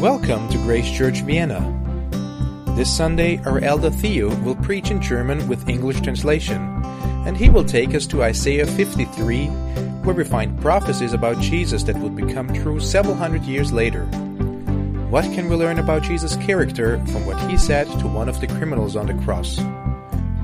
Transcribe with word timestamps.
Welcome 0.00 0.48
to 0.50 0.58
Grace 0.58 0.88
Church 0.88 1.22
Vienna. 1.22 1.58
This 2.76 2.88
Sunday, 2.88 3.42
our 3.44 3.58
elder 3.58 3.90
Theo 3.90 4.32
will 4.44 4.54
preach 4.54 4.92
in 4.92 5.02
German 5.02 5.48
with 5.48 5.68
English 5.68 6.02
translation, 6.02 6.62
and 7.26 7.36
he 7.36 7.50
will 7.50 7.64
take 7.64 7.96
us 7.96 8.06
to 8.06 8.22
Isaiah 8.22 8.64
53, 8.64 9.46
where 10.04 10.14
we 10.14 10.22
find 10.22 10.60
prophecies 10.62 11.14
about 11.14 11.40
Jesus 11.40 11.82
that 11.82 11.96
would 11.96 12.14
become 12.14 12.54
true 12.54 12.78
several 12.78 13.16
hundred 13.16 13.42
years 13.42 13.72
later. 13.72 14.04
What 15.10 15.24
can 15.24 15.48
we 15.48 15.56
learn 15.56 15.80
about 15.80 16.04
Jesus' 16.04 16.36
character 16.36 17.04
from 17.06 17.26
what 17.26 17.50
he 17.50 17.56
said 17.56 17.88
to 17.98 18.06
one 18.06 18.28
of 18.28 18.40
the 18.40 18.46
criminals 18.46 18.94
on 18.94 19.06
the 19.06 19.24
cross? 19.24 19.58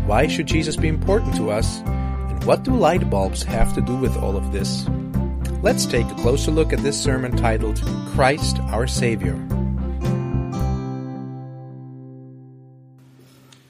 Why 0.05 0.27
should 0.27 0.47
Jesus 0.47 0.75
be 0.75 0.89
important 0.89 1.37
to 1.37 1.53
us? 1.53 1.79
And 1.79 2.43
what 2.43 2.65
do 2.65 2.75
light 2.75 3.09
bulbs 3.09 3.45
have 3.45 3.73
to 3.77 3.81
do 3.81 3.95
with 3.95 4.17
all 4.17 4.37
of 4.37 4.51
this? 4.51 4.85
Let's 5.65 5.87
take 5.87 6.05
a 6.11 6.15
closer 6.17 6.51
look 6.51 6.75
at 6.75 6.81
this 6.81 7.03
sermon 7.03 7.39
titled 7.39 7.81
Christ 8.15 8.59
our 8.71 8.87
Savior. 8.87 9.33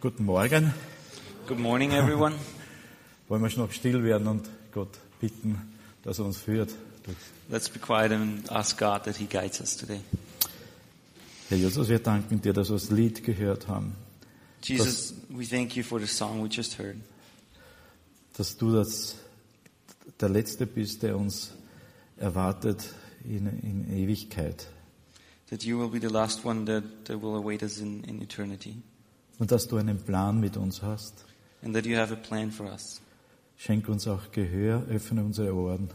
Guten 0.01 0.25
Morgen. 0.25 0.75
Good 1.47 1.61
morning, 1.61 1.93
everyone. 1.93 2.34
Wollen 3.29 3.43
wir 3.43 3.59
noch 3.59 3.70
still 3.70 4.03
werden 4.03 4.27
und 4.27 4.48
Gott 4.73 4.98
bitten, 5.20 5.57
dass 6.03 6.19
er 6.19 6.25
uns 6.25 6.39
führt. 6.39 6.75
Let's 7.48 7.69
be 7.69 7.79
quiet 7.79 8.11
and 8.11 8.51
ask 8.51 8.77
God 8.77 9.05
that 9.05 9.15
He 9.15 9.27
guides 9.27 9.61
us 9.61 9.77
today. 9.77 10.01
Herr 11.48 11.59
Jesus, 11.59 11.89
wir 11.89 12.01
danken 12.01 12.42
dir, 12.42 12.53
dass 12.53 12.70
wir 12.70 12.75
das 12.75 12.91
Lied 12.91 13.23
gehört 13.23 13.69
haben, 13.69 13.95
Jesus, 14.65 15.15
we 15.29 15.47
thank 15.47 15.77
you 15.77 15.84
for 15.84 16.01
the 16.01 16.09
song 16.09 16.42
we 16.42 16.48
just 16.48 16.77
heard. 16.77 16.97
dass 18.37 18.56
du 18.56 18.73
das, 18.73 19.15
der 20.20 20.29
Letzte 20.29 20.67
bist, 20.67 21.05
der 21.05 21.17
uns 21.17 21.53
erwartet 22.16 22.95
in, 23.24 23.46
in 23.62 23.86
Ewigkeit. 23.91 24.66
That 25.50 25.62
you 25.64 25.78
will 25.78 25.89
be 25.89 26.00
the 26.00 26.12
last 26.12 26.44
one 26.44 26.64
that, 26.66 26.83
that 27.06 27.20
will 27.22 27.34
await 27.36 27.62
us 27.62 27.78
in, 27.78 28.02
in 28.05 28.20
eternity. 28.22 28.77
Und 29.39 29.50
dass 29.50 29.66
du 29.69 29.77
einen 29.77 29.98
Plan 29.98 30.41
mit 30.41 30.56
uns 30.56 30.83
hast. 30.83 31.24
And 31.62 31.74
that 31.74 31.86
you 31.86 31.97
have 31.97 32.12
a 32.12 32.16
plan 32.16 32.50
for 32.50 32.66
us. 32.66 33.00
Schenk 33.56 33.89
uns 33.89 34.06
auch 34.08 34.30
Gehör, 34.33 34.83
öffne 34.89 35.22
unsere 35.24 35.55
Ohren, 35.55 35.89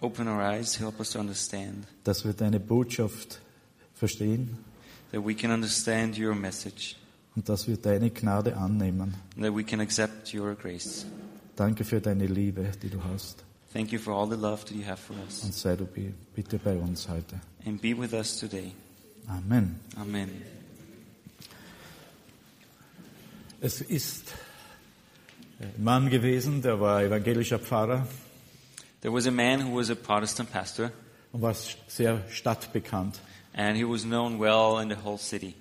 Open 0.00 0.26
our 0.26 0.40
eyes, 0.42 0.80
help 0.80 0.98
us 0.98 1.10
to 1.10 1.20
understand. 1.20 1.86
dass 2.04 2.24
wir 2.24 2.32
deine 2.32 2.58
Botschaft 2.58 3.40
verstehen 3.94 4.58
That 5.12 5.24
we 5.24 5.34
can 5.34 5.50
understand 5.52 6.18
your 6.18 6.34
message. 6.34 6.96
und 7.36 7.48
dass 7.48 7.68
wir 7.68 7.76
deine 7.76 8.10
Gnade 8.10 8.56
annehmen. 8.56 9.14
And 9.36 9.44
that 9.44 9.54
we 9.54 9.62
can 9.62 9.80
accept 9.80 10.34
your 10.34 10.54
grace. 10.54 11.06
Danke 11.54 11.84
für 11.84 12.00
deine 12.00 12.26
Liebe, 12.26 12.72
die 12.82 12.88
du 12.88 13.02
hast. 13.04 13.44
Thank 13.72 13.90
you 13.92 13.98
for 13.98 14.12
all 14.12 14.28
the 14.28 14.36
love 14.36 14.64
that 14.66 14.72
you 14.72 14.84
have 14.86 14.98
for 15.00 15.14
us. 15.26 15.42
Und 15.44 15.54
sei 15.54 15.76
du 15.76 15.86
bi- 15.86 16.12
bitte 16.34 16.58
bei 16.58 16.76
uns 16.76 17.08
heute. 17.08 17.40
And 17.64 17.80
be 17.80 17.96
with 17.98 18.12
us 18.12 18.38
today. 18.38 18.72
Amen. 19.28 19.80
Amen. 19.96 20.30
Es 23.60 23.80
ist 23.80 24.32
ein 25.60 25.82
Mann 25.82 26.10
gewesen, 26.10 26.62
der 26.62 26.80
war 26.80 27.02
evangelischer 27.02 27.58
Pfarrer 27.58 28.06
There 29.00 29.12
was 29.12 29.26
a 29.26 29.30
man 29.32 29.62
who 29.66 29.76
was 29.78 29.90
a 29.90 29.94
Protestant 29.96 30.50
pastor, 30.52 30.92
und 31.32 31.42
war 31.42 31.54
sehr 31.88 32.22
stadtbekannt. 32.30 33.18
and 33.54 33.76
he 33.76 33.84
was 33.84 34.02
known 34.04 34.38
well 34.38 34.80
in 34.82 34.88
the 34.90 34.96
whole 35.04 35.18
city. 35.18 35.54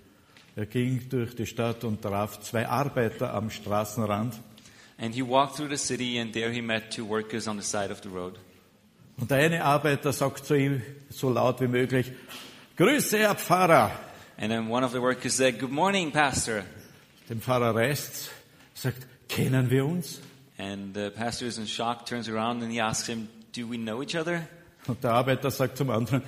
Er 0.55 0.65
ging 0.65 1.07
durch 1.09 1.33
die 1.35 1.45
Stadt 1.45 1.83
und 1.83 2.01
traf 2.01 2.39
zwei 2.41 2.67
Arbeiter 2.67 3.33
am 3.33 3.49
Straßenrand. 3.49 4.35
And 5.01 5.15
he 5.15 5.23
walked 5.23 5.57
through 5.57 5.69
the 5.69 5.77
city, 5.77 6.19
and 6.19 6.31
there 6.31 6.51
he 6.51 6.61
met 6.61 6.91
two 6.91 7.03
workers 7.03 7.47
on 7.47 7.57
the 7.57 7.63
side 7.63 7.91
of 7.91 8.01
the 8.03 8.09
road. 8.09 8.37
Und 9.17 9.31
der 9.31 9.39
eine 9.39 9.63
Arbeiter 9.63 10.13
sagt 10.13 10.45
zu 10.45 10.53
ihm 10.53 10.81
so 11.09 11.29
laut 11.29 11.59
wie 11.59 11.67
möglich, 11.67 12.11
Grüße, 12.77 13.17
Herr 13.17 13.35
Pfarrer. 13.35 13.91
And 14.37 14.51
then 14.51 14.69
one 14.69 14.83
of 14.83 14.91
the 14.91 15.01
workers 15.01 15.33
said, 15.33 15.59
Good 15.59 15.71
morning, 15.71 16.11
Pastor. 16.11 16.63
Dem 17.29 17.41
Pfarrer 17.41 17.75
reißt, 17.75 18.29
sagt, 18.75 19.07
kennen 19.27 19.69
wir 19.71 19.85
uns? 19.85 20.21
And 20.57 20.93
the 20.93 21.09
pastor 21.09 21.47
is 21.47 21.57
in 21.57 21.65
shock, 21.65 22.05
turns 22.05 22.29
around, 22.29 22.61
and 22.61 22.71
he 22.71 22.79
asks 22.79 23.07
him, 23.07 23.27
Do 23.53 23.67
we 23.67 23.77
know 23.77 24.03
each 24.03 24.15
other? 24.15 24.47
Und 24.87 25.03
der 25.03 25.13
Arbeiter 25.13 25.49
sagt 25.49 25.77
zum 25.77 25.89
anderen, 25.89 26.21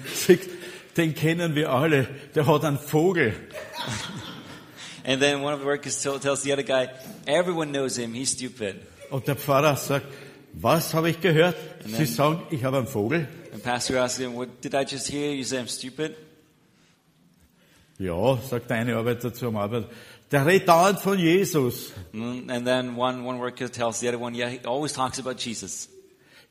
den 0.98 1.14
kennen 1.14 1.56
wir 1.56 1.69
alle, 1.69 2.08
der 2.34 2.48
hat 2.48 2.64
einen 2.66 2.80
Vogel. 2.80 3.34
And 5.06 5.22
then 5.22 5.41
one 5.44 5.53
of 5.53 5.59
the 5.59 5.66
workers 5.66 6.02
tells 6.02 6.44
the 6.44 6.53
other 6.53 6.64
guy, 6.64 6.90
Everyone 7.28 7.72
knows 7.72 7.97
him, 7.97 8.14
he's 8.14 8.31
stupid. 8.31 8.75
Und 9.09 9.28
der 9.28 9.36
Pfarrer 9.36 9.75
sagt, 9.75 10.06
was 10.53 10.94
habe 10.94 11.09
ich 11.09 11.19
gehört? 11.19 11.56
Sie 11.86 11.91
then- 11.91 12.06
sagen, 12.06 12.41
ich 12.52 12.64
habe 12.64 12.78
einen 12.78 12.88
Vogel. 12.88 13.28
And 13.53 13.62
pastor 13.62 13.97
asks 13.97 14.19
him, 14.19 14.36
What 14.36 14.62
did 14.63 14.74
I 14.74 14.84
just 14.90 15.08
hear? 15.12 15.31
You 15.34 15.44
say 15.44 15.58
I'm 15.59 15.68
stupid? 15.68 16.16
Ja, 18.00 18.38
sagt 18.50 18.69
der 18.69 18.78
eine 18.78 18.96
Arbeiter 18.96 19.34
zum 19.34 19.56
Arbeiter, 19.56 19.88
der 20.31 20.46
redet 20.46 20.68
dauernd 20.68 21.00
von 21.00 21.18
Jesus. 21.19 21.92
Mm, 22.12 22.50
And 22.50 22.66
then 22.66 22.96
one, 22.97 23.24
one 23.24 23.40
worker 23.40 23.69
tells 23.72 24.00
the 24.00 24.08
other 24.09 24.19
one, 24.19 24.34
Yeah, 24.36 24.50
he 24.50 24.59
always 24.66 24.94
talks 24.94 25.19
about 25.19 25.36
Jesus. 25.38 25.90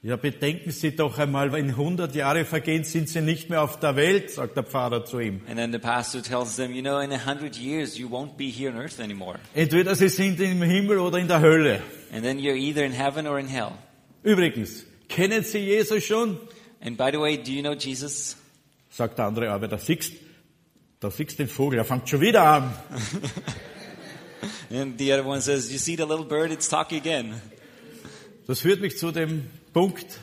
Ja, 0.05 0.17
bedenken 0.17 0.73
Sie 0.73 0.97
doch 0.97 1.17
einmal, 1.17 1.53
wenn 1.53 1.69
100 1.71 2.13
Jahre 2.17 2.45
vergehen, 2.45 2.83
sind 2.83 3.09
Sie 3.09 3.21
nicht 3.21 3.51
mehr 3.51 3.63
auf 3.63 3.79
der 3.79 3.95
Welt, 3.95 4.33
sagt 4.33 4.57
der 4.57 4.65
Pfarrer 4.65 5.05
zu 5.05 5.21
ihm. 5.21 5.43
And 5.47 5.57
then 5.57 5.71
the 5.71 5.79
pastor 5.79 6.21
tells 6.21 6.57
them, 6.57 6.73
You 6.73 6.83
know, 6.83 6.99
in 6.99 7.13
a 7.13 7.25
hundred 7.25 7.57
years, 7.57 7.97
you 7.97 8.09
won't 8.09 8.37
be 8.37 8.47
here 8.47 8.73
on 8.73 8.79
earth 8.83 8.99
anymore. 8.99 9.39
Entweder 9.55 9.95
Sie 9.95 10.09
sind 10.09 10.41
im 10.41 10.61
Himmel 10.61 10.99
oder 10.99 11.19
in 11.19 11.29
der 11.29 11.41
Hölle. 11.41 11.83
And 12.13 12.25
then 12.25 12.41
you're 12.41 12.57
either 12.57 12.85
in 12.85 12.91
heaven 12.91 13.29
or 13.29 13.39
in 13.39 13.47
hell. 13.47 13.75
Übrigens, 14.25 14.85
kennen 15.09 15.45
Sie 15.45 15.61
Jesus 15.61 16.03
schon? 16.03 16.37
And 16.81 16.97
by 16.97 17.11
the 17.13 17.21
way, 17.21 17.37
do 17.37 17.53
you 17.53 17.63
know 17.63 17.75
Jesus? 17.75 18.37
Sagt 18.91 19.19
der 19.19 19.27
andere 19.27 19.53
Arbeiter, 19.53 19.79
siehst, 19.79 20.15
da 20.99 21.13
siehst 21.13 21.39
den 21.39 21.47
Vogel, 21.47 21.79
er 21.79 21.85
fängt 21.85 22.09
schon 22.09 22.21
wieder 22.21 22.43
an. 22.43 22.73
And 24.73 24.99
the 24.99 25.13
other 25.13 25.25
one 25.25 25.41
says, 25.41 25.71
You 25.71 25.79
see 25.79 25.95
the 25.95 26.03
little 26.03 26.25
bird, 26.25 26.51
it's 26.51 26.69
talking 26.69 26.99
again. 26.99 27.41
Das 28.49 28.59
führt 28.59 28.81
mich 28.81 28.99
zu 28.99 29.13
dem 29.13 29.47
Punkt 29.73 30.19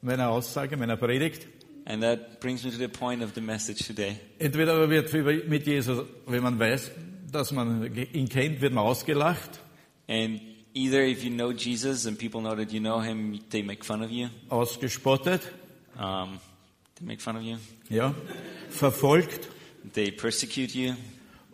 meiner 0.00 0.28
Aussage, 0.30 0.76
meiner 0.76 0.96
Predigt. 0.96 1.46
And 1.84 2.02
that 2.02 2.38
brings 2.40 2.62
me 2.64 2.70
to 2.70 2.76
the 2.78 2.88
point 2.88 3.22
of 3.22 3.32
the 3.34 3.40
message 3.40 3.84
today. 3.86 4.16
Entweder 4.38 4.88
wird 4.88 5.12
mit 5.48 5.66
Jesus, 5.66 6.04
wenn 6.26 6.42
man 6.42 6.58
weiß, 6.58 6.92
dass 7.32 7.50
man 7.50 7.92
ihn 8.12 8.28
kennt, 8.28 8.60
wird 8.60 8.72
man 8.72 8.84
ausgelacht, 8.84 9.60
And 10.08 10.40
either 10.74 11.04
if 11.06 11.24
you 11.24 11.30
know 11.30 11.50
Jesus 11.52 12.06
and 12.06 12.18
people 12.18 12.40
know 12.40 12.54
that 12.54 12.70
you 12.72 12.80
know 12.80 13.00
him, 13.02 13.38
they 13.50 13.62
make 13.62 13.84
fun 13.84 14.02
of 14.02 14.10
you. 14.10 14.28
ausgespottet, 14.48 15.40
Um, 15.98 16.38
they 16.96 17.04
make 17.06 17.20
fun 17.20 17.36
of 17.36 17.42
you. 17.42 17.56
ja, 17.90 18.14
verfolgt. 18.70 19.48
They 19.94 20.10
persecute 20.12 20.74
you. 20.74 20.94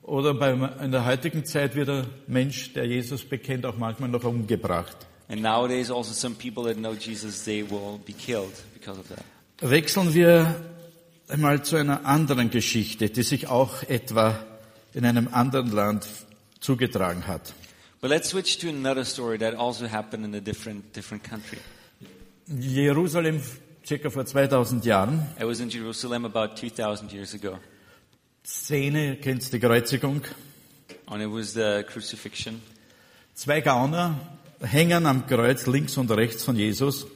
Oder 0.03 0.35
beim, 0.35 0.69
in 0.83 0.93
der 0.93 1.05
heutigen 1.07 1.45
Zeit 1.45 1.75
wird 1.75 1.89
der 1.89 2.07
Mensch, 2.27 2.73
der 2.75 2.87
Jesus 2.87 3.25
bekennt, 3.25 3.65
auch 3.67 3.77
manchmal 3.77 4.09
noch 4.11 4.25
umgebracht. 4.25 4.97
And 5.28 5.43
nowadays 5.43 5.91
also 5.91 6.12
some 6.12 6.34
people 6.34 6.65
that 6.65 6.77
know 6.77 6.94
Jesus, 6.94 7.44
they 7.44 7.62
will 7.62 7.99
be 8.05 8.12
killed 8.15 8.53
because 8.75 8.99
of 8.99 9.09
that. 9.09 9.25
Wechseln 9.61 10.15
wir 10.15 10.55
einmal 11.28 11.62
zu 11.62 11.77
einer 11.77 12.06
anderen 12.06 12.50
Geschichte, 12.50 13.11
die 13.11 13.22
sich 13.22 13.49
auch 13.49 13.83
etwa 13.83 14.38
in 14.94 15.05
einem 15.05 15.28
anderen 15.33 15.71
Land 15.71 16.06
zugetragen 16.61 17.27
hat. 17.27 17.53
But 18.00 18.11
let's 18.11 18.31
switch 18.31 18.59
to 18.59 18.69
another 18.69 19.05
story 19.05 19.38
that 19.38 19.55
also 19.55 19.87
happened 19.87 20.25
in 20.25 20.34
a 20.34 20.41
different, 20.41 20.94
different 20.97 21.25
country. 21.25 21.59
Jerusalem, 22.47 23.43
circa 23.84 24.09
vor 24.11 24.25
2000 24.25 24.84
Jahren, 24.84 25.27
I 25.38 25.44
was 25.44 25.61
in 25.61 25.69
Jerusalem 25.69 26.25
about 26.25 26.56
2,000 26.56 27.12
years 27.12 27.34
ago. 27.34 27.59
Szene, 28.44 29.17
kennst 29.17 29.53
die 29.53 29.59
Kreuzigung, 29.59 30.22
And 31.06 31.22
it 31.22 31.31
was 31.31 31.53
the 31.55 31.84
crucifixion. 31.87 32.62
zwei 33.34 33.61
Gauner 33.61 34.19
hängen 34.61 35.07
am 35.07 35.27
Kreuz 35.27 35.67
links 35.67 35.97
und 35.97 36.11
rechts 36.11 36.43
von 36.45 36.57
Jesus. 36.57 37.07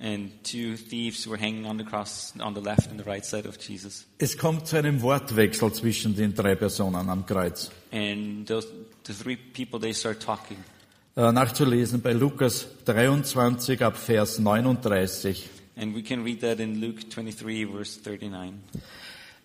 And 0.00 0.30
two 0.42 0.76
thieves 0.76 1.26
were 1.28 1.38
hanging 1.40 1.66
on 1.66 1.78
the 1.78 1.84
cross 1.84 2.34
on 2.40 2.54
the 2.54 2.60
left 2.60 2.90
and 2.90 3.00
the 3.00 3.08
right 3.08 3.24
side 3.24 3.48
of 3.48 3.56
Jesus. 3.58 4.04
Es 4.18 4.36
kommt 4.36 4.66
zu 4.66 4.76
einem 4.76 5.00
Wortwechsel 5.02 5.72
zwischen 5.72 6.16
den 6.16 6.34
drei 6.34 6.56
Personen 6.56 7.08
am 7.08 7.24
Kreuz. 7.24 7.70
And 7.92 8.46
those, 8.46 8.66
the 9.06 9.12
three 9.14 9.36
people, 9.36 9.78
they 9.80 9.94
start 9.94 10.20
talking. 10.20 10.56
Äh, 11.16 11.30
Nachzulesen 11.30 12.02
bei 12.02 12.12
Lukas 12.12 12.66
23 12.86 13.82
ab 13.82 13.96
Vers 13.96 14.40
39. 14.40 15.48
And 15.76 15.94
we 15.94 16.02
can 16.02 16.24
read 16.24 16.40
that 16.40 16.58
in 16.58 16.80
Luke 16.80 17.04
23, 17.08 17.66
verse 17.66 18.00
39. 18.04 18.54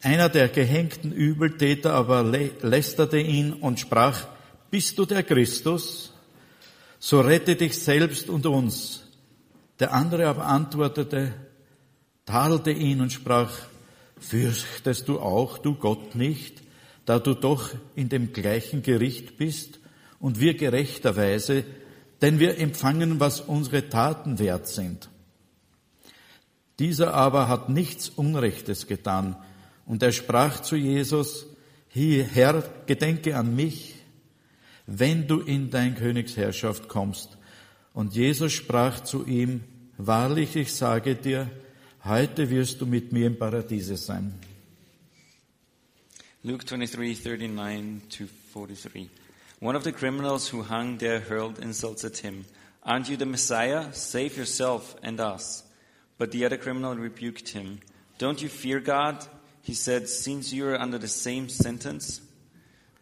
Einer 0.01 0.29
der 0.29 0.47
gehängten 0.49 1.11
Übeltäter 1.11 1.93
aber 1.93 2.21
lä- 2.21 2.51
lästerte 2.61 3.19
ihn 3.19 3.53
und 3.53 3.79
sprach, 3.79 4.27
bist 4.71 4.97
du 4.97 5.05
der 5.05 5.21
Christus? 5.23 6.11
So 6.99 7.21
rette 7.21 7.55
dich 7.55 7.79
selbst 7.79 8.29
und 8.29 8.45
uns. 8.45 9.03
Der 9.79 9.93
andere 9.93 10.27
aber 10.27 10.45
antwortete, 10.45 11.33
tadelte 12.25 12.71
ihn 12.71 12.99
und 13.01 13.13
sprach, 13.13 13.51
fürchtest 14.19 15.07
du 15.07 15.19
auch, 15.19 15.57
du 15.57 15.75
Gott 15.75 16.15
nicht, 16.15 16.61
da 17.05 17.17
du 17.19 17.33
doch 17.33 17.69
in 17.95 18.09
dem 18.09 18.33
gleichen 18.33 18.83
Gericht 18.83 19.37
bist 19.37 19.79
und 20.19 20.39
wir 20.41 20.55
gerechterweise, 20.55 21.63
denn 22.21 22.39
wir 22.39 22.57
empfangen, 22.57 23.21
was 23.21 23.39
unsere 23.39 23.87
Taten 23.87 24.37
wert 24.37 24.67
sind. 24.67 25.09
Dieser 26.77 27.13
aber 27.13 27.47
hat 27.47 27.69
nichts 27.69 28.09
Unrechtes 28.09 28.87
getan, 28.87 29.37
Und 29.89 30.03
er 30.03 30.11
sprach 30.11 30.61
zu 30.61 30.75
Jesus, 30.75 31.47
Herr, 31.89 32.63
gedenke 32.85 33.35
an 33.35 33.55
mich, 33.55 33.95
wenn 34.91 35.27
du 35.27 35.39
in 35.39 35.69
dein 35.69 35.95
Königsherrschaft 35.95 36.89
kommst. 36.89 37.37
Und 37.93 38.15
Jesus 38.15 38.53
sprach 38.53 39.01
zu 39.01 39.25
ihm, 39.25 39.61
wahrlich, 39.97 40.55
ich 40.55 40.73
sage 40.73 41.15
dir, 41.15 41.49
heute 42.03 42.49
wirst 42.49 42.81
du 42.81 42.85
mit 42.85 43.11
mir 43.11 43.27
im 43.27 43.37
Paradiese 43.37 43.97
sein. 43.97 44.33
Luke 46.41 46.65
23, 46.65 47.23
39 47.23 48.01
to 48.09 48.25
43. 48.53 49.09
One 49.61 49.75
of 49.75 49.83
the 49.83 49.91
criminals 49.91 50.51
who 50.51 50.63
hung 50.63 50.97
there 50.97 51.19
hurled 51.19 51.59
insults 51.59 52.05
at 52.05 52.17
him. 52.17 52.45
Aren't 52.83 53.09
you 53.09 53.17
the 53.17 53.25
Messiah? 53.25 53.91
Save 53.91 54.37
yourself 54.37 54.95
and 55.03 55.19
us. 55.19 55.65
But 56.17 56.31
the 56.31 56.45
other 56.45 56.57
criminal 56.57 56.95
rebuked 56.95 57.49
him. 57.49 57.81
Don't 58.17 58.41
you 58.41 58.49
fear 58.49 58.79
God? 58.79 59.27
He 59.61 59.73
said, 59.73 60.07
since 60.07 60.53
you 60.53 60.65
are 60.67 60.79
under 60.79 60.97
the 60.97 61.09
same 61.09 61.49
sentence, 61.49 62.21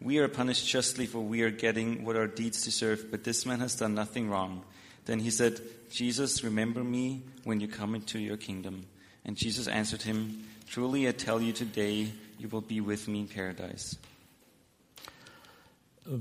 we 0.00 0.18
are 0.18 0.28
punished 0.28 0.66
justly 0.66 1.06
for 1.06 1.20
we 1.20 1.42
are 1.42 1.50
getting 1.50 2.04
what 2.04 2.16
our 2.16 2.26
deeds 2.26 2.64
deserve, 2.64 3.10
but 3.10 3.24
this 3.24 3.44
man 3.44 3.60
has 3.60 3.74
done 3.74 3.94
nothing 3.94 4.30
wrong. 4.30 4.62
Then 5.04 5.18
he 5.18 5.30
said, 5.30 5.60
Jesus, 5.90 6.44
remember 6.44 6.84
me 6.84 7.22
when 7.44 7.60
you 7.60 7.68
come 7.68 7.94
into 7.94 8.18
your 8.18 8.36
kingdom. 8.36 8.86
And 9.24 9.36
Jesus 9.36 9.66
answered 9.66 10.02
him, 10.02 10.44
Truly 10.68 11.08
I 11.08 11.12
tell 11.12 11.40
you 11.40 11.52
today, 11.52 12.12
you 12.38 12.48
will 12.48 12.60
be 12.60 12.80
with 12.80 13.08
me 13.08 13.20
in 13.20 13.28
paradise. 13.28 13.96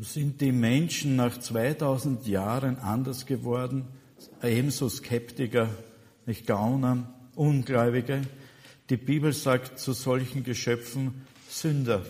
Sind 0.02 0.42
die 0.42 0.52
Menschen 0.52 1.16
nach 1.16 1.38
2000 1.38 2.28
Jahren 2.28 2.78
anders 2.80 3.26
geworden? 3.26 3.86
Ebenso 4.44 4.90
Skeptiker, 4.90 5.70
nicht 6.26 6.46
Gauner, 6.46 7.14
Ungläubige? 7.36 8.22
Die 8.90 8.98
Bibel 8.98 9.32
sagt 9.32 9.80
zu 9.80 9.94
solchen 9.94 10.44
Geschöpfen 10.44 11.26
Sünder. 11.50 12.04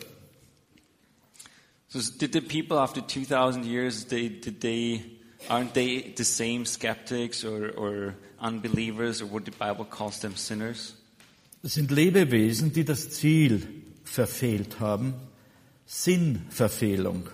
So 1.90 2.00
did 2.18 2.34
the 2.34 2.42
people 2.42 2.78
after 2.80 3.02
2000 3.02 3.66
years, 3.66 4.06
they, 4.06 4.28
did 4.28 4.60
they, 4.60 5.04
aren't 5.50 5.74
they 5.74 6.14
the 6.16 6.26
same 6.26 6.66
skeptics 6.66 7.46
or, 7.46 7.70
or 7.78 8.16
unbelievers 8.40 9.22
or 9.22 9.28
what 9.28 9.46
the 9.46 9.52
Bible 9.52 9.86
calls 9.86 10.20
them 10.20 10.36
sinners? 10.36 10.94
Das 11.64 11.74
sind 11.74 11.90
Lebewesen, 11.92 12.72
die 12.72 12.86
das 12.86 13.10
Ziel 13.10 13.68
verfehlt 14.04 14.80
haben. 14.80 15.14
Sinnverfehlung. 15.86 17.30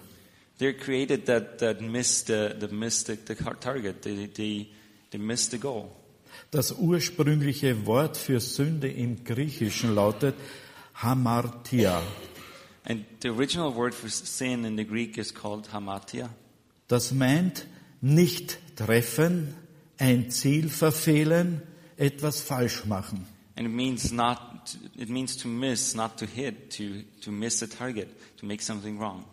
They're 0.60 0.78
created 0.78 1.26
that, 1.26 1.58
that 1.60 1.82
missed 1.82 2.28
the, 2.28 2.56
the, 2.58 2.68
missed 2.68 3.08
the, 3.08 3.16
the 3.16 3.36
target. 3.60 4.04
They, 4.04 4.28
they, 4.28 4.70
they 5.10 5.18
missed 5.18 5.52
the 5.52 5.58
goal. 5.58 5.90
Das 6.52 6.72
ursprüngliche 6.72 7.86
Wort 7.88 8.18
für 8.18 8.40
Sünde 8.40 8.88
im 8.90 9.24
Griechischen 9.24 9.96
lautet 9.96 10.36
Hamartia. 10.94 12.02
And 12.86 13.06
the 13.22 13.30
original 13.30 13.72
word 13.72 13.94
for 13.94 14.10
sin 14.10 14.66
in 14.66 14.76
the 14.76 14.84
Greek 14.84 15.18
is 15.18 15.32
called 15.32 15.70
hamatia. 15.72 16.30
Das 16.88 17.12
meint 17.12 17.66
nicht 18.02 18.58
treffen, 18.76 19.56
ein 19.98 20.30
Ziel 20.32 20.70
verfehlen, 20.70 21.62
etwas 21.98 22.42
falsch 22.42 22.86
machen. 22.86 23.26
And 23.56 23.68
it 23.68 23.74
means 23.74 24.12
not, 24.12 24.76
it 24.98 25.10
means 25.10 25.38
to 25.38 25.48
miss, 25.48 25.96
not 25.96 26.18
to 26.18 26.26
hit, 26.26 26.72
to, 26.72 27.04
to 27.22 27.32
miss 27.32 27.62
a 27.62 27.68
target, 27.68 28.10
to 28.38 28.46
make 28.46 28.62
something 28.62 29.00
wrong. 29.00 29.26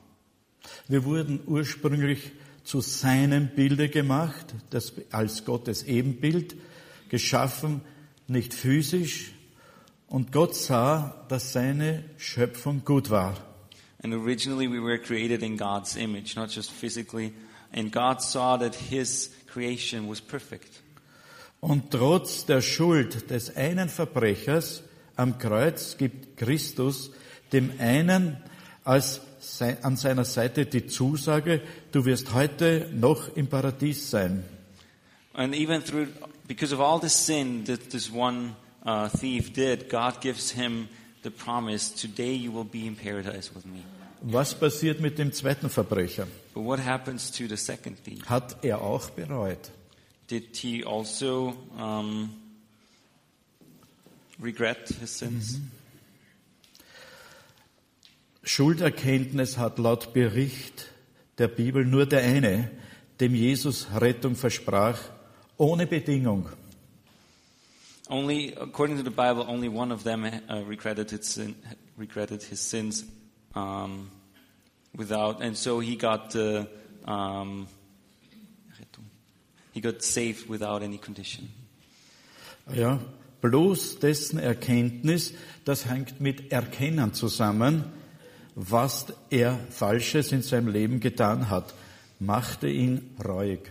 Wir 0.89 1.05
wurden 1.05 1.41
ursprünglich 1.47 2.33
zu 2.65 2.81
seinem 2.81 3.49
Bilde 3.49 3.89
gemacht, 3.89 4.55
das 4.69 4.93
als 5.11 5.45
Gottes 5.45 5.83
Ebenbild, 5.85 6.55
geschaffen, 7.09 7.81
nicht 8.29 8.55
physisch. 8.55 9.33
Und 10.11 10.33
Gott 10.33 10.57
sah, 10.57 11.25
dass 11.29 11.53
seine 11.53 12.03
Schöpfung 12.19 12.85
gut 12.85 13.11
war. 13.11 13.37
And 14.03 14.13
originally 14.13 14.69
we 14.69 14.83
were 14.83 14.99
created 14.99 15.43
in 15.43 15.57
God's 15.57 15.95
image, 15.95 16.35
not 16.35 16.51
just 16.51 16.73
physically. 16.73 17.33
And 17.73 17.93
God 17.93 18.21
saw 18.21 18.59
that 18.59 18.75
His 18.75 19.31
creation 19.47 20.11
was 20.11 20.21
perfect. 20.21 20.83
Und 21.61 21.93
trotz 21.93 22.45
der 22.45 22.61
Schuld 22.61 23.31
des 23.31 23.55
einen 23.55 23.89
Verbrechers 23.89 24.83
am 25.15 25.39
Kreuz 25.39 25.97
gibt 25.97 26.37
Christus 26.37 27.13
dem 27.53 27.73
einen 27.79 28.39
als 28.85 29.21
an 29.83 29.97
seiner 29.97 30.25
Seite 30.25 30.67
die 30.67 30.87
Zusage, 30.87 31.63
du 31.93 32.05
wirst 32.05 32.35
heute 32.35 32.91
noch 32.93 33.37
im 33.37 33.47
Paradies 33.47 34.11
sein. 34.11 34.45
And 35.35 35.55
even 35.55 35.85
through, 35.85 36.09
because 36.49 36.75
of 36.75 36.81
all 36.81 37.01
the 37.01 37.09
sin 37.09 37.65
that 37.67 37.91
this 37.91 38.11
one 38.13 38.57
uh, 38.85 39.09
thief 39.09 39.53
did, 39.53 39.89
God 39.89 40.21
gives 40.21 40.51
him 40.51 40.89
the 41.23 41.31
promise, 41.31 41.91
today 41.91 42.33
you 42.33 42.51
will 42.53 42.65
be 42.65 42.87
in 42.87 42.97
paradise 42.97 43.55
with 43.55 43.67
me. 43.67 43.85
Was 44.23 44.55
passiert 44.55 45.01
mit 45.01 45.19
dem 45.19 45.33
zweiten 45.33 45.71
Verbrecher? 45.71 46.27
But 46.55 46.65
what 46.65 46.79
happens 46.79 47.31
to 47.33 47.49
the 47.49 47.57
second 47.57 47.97
thief? 48.05 48.29
Hat 48.29 48.63
er 48.63 48.81
auch 48.83 49.11
bereut? 49.11 49.71
Did 50.27 50.57
he 50.57 50.85
also 50.85 51.55
um, 51.79 52.31
regret 54.39 54.89
his 55.01 55.11
sins? 55.11 55.59
Schulderkenntnis 58.43 59.59
hat 59.59 59.79
laut 59.79 60.13
Bericht 60.13 60.87
der 61.39 61.49
Bibel 61.49 61.85
nur 61.85 62.07
der 62.07 62.23
eine, 62.23 62.71
dem 63.21 63.35
Jesus 63.35 63.87
Rettung 63.95 64.35
versprach, 64.35 64.99
ohne 65.57 65.87
Bedingung. 65.87 66.49
Only, 68.11 68.55
according 68.55 68.97
to 68.97 69.05
the 69.05 69.11
Bible, 69.11 69.47
only 69.49 69.69
one 69.69 69.93
of 69.93 70.03
them 70.03 70.25
uh, 70.25 70.63
regretted 70.65 71.11
his 71.11 71.27
sin, 71.27 71.55
regretted 71.97 72.43
his 72.43 72.61
sins, 72.61 73.05
um, 73.55 74.11
without, 74.97 75.41
and 75.43 75.57
so 75.57 75.79
he 75.79 75.95
got 75.95 76.35
uh, 76.35 76.65
um, 77.07 77.69
he 79.73 79.81
got 79.81 80.03
saved 80.03 80.49
without 80.49 80.83
any 80.83 80.99
condition. 80.99 81.49
Ja, 82.75 82.99
bloß 83.41 84.01
dessen 84.01 84.39
Erkenntnis, 84.39 85.33
das 85.65 85.87
hängt 85.87 86.21
mit 86.21 86.53
Erkennen 86.53 87.15
zusammen, 87.15 87.85
was 88.55 89.07
er 89.31 89.59
Falsches 89.71 90.33
in 90.33 90.43
seinem 90.43 90.69
Leben 90.69 91.01
getan 91.01 91.49
hat, 91.49 91.75
machte 92.19 92.69
ihn 92.69 93.15
reuig. 93.25 93.71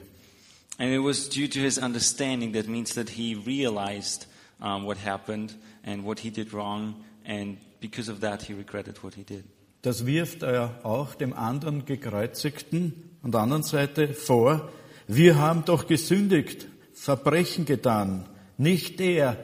And 0.80 0.94
it 0.94 1.00
was 1.00 1.28
due 1.28 1.50
to 1.50 1.60
his 1.60 1.78
understanding 1.78 2.54
that 2.54 2.70
means 2.70 2.94
that 2.96 3.10
he 3.10 3.36
realized 3.36 4.26
um, 4.62 4.86
what 4.86 4.98
happened 4.98 5.54
and 5.84 6.06
what 6.06 6.20
he 6.20 6.30
did 6.30 6.54
wrong, 6.54 7.04
and 7.26 7.58
because 7.82 8.10
of 8.10 8.22
that 8.22 8.44
he 8.44 8.54
regretted 8.54 9.04
what 9.04 9.14
he 9.16 9.24
did. 9.24 9.44
Das 9.82 10.06
wirft 10.06 10.44
er 10.44 10.80
auch 10.84 11.16
dem 11.16 11.34
anderen 11.34 11.86
Gekreuzigten 11.86 12.94
an 13.22 13.32
der 13.32 13.42
anderen 13.42 13.64
Seite 13.64 14.14
vor. 14.14 14.70
Wir 15.08 15.38
haben 15.38 15.66
doch 15.66 15.86
gesündigt, 15.86 16.68
Verbrechen 16.94 17.66
getan, 17.66 18.28
nicht 18.58 19.00
der, 19.00 19.38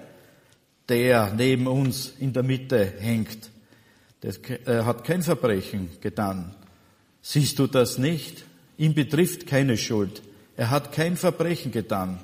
der 0.89 1.33
neben 1.33 1.67
uns 1.67 2.13
in 2.19 2.31
der 2.31 2.43
Mitte 2.43 2.93
hängt. 2.99 3.51
Er 4.65 4.85
hat 4.85 5.03
kein 5.03 5.21
Verbrechen 5.21 5.89
getan. 6.01 6.55
Siehst 7.21 7.59
du 7.59 7.67
das 7.67 7.97
nicht? 7.97 8.45
Ihn 8.77 8.93
betrifft 8.93 9.47
keine 9.47 9.77
Schuld. 9.77 10.21
Er 10.57 10.69
hat 10.69 10.91
kein 10.91 11.17
Verbrechen 11.17 11.71
getan. 11.71 12.19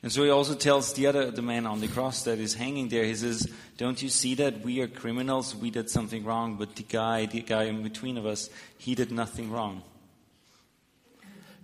And 0.00 0.12
so 0.12 0.22
he 0.22 0.30
also 0.30 0.54
tells 0.54 0.94
the 0.94 1.08
other, 1.08 1.32
the 1.32 1.42
man 1.42 1.66
on 1.66 1.80
the 1.80 1.88
cross 1.88 2.22
that 2.22 2.38
is 2.38 2.56
hanging 2.56 2.88
there, 2.88 3.04
he 3.04 3.16
says, 3.16 3.48
don't 3.78 4.00
you 4.00 4.08
see 4.08 4.36
that 4.36 4.64
we 4.64 4.80
are 4.80 4.86
criminals? 4.86 5.56
We 5.60 5.72
did 5.72 5.90
something 5.90 6.24
wrong, 6.24 6.56
but 6.56 6.76
the 6.76 6.84
guy, 6.84 7.26
the 7.26 7.42
guy 7.42 7.64
in 7.64 7.82
between 7.82 8.16
of 8.16 8.24
us, 8.24 8.48
he 8.78 8.94
did 8.94 9.10
nothing 9.10 9.50
wrong. 9.50 9.82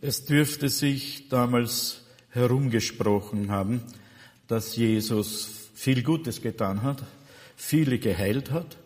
Es 0.01 0.25
dürfte 0.25 0.69
sich 0.69 1.29
damals 1.29 2.03
herumgesprochen 2.31 3.51
haben, 3.53 3.83
dass 4.49 4.75
Jesus 4.75 5.71
viel 5.75 6.03
Gutes 6.03 6.43
getan 6.43 6.83
hat, 6.83 7.05
viele 7.57 8.01
geheilt 8.01 8.51
hat, 8.51 8.77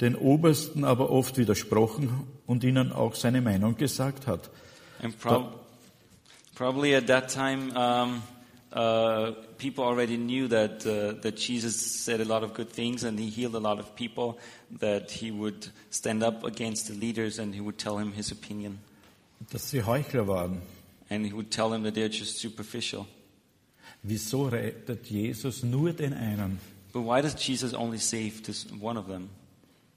den 0.00 0.16
Obersten 0.16 0.84
aber 0.84 1.10
oft 1.10 1.38
widersprochen 1.38 2.26
und 2.46 2.64
ihnen 2.64 2.90
auch 2.90 3.14
seine 3.14 3.40
Meinung 3.40 3.76
gesagt 3.76 4.26
hat. 4.26 4.50
And 5.00 5.16
prob- 5.18 5.59
probably 6.60 6.94
at 6.94 7.06
that 7.06 7.30
time, 7.30 7.74
um, 7.74 8.22
uh, 8.70 9.32
people 9.56 9.82
already 9.82 10.18
knew 10.18 10.46
that 10.46 10.86
uh, 10.86 11.18
that 11.22 11.36
Jesus 11.36 11.74
said 11.74 12.20
a 12.20 12.24
lot 12.26 12.42
of 12.42 12.52
good 12.52 12.68
things 12.68 13.02
and 13.02 13.18
he 13.18 13.30
healed 13.30 13.54
a 13.54 13.58
lot 13.58 13.78
of 13.78 13.96
people. 13.96 14.38
That 14.78 15.10
he 15.10 15.30
would 15.30 15.68
stand 15.90 16.22
up 16.22 16.44
against 16.44 16.88
the 16.88 16.94
leaders 16.94 17.38
and 17.38 17.54
he 17.54 17.62
would 17.62 17.78
tell 17.78 17.96
him 17.98 18.12
his 18.12 18.30
opinion, 18.30 18.78
Dass 19.50 19.70
sie 19.70 19.80
Heuchler 19.80 20.26
waren. 20.26 20.60
and 21.08 21.24
he 21.24 21.32
would 21.32 21.50
tell 21.50 21.70
them 21.70 21.82
that 21.84 21.94
they're 21.94 22.10
just 22.12 22.36
superficial. 22.38 23.06
Wieso 24.02 24.50
rettet 24.50 25.10
Jesus 25.10 25.62
nur 25.62 25.92
den 25.92 26.12
einen? 26.12 26.58
But 26.92 27.02
why 27.02 27.22
does 27.22 27.34
Jesus 27.34 27.72
only 27.72 27.98
save 27.98 28.42
this 28.42 28.66
one 28.80 28.98
of 28.98 29.06
them? 29.06 29.30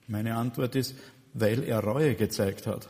Meine 0.08 0.36
Antwort 0.36 0.76
ist, 0.76 0.96
weil 1.34 1.64
er 1.64 1.84
Reue 1.84 2.16
gezeigt 2.16 2.68
hat 2.68 2.88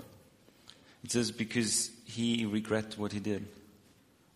It 1.03 1.11
says 1.11 1.31
because 1.31 1.91
he 2.05 2.45
regret 2.45 2.97
what 2.97 3.11
he 3.11 3.19
did 3.19 3.43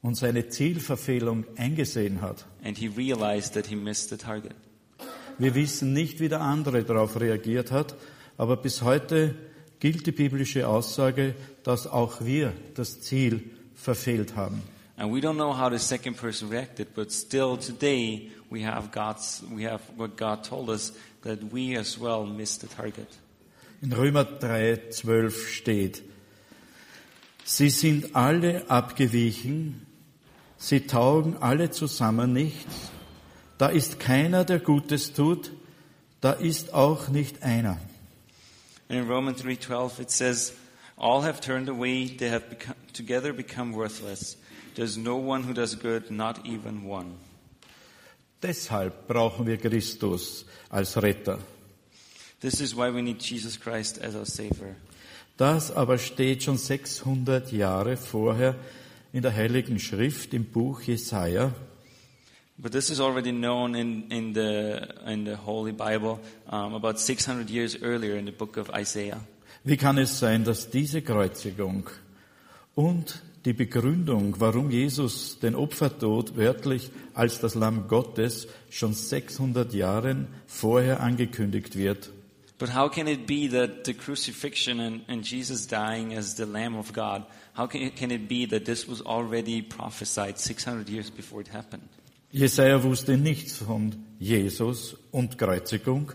und 0.01 0.15
seine 0.15 0.49
Zielverfehlung 0.49 1.45
eingesehen 1.57 2.21
hat. 2.21 2.45
and 2.63 2.77
he 2.77 2.87
realized 2.87 3.53
that 3.53 3.67
he 3.67 3.75
missed 3.75 4.09
the 4.09 4.17
target. 4.17 4.53
Wir 5.37 5.53
wissen 5.55 5.93
nicht, 5.93 6.19
wie 6.19 6.29
der 6.29 6.41
andere 6.41 6.83
darauf 6.83 7.19
reagiert 7.19 7.71
hat, 7.71 7.95
aber 8.37 8.57
bis 8.57 8.81
heute 8.81 9.35
gilt 9.79 10.07
die 10.07 10.11
biblische 10.11 10.67
Aussage, 10.67 11.35
dass 11.63 11.85
auch 11.87 12.21
wir 12.25 12.53
das 12.73 13.01
Ziel 13.01 13.43
verfehlt 13.75 14.35
haben. 14.35 14.61
And 14.97 15.13
we 15.13 15.19
don't 15.19 15.35
know 15.35 15.55
how 15.55 15.69
the 15.71 15.77
second 15.77 16.17
person 16.17 16.49
reacted, 16.49 16.95
but 16.95 17.11
still 17.11 17.55
today 17.57 18.31
we 18.49 18.65
have 18.65 18.89
God's, 18.91 19.43
we 19.55 19.69
have 19.69 19.81
what 19.95 20.17
God 20.17 20.43
told 20.43 20.69
us 20.69 20.93
that 21.21 21.39
we 21.53 21.77
as 21.77 21.99
well 21.99 22.25
missed 22.25 22.61
the 22.61 22.67
target. 22.67 23.07
In 23.83 23.93
Römer 23.93 24.23
3, 24.25 24.89
12 24.89 25.49
steht, 25.49 26.01
Sie 27.43 27.69
sind 27.69 28.15
alle 28.15 28.69
abgewichen, 28.71 29.85
sie 30.57 30.87
taugen 30.87 31.37
alle 31.37 31.71
zusammen 31.71 32.33
nichts, 32.33 32.91
da 33.57 33.67
ist 33.67 33.99
keiner, 33.99 34.45
der 34.45 34.59
Gutes 34.59 35.13
tut, 35.13 35.51
da 36.21 36.31
ist 36.31 36.73
auch 36.73 37.09
nicht 37.09 37.43
einer. 37.43 37.79
In 38.89 39.07
Romans 39.07 39.41
3:12 39.41 39.99
it 39.99 40.11
says, 40.11 40.53
"All 40.95 41.23
have 41.23 41.41
turned 41.41 41.69
away; 41.69 42.07
they 42.07 42.29
have 42.29 42.45
become, 42.49 42.75
together 42.93 43.33
become 43.33 43.75
worthless. 43.75 44.37
There's 44.75 44.97
no 44.97 45.17
one 45.17 45.47
who 45.47 45.53
does 45.53 45.77
good, 45.77 46.09
not 46.09 46.45
even 46.45 46.85
one." 46.89 47.15
Deshalb 48.41 49.07
brauchen 49.07 49.47
wir 49.47 49.57
Christus 49.57 50.45
als 50.69 50.95
Retter. 51.01 51.39
This 52.39 52.61
is 52.61 52.75
why 52.75 52.93
we 52.93 53.01
need 53.01 53.21
Jesus 53.21 53.59
Christ 53.59 53.99
as 54.01 54.15
our 54.15 54.25
Savior. 54.25 54.75
Das 55.37 55.71
aber 55.71 55.97
steht 55.97 56.43
schon 56.43 56.57
600 56.57 57.51
Jahre 57.51 57.97
vorher 57.97 58.55
in 59.17 59.23
der 59.23 59.33
Heiligen 59.33 59.79
Schrift 59.79 60.35
im 60.35 60.45
Buch 60.45 60.83
Jesaja. 60.83 61.51
But 62.59 62.71
this 62.71 62.91
is 62.91 62.99
already 62.99 63.31
known 63.31 63.73
in, 63.73 64.11
in, 64.11 64.35
the, 64.35 64.79
in 65.11 65.25
the 65.25 65.37
Holy 65.43 65.71
Bible 65.71 66.19
um, 66.51 66.75
about 66.75 66.99
600 66.99 67.49
years 67.49 67.81
earlier 67.81 68.15
in 68.15 68.27
the 68.27 68.31
book 68.31 68.57
of 68.57 68.69
Isaiah. 68.77 69.19
Wie 69.63 69.75
kann 69.75 69.97
es 69.97 70.19
sein, 70.19 70.43
dass 70.43 70.69
diese 70.69 71.01
Kreuzigung 71.01 71.89
und 72.75 73.23
die 73.45 73.53
Begründung, 73.53 74.35
warum 74.39 74.69
Jesus 74.69 75.39
den 75.39 75.55
Opfertod 75.55 76.37
wörtlich 76.37 76.91
als 77.15 77.39
das 77.39 77.55
Lamm 77.55 77.87
Gottes 77.87 78.47
schon 78.69 78.93
600 78.93 79.73
Jahren 79.73 80.27
vorher 80.45 81.01
angekündigt 81.01 81.75
wird? 81.75 82.11
But 82.59 82.75
how 82.75 82.89
can 82.89 83.07
it 83.07 83.25
be 83.27 83.47
that 83.49 83.85
the 83.85 83.93
crucifixion 83.93 84.79
and, 84.79 85.01
and 85.07 85.23
Jesus 85.23 85.67
dying 85.67 86.15
as 86.15 86.35
the 86.37 86.45
Lamb 86.45 86.75
of 86.75 86.91
God, 86.91 87.23
how 87.57 87.67
can 87.67 87.81
it, 87.81 87.95
can 87.95 88.11
it 88.11 88.27
be 88.27 88.45
that 88.45 88.65
this 88.65 88.87
was 88.87 89.01
already 89.01 89.61
prophesied 89.61 90.37
600 90.37 90.87
years 90.89 91.09
before 91.09 91.41
it 91.41 91.47
happened? 91.47 91.89
Jesaja 92.31 92.83
wusste 92.83 93.17
nichts 93.17 93.57
von 93.57 93.95
Jesus 94.19 94.95
und 95.11 95.37
Kreuzigung, 95.37 96.13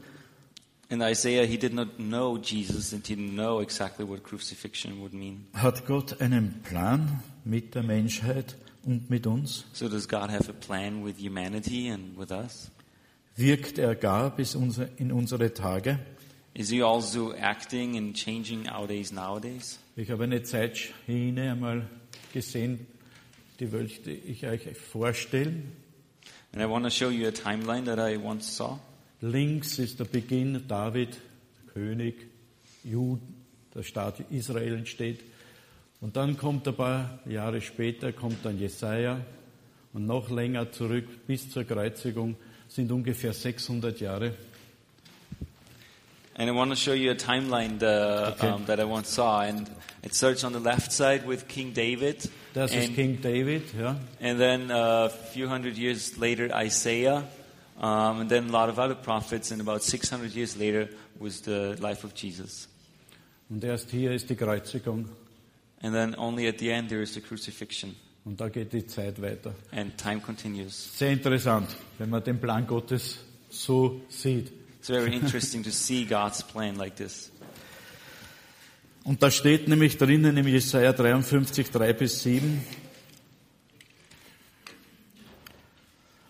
In 0.88 1.00
Isaiah, 1.00 1.46
he 1.46 1.56
did 1.56 1.72
not 1.72 1.96
know 1.96 2.36
Jesus 2.36 2.92
and 2.92 3.06
he 3.06 3.14
didn't 3.14 3.34
know 3.34 3.60
exactly 3.60 4.04
what 4.04 4.22
crucifixion 4.22 5.00
would 5.00 5.14
mean. 5.14 5.46
Hat 5.54 5.86
Gott 5.86 6.20
einen 6.20 6.60
Plan 6.62 7.22
mit 7.46 7.74
der 7.74 7.82
Menschheit 7.82 8.56
und 8.84 9.08
mit 9.08 9.26
uns? 9.26 9.64
So 9.72 9.88
does 9.88 10.06
God 10.06 10.28
have 10.28 10.50
a 10.50 10.52
plan 10.52 11.02
with 11.02 11.18
humanity 11.18 11.88
and 11.88 12.18
with 12.18 12.30
us? 12.30 12.70
Wirkt 13.36 13.78
er 13.78 13.94
gar 13.94 14.36
bis 14.36 14.54
in 14.54 15.12
unsere 15.12 15.54
Tage? 15.54 15.98
Is 16.52 16.68
he 16.68 16.82
also 16.82 17.32
acting 17.32 17.96
and 17.96 18.14
changing 18.14 18.68
our 18.68 18.86
days 18.86 19.10
nowadays? 19.12 19.78
Ich 19.94 20.10
habe 20.10 20.24
eine 20.24 20.42
Zeitschiene 20.42 21.52
einmal 21.52 21.86
gesehen, 22.32 22.86
die 23.60 23.66
möchte 23.66 24.10
ich 24.10 24.46
euch 24.46 24.74
vorstellen. 24.74 25.70
And 26.52 26.62
I 26.62 26.66
want 26.66 26.84
to 26.84 26.90
show 26.90 27.10
you 27.10 27.28
a 27.28 27.30
timeline 27.30 27.84
that 27.84 27.98
I 27.98 28.16
once 28.16 28.56
saw. 28.56 28.78
Links 29.20 29.78
ist 29.78 30.00
der 30.00 30.06
Beginn, 30.06 30.66
David, 30.66 31.18
König, 31.74 32.26
Juden, 32.82 33.44
der 33.74 33.82
Staat 33.82 34.20
Israel 34.30 34.76
entsteht. 34.76 35.20
Und 36.00 36.16
dann 36.16 36.38
kommt 36.38 36.66
ein 36.66 36.74
paar 36.74 37.20
Jahre 37.26 37.60
später, 37.60 38.14
kommt 38.14 38.46
dann 38.46 38.58
Jesaja. 38.58 39.20
Und 39.92 40.06
noch 40.06 40.30
länger 40.30 40.72
zurück, 40.72 41.04
bis 41.26 41.50
zur 41.50 41.64
Kreuzigung, 41.64 42.36
sind 42.66 42.90
ungefähr 42.90 43.34
600 43.34 44.00
Jahre. 44.00 44.32
And 46.34 46.48
I 46.48 46.52
want 46.52 46.70
to 46.70 46.76
show 46.76 46.94
you 46.94 47.10
a 47.10 47.14
timeline 47.14 47.78
the, 47.78 48.32
Okay. 48.34 48.48
um, 48.48 48.64
that 48.66 48.80
I 48.80 48.84
once 48.84 49.10
saw. 49.10 49.42
And 49.42 49.68
it 50.02 50.14
starts 50.14 50.44
on 50.44 50.52
the 50.52 50.60
left 50.60 50.90
side 50.92 51.26
with 51.26 51.46
King 51.46 51.72
David. 51.72 52.24
Ist 52.54 52.74
and, 52.74 52.94
King 52.94 53.16
David, 53.16 53.62
ja. 53.78 53.96
and 54.20 54.38
then 54.38 54.70
uh, 54.70 55.06
a 55.06 55.08
few 55.08 55.48
hundred 55.48 55.78
years 55.78 56.18
later, 56.18 56.50
Isaiah. 56.54 57.24
Um, 57.80 58.20
and 58.20 58.30
then 58.30 58.48
a 58.48 58.52
lot 58.52 58.68
of 58.68 58.78
other 58.78 58.94
prophets. 58.94 59.50
And 59.50 59.60
about 59.60 59.82
600 59.82 60.32
years 60.32 60.56
later 60.56 60.88
was 61.18 61.40
the 61.40 61.76
life 61.80 62.04
of 62.04 62.14
Jesus. 62.14 62.68
Und 63.50 63.64
erst 63.64 63.90
hier 63.90 64.12
ist 64.12 64.28
die 64.28 64.36
Kreuzigung. 64.36 65.08
And 65.82 65.94
then 65.94 66.14
only 66.16 66.46
at 66.46 66.58
the 66.58 66.70
end 66.70 66.88
there 66.88 67.02
is 67.02 67.14
the 67.14 67.20
crucifixion. 67.20 67.96
Und 68.24 68.40
da 68.40 68.48
geht 68.48 68.72
die 68.72 68.86
Zeit 68.86 69.20
weiter. 69.20 69.54
And 69.72 69.96
time 69.98 70.20
continues. 70.20 70.96
Sehr 70.96 71.10
interessant, 71.10 71.68
wenn 71.98 72.08
man 72.10 72.22
den 72.22 72.38
Plan 72.40 72.66
Gottes 72.66 73.18
so 73.50 74.00
sieht. 74.08 74.52
It's 74.82 74.90
very 74.90 75.14
interesting 75.14 75.62
to 75.62 75.70
see 75.70 76.04
God's 76.04 76.42
plan 76.42 76.74
like 76.74 76.96
this. 76.96 77.30
Und 79.04 79.22
da 79.22 79.30
steht 79.30 79.68
nämlich 79.68 79.96
drinnen 79.96 80.36
im 80.36 80.48
Jesaja 80.48 80.92
53, 80.92 81.70
3 81.70 81.92
bis 81.92 82.20
7, 82.24 82.64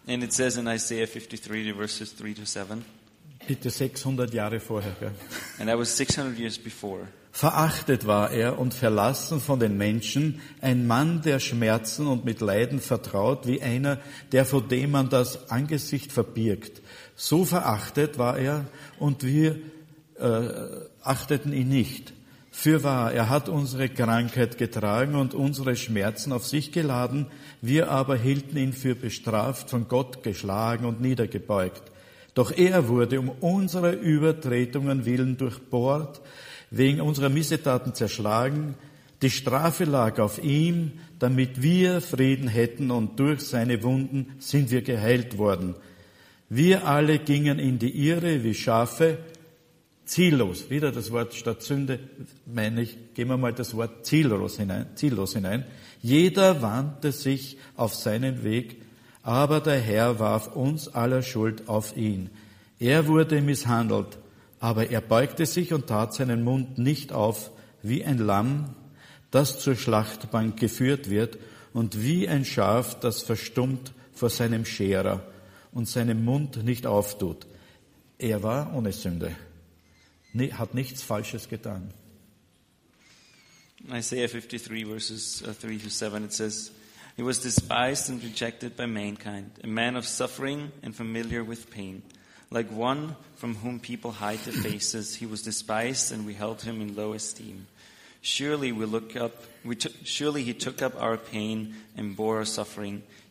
And 0.06 0.22
it 0.22 0.34
says 0.34 0.58
in 0.58 0.66
Isaiah 0.66 1.06
53, 1.06 1.64
the 1.64 1.72
verses 1.72 2.14
3 2.14 2.34
to 2.34 2.44
7. 2.44 2.84
bitte 3.46 3.70
600 3.70 4.32
Jahre 4.34 4.60
vorher. 4.60 4.94
Gell? 5.00 5.12
And 5.58 5.70
that 5.70 5.78
was 5.78 5.96
600 5.96 6.38
years 6.38 6.58
before. 6.58 7.08
Verachtet 7.34 8.06
war 8.06 8.30
er 8.30 8.58
und 8.58 8.74
verlassen 8.74 9.40
von 9.40 9.58
den 9.58 9.78
Menschen, 9.78 10.42
ein 10.60 10.86
Mann, 10.86 11.22
der 11.22 11.40
Schmerzen 11.40 12.06
und 12.06 12.26
mit 12.26 12.42
Leiden 12.42 12.78
vertraut, 12.78 13.46
wie 13.46 13.62
einer, 13.62 13.98
der 14.32 14.44
vor 14.44 14.60
dem 14.60 14.90
man 14.90 15.08
das 15.08 15.50
Angesicht 15.50 16.12
verbirgt. 16.12 16.82
So 17.24 17.44
verachtet 17.44 18.18
war 18.18 18.36
er 18.36 18.64
und 18.98 19.22
wir 19.22 19.56
äh, 20.18 20.48
achteten 21.04 21.52
ihn 21.52 21.68
nicht. 21.68 22.12
Fürwahr, 22.50 23.12
er 23.12 23.28
hat 23.28 23.48
unsere 23.48 23.88
Krankheit 23.88 24.58
getragen 24.58 25.14
und 25.14 25.32
unsere 25.32 25.76
Schmerzen 25.76 26.32
auf 26.32 26.44
sich 26.44 26.72
geladen, 26.72 27.28
wir 27.60 27.92
aber 27.92 28.16
hielten 28.16 28.56
ihn 28.56 28.72
für 28.72 28.96
bestraft, 28.96 29.70
von 29.70 29.86
Gott 29.86 30.24
geschlagen 30.24 30.84
und 30.84 31.00
niedergebeugt. 31.00 31.92
Doch 32.34 32.50
er 32.50 32.88
wurde 32.88 33.20
um 33.20 33.28
unsere 33.28 33.92
Übertretungen 33.92 35.04
willen 35.04 35.36
durchbohrt, 35.36 36.20
wegen 36.72 37.00
unserer 37.00 37.28
Missetaten 37.28 37.94
zerschlagen. 37.94 38.74
Die 39.22 39.30
Strafe 39.30 39.84
lag 39.84 40.18
auf 40.18 40.42
ihm, 40.42 40.94
damit 41.20 41.62
wir 41.62 42.00
Frieden 42.00 42.48
hätten 42.48 42.90
und 42.90 43.20
durch 43.20 43.42
seine 43.42 43.84
Wunden 43.84 44.34
sind 44.40 44.72
wir 44.72 44.82
geheilt 44.82 45.38
worden. 45.38 45.76
Wir 46.54 46.86
alle 46.86 47.18
gingen 47.18 47.58
in 47.58 47.78
die 47.78 48.06
Irre 48.10 48.44
wie 48.44 48.52
Schafe, 48.52 49.16
ziellos. 50.04 50.68
Wieder 50.68 50.92
das 50.92 51.10
Wort 51.10 51.32
statt 51.32 51.62
Sünde, 51.62 51.98
meine 52.44 52.82
ich, 52.82 53.14
gehen 53.14 53.28
wir 53.28 53.38
mal 53.38 53.54
das 53.54 53.74
Wort 53.74 54.04
ziellos 54.04 54.58
hinein, 54.58 54.88
ziellos 54.94 55.32
hinein. 55.32 55.64
Jeder 56.02 56.60
wandte 56.60 57.10
sich 57.10 57.56
auf 57.74 57.94
seinen 57.94 58.44
Weg, 58.44 58.82
aber 59.22 59.60
der 59.60 59.80
Herr 59.80 60.18
warf 60.18 60.48
uns 60.54 60.88
aller 60.88 61.22
Schuld 61.22 61.70
auf 61.70 61.96
ihn. 61.96 62.28
Er 62.78 63.06
wurde 63.06 63.40
misshandelt, 63.40 64.18
aber 64.60 64.90
er 64.90 65.00
beugte 65.00 65.46
sich 65.46 65.72
und 65.72 65.86
tat 65.86 66.12
seinen 66.12 66.44
Mund 66.44 66.76
nicht 66.76 67.14
auf, 67.14 67.50
wie 67.82 68.04
ein 68.04 68.18
Lamm, 68.18 68.74
das 69.30 69.58
zur 69.58 69.74
Schlachtbank 69.74 70.60
geführt 70.60 71.08
wird, 71.08 71.38
und 71.72 72.04
wie 72.04 72.28
ein 72.28 72.44
Schaf, 72.44 73.00
das 73.00 73.22
verstummt 73.22 73.94
vor 74.12 74.28
seinem 74.28 74.66
Scherer 74.66 75.31
und 75.72 75.88
seinen 75.88 76.24
Mund 76.24 76.62
nicht 76.64 76.86
auftut. 76.86 77.46
Er 78.18 78.42
war 78.42 78.74
ohne 78.74 78.92
Sünde, 78.92 79.34
hat 80.52 80.74
nichts 80.74 81.02
Falsches 81.02 81.48
getan. 81.48 81.92
Isaiah 83.90 84.28
53 84.28 84.84
verses 84.84 85.42
uh, 85.42 85.52
3 85.52 85.78
to 85.78 85.90
7 85.90 86.24
it 86.24 86.32
says, 86.32 86.70
He 87.16 87.22
was 87.22 87.40
despised 87.40 88.10
and 88.10 88.22
rejected 88.22 88.76
by 88.76 88.86
mankind, 88.86 89.50
a 89.64 89.66
man 89.66 89.96
of 89.96 90.06
suffering 90.06 90.70
and 90.82 90.94
familiar 90.94 91.42
with 91.42 91.68
pain. 91.70 92.02
Like 92.50 92.70
one 92.70 93.16
from 93.34 93.56
whom 93.56 93.80
people 93.80 94.12
hide 94.12 94.38
their 94.40 94.54
faces, 94.54 95.16
he 95.16 95.26
was 95.26 95.42
despised 95.42 96.12
and 96.12 96.24
we 96.24 96.34
held 96.34 96.62
him 96.62 96.80
in 96.80 96.94
low 96.94 97.12
esteem. 97.12 97.66
Surely 98.20 98.70
we 98.70 98.84
look 98.84 99.16
up, 99.16 99.32
we 99.64 99.76
surely 100.04 100.44
he 100.44 100.54
took 100.54 100.80
up 100.80 101.00
our 101.02 101.16
pain 101.16 101.74
and 101.96 102.14
bore 102.14 102.38
our 102.38 102.44
suffering, 102.44 103.02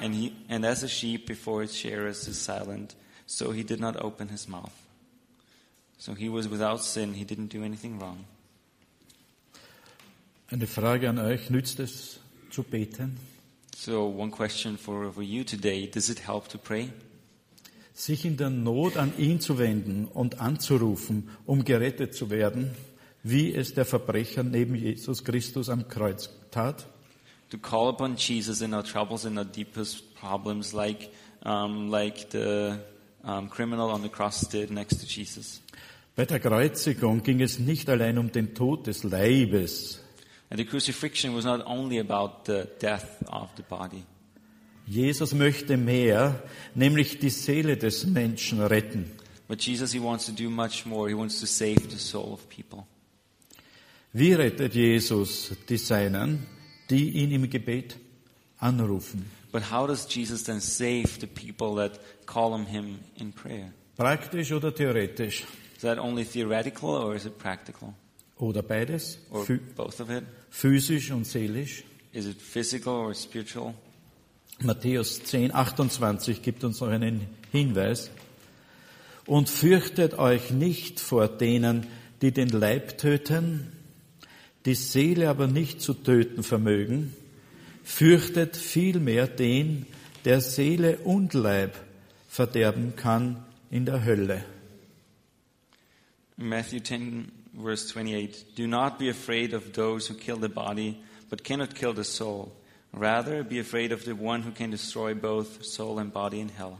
and, 0.00 0.14
he, 0.14 0.34
and 0.48 0.64
as 0.64 0.82
a 0.82 0.88
sheep 0.88 1.26
before 1.26 1.62
its 1.62 1.74
shearers 1.74 2.26
is 2.26 2.38
silent, 2.38 2.94
so 3.26 3.52
he 3.52 3.62
did 3.62 3.80
not 3.80 4.02
open 4.02 4.28
his 4.28 4.48
mouth. 4.48 4.74
So 5.98 6.14
he 6.14 6.28
was 6.28 6.48
without 6.48 6.82
sin, 6.82 7.14
he 7.14 7.24
didn't 7.24 7.48
do 7.48 7.62
anything 7.62 7.98
wrong. 7.98 8.24
Eine 10.50 10.66
Frage 10.66 11.08
an 11.08 11.18
euch, 11.18 11.50
nützt 11.50 11.78
es 11.78 12.18
zu 12.50 12.62
beten? 12.62 13.18
So, 13.76 14.06
one 14.06 14.30
question 14.30 14.76
for, 14.76 15.12
for 15.12 15.22
you 15.22 15.44
today 15.44 15.86
Does 15.86 16.10
it 16.10 16.18
help 16.18 16.48
to 16.48 16.58
pray? 16.58 16.90
Sich 17.94 18.24
in 18.24 18.36
der 18.36 18.50
Not 18.50 18.96
an 18.96 19.12
ihn 19.18 19.40
zu 19.40 19.58
wenden 19.58 20.06
und 20.06 20.40
anzurufen, 20.40 21.28
um 21.46 21.64
gerettet 21.64 22.14
zu 22.14 22.30
werden, 22.30 22.70
wie 23.22 23.54
es 23.54 23.74
der 23.74 23.84
Verbrecher 23.84 24.42
neben 24.42 24.74
Jesus 24.74 25.22
Christus 25.22 25.68
am 25.68 25.86
Kreuz 25.88 26.30
tat? 26.50 26.86
To 27.50 27.58
call 27.58 27.88
upon 27.88 28.16
Jesus 28.16 28.60
in 28.62 28.72
our 28.74 28.82
troubles 28.82 29.24
and 29.24 29.38
our 29.38 29.44
deepest 29.44 30.14
problems, 30.14 30.72
like, 30.72 31.12
um, 31.42 31.90
like 31.90 32.30
the 32.30 32.80
um, 33.24 33.48
criminal 33.48 33.90
on 33.90 34.02
the 34.02 34.08
cross 34.08 34.46
did 34.46 34.70
next 34.70 35.00
to 35.00 35.06
Jesus. 35.06 35.60
Bei 36.16 36.26
der 36.26 36.38
Kreuzigung 36.38 37.22
ging 37.22 37.40
es 37.40 37.58
nicht 37.58 37.88
allein 37.88 38.18
um 38.18 38.30
den 38.30 38.54
Tod 38.54 38.86
des 38.86 39.04
Leibes. 39.04 40.00
And 40.50 40.58
the 40.58 40.64
crucifixion 40.64 41.34
was 41.34 41.44
not 41.44 41.64
only 41.66 41.98
about 41.98 42.44
the 42.44 42.68
death 42.80 43.22
of 43.28 43.50
the 43.56 43.62
body. 43.62 44.04
Jesus 44.86 45.34
möchte 45.34 45.76
mehr, 45.76 46.42
nämlich 46.74 47.20
die 47.20 47.30
Seele 47.30 47.76
des 47.76 48.06
Menschen 48.06 48.60
retten. 48.60 49.10
But 49.46 49.60
Jesus, 49.64 49.92
he 49.92 50.00
wants 50.00 50.26
to 50.26 50.32
do 50.32 50.50
much 50.50 50.84
more. 50.86 51.08
He 51.08 51.14
wants 51.14 51.40
to 51.40 51.46
save 51.46 51.88
the 51.90 51.98
soul 51.98 52.32
of 52.32 52.48
people. 52.48 52.86
Wie 54.12 54.32
rettet 54.32 54.74
Jesus 54.74 55.52
die 55.68 55.76
Seinen, 55.76 56.46
die 56.90 57.10
ihn 57.10 57.30
im 57.30 57.48
Gebet 57.48 57.96
anrufen? 58.58 59.24
But 59.52 59.70
how 59.70 59.86
does 59.86 60.06
Jesus 60.08 60.44
then 60.44 60.60
save 60.60 61.08
the 61.20 61.26
people 61.26 61.74
that 61.76 61.98
call 62.26 62.52
on 62.52 62.66
him 62.66 62.98
in 63.16 63.32
prayer? 63.32 63.72
Praktisch 63.96 64.52
oder 64.52 64.74
theoretisch? 64.74 65.44
Is 65.76 65.82
that 65.82 65.98
only 65.98 66.24
theoretical 66.24 66.90
or 66.90 67.14
is 67.14 67.24
it 67.26 67.38
practical? 67.38 67.94
Oder 68.38 68.62
beides? 68.62 69.18
Or 69.30 69.44
Phy- 69.44 69.60
both 69.76 70.00
of 70.00 70.10
it? 70.10 70.24
Physisch 70.50 71.10
und 71.10 71.26
seelisch? 71.26 71.84
Is 72.12 72.26
it 72.26 72.40
physical 72.40 72.92
or 72.94 73.14
spiritual? 73.14 73.74
Matthäus 74.62 75.22
10, 75.24 75.54
28 75.54 76.42
gibt 76.42 76.64
uns 76.64 76.80
noch 76.80 76.88
einen 76.88 77.26
Hinweis. 77.50 78.10
Und 79.26 79.48
fürchtet 79.48 80.18
euch 80.18 80.50
nicht 80.50 81.00
vor 81.00 81.28
denen, 81.28 81.86
die 82.20 82.32
den 82.32 82.48
Leib 82.48 82.98
töten, 82.98 83.72
die 84.66 84.74
Seele 84.74 85.28
aber 85.28 85.46
nicht 85.46 85.80
zu 85.80 85.94
töten 85.94 86.42
vermögen. 86.42 87.14
Fürchtet 87.82 88.56
vielmehr 88.56 89.26
den, 89.26 89.86
der 90.24 90.40
Seele 90.40 90.98
und 90.98 91.34
Leib 91.34 91.74
verderben 92.28 92.94
kann 92.96 93.42
in 93.70 93.86
der 93.86 94.04
Hölle. 94.04 94.44
Matthew 96.36 96.80
10, 96.80 97.30
verse 97.62 97.86
28. 97.86 98.54
Do 98.56 98.66
not 98.66 98.98
be 98.98 99.10
afraid 99.10 99.54
of 99.54 99.72
those 99.72 100.08
who 100.08 100.16
kill 100.16 100.38
the 100.40 100.48
body, 100.48 100.96
but 101.28 101.44
cannot 101.44 101.74
kill 101.74 101.94
the 101.94 102.04
soul. 102.04 102.52
Rather, 102.92 103.44
be 103.44 103.60
afraid 103.60 103.92
of 103.92 104.04
the 104.04 104.12
one 104.12 104.42
who 104.42 104.50
can 104.50 104.70
destroy 104.70 105.14
both 105.14 105.64
soul 105.64 105.98
and 105.98 106.12
body 106.12 106.40
in 106.40 106.48
hell. 106.48 106.78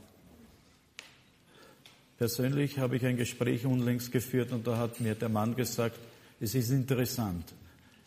Persönlich 2.19 2.79
habe 2.79 2.97
ich 2.97 3.07
ein 3.07 3.17
Gespräch 3.17 3.65
unlängst 3.65 4.13
geführt 4.13 4.53
und 4.53 4.67
da 4.67 4.77
hat 4.77 5.01
mir 5.01 5.15
der 5.15 5.31
Mann 5.31 5.57
gesagt, 5.57 5.99
es 6.39 6.55
ist 6.55 6.71
interessant. 6.71 7.45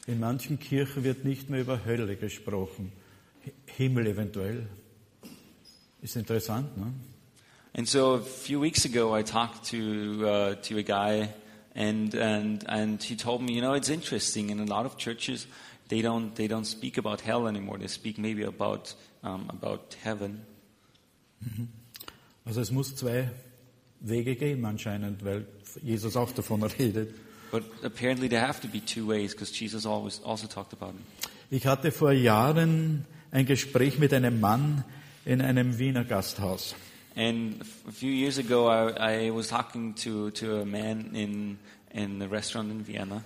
In 0.08 0.20
manchen 0.20 0.60
Kirchen 0.60 1.04
wird 1.04 1.24
nicht 1.24 1.50
mehr 1.50 1.62
über 1.62 1.86
Hölle 1.86 2.16
gesprochen. 2.18 2.92
Hi- 3.46 3.54
Himmel 3.66 4.08
eventuell. 4.08 4.68
Ist 6.02 6.16
interessant, 6.18 6.78
ne? 6.78 6.94
And 7.76 7.88
so 7.88 8.16
a 8.16 8.22
few 8.22 8.60
weeks 8.62 8.86
ago, 8.86 9.16
I 9.18 9.24
talked 9.24 9.66
to 9.72 9.78
uh, 10.26 10.56
to 10.62 10.78
a 10.78 10.84
guy, 10.84 11.30
and 11.74 12.14
and 12.14 12.64
and 12.70 13.02
he 13.02 13.16
told 13.16 13.42
me, 13.42 13.54
you 13.54 13.62
know, 13.62 13.74
it's 13.74 13.90
interesting. 13.90 14.50
In 14.50 14.60
a 14.60 14.66
lot 14.66 14.86
of 14.86 14.98
churches, 14.98 15.48
they 15.88 16.02
don't 16.04 16.36
they 16.36 16.48
don't 16.48 16.66
speak 16.66 16.98
about 17.00 17.22
hell 17.22 17.48
anymore. 17.48 17.80
They 17.80 17.88
speak 17.88 18.20
maybe 18.20 18.44
about 18.44 18.94
um, 19.24 19.50
about 19.50 19.96
heaven. 20.04 20.42
Also 22.46 22.62
es 22.62 22.72
muss 22.72 22.96
zwei 22.96 23.32
Wege 24.02 24.36
geben 24.36 24.66
anscheinend, 24.66 25.24
weil 25.26 25.48
Jesus 25.82 26.16
auch 26.16 26.32
davon 26.32 26.62
redet. 26.80 27.16
But 27.54 27.66
apparently, 27.84 28.28
there 28.28 28.42
have 28.42 28.60
to 28.62 28.68
be 28.68 28.80
two 28.80 29.06
ways 29.06 29.34
because 29.34 29.52
Jesus 29.52 29.86
always 29.86 30.20
also 30.26 30.48
talked 30.48 30.74
about 30.74 30.96
it. 30.96 31.30
Ich 31.52 31.68
hatte 31.68 31.92
vor 31.92 32.12
Jahren 32.12 33.06
ein 33.30 33.46
Gespräch 33.46 34.00
mit 34.00 34.12
einem 34.12 34.40
Mann 34.40 34.84
in 35.24 35.40
einem 35.40 35.78
Wiener 35.78 36.04
Gasthaus. 36.04 36.74
And 37.16 37.62
a 37.88 37.92
few 37.92 38.10
years 38.10 38.40
ago, 38.40 38.68
I, 38.68 39.28
I 39.28 39.30
was 39.30 39.50
talking 39.50 39.94
to, 39.98 40.32
to 40.32 40.62
a 40.62 40.66
man 40.66 41.12
in, 41.14 41.60
in 41.92 42.24
a 42.24 42.28
restaurant 42.28 42.72
in 42.72 42.88
Vienna. 42.88 43.24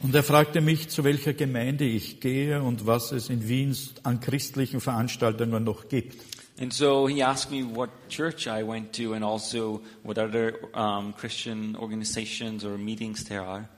Und 0.00 0.14
er 0.14 0.24
fragte 0.24 0.60
mich, 0.60 0.90
zu 0.90 1.02
welcher 1.02 1.32
Gemeinde 1.32 1.86
ich 1.86 2.20
gehe 2.20 2.62
und 2.62 2.86
was 2.86 3.12
es 3.12 3.30
in 3.30 3.48
Wien 3.48 3.74
an 4.02 4.20
christlichen 4.20 4.82
Veranstaltungen 4.82 5.64
noch 5.64 5.88
gibt. 5.88 6.20
And 6.60 6.74
so 6.74 7.06
he 7.06 7.22
asked 7.22 7.50
me 7.50 7.62
what 7.62 7.88
church 8.10 8.46
I 8.46 8.62
went 8.62 8.92
to 8.96 9.14
and 9.14 9.24
also 9.24 9.80
what 10.02 10.18
other 10.18 10.58
um, 10.74 11.14
Christian 11.14 11.74
organizations 11.74 12.66
or 12.66 12.76
meetings 12.76 13.24
there 13.24 13.40
are. 13.40 13.68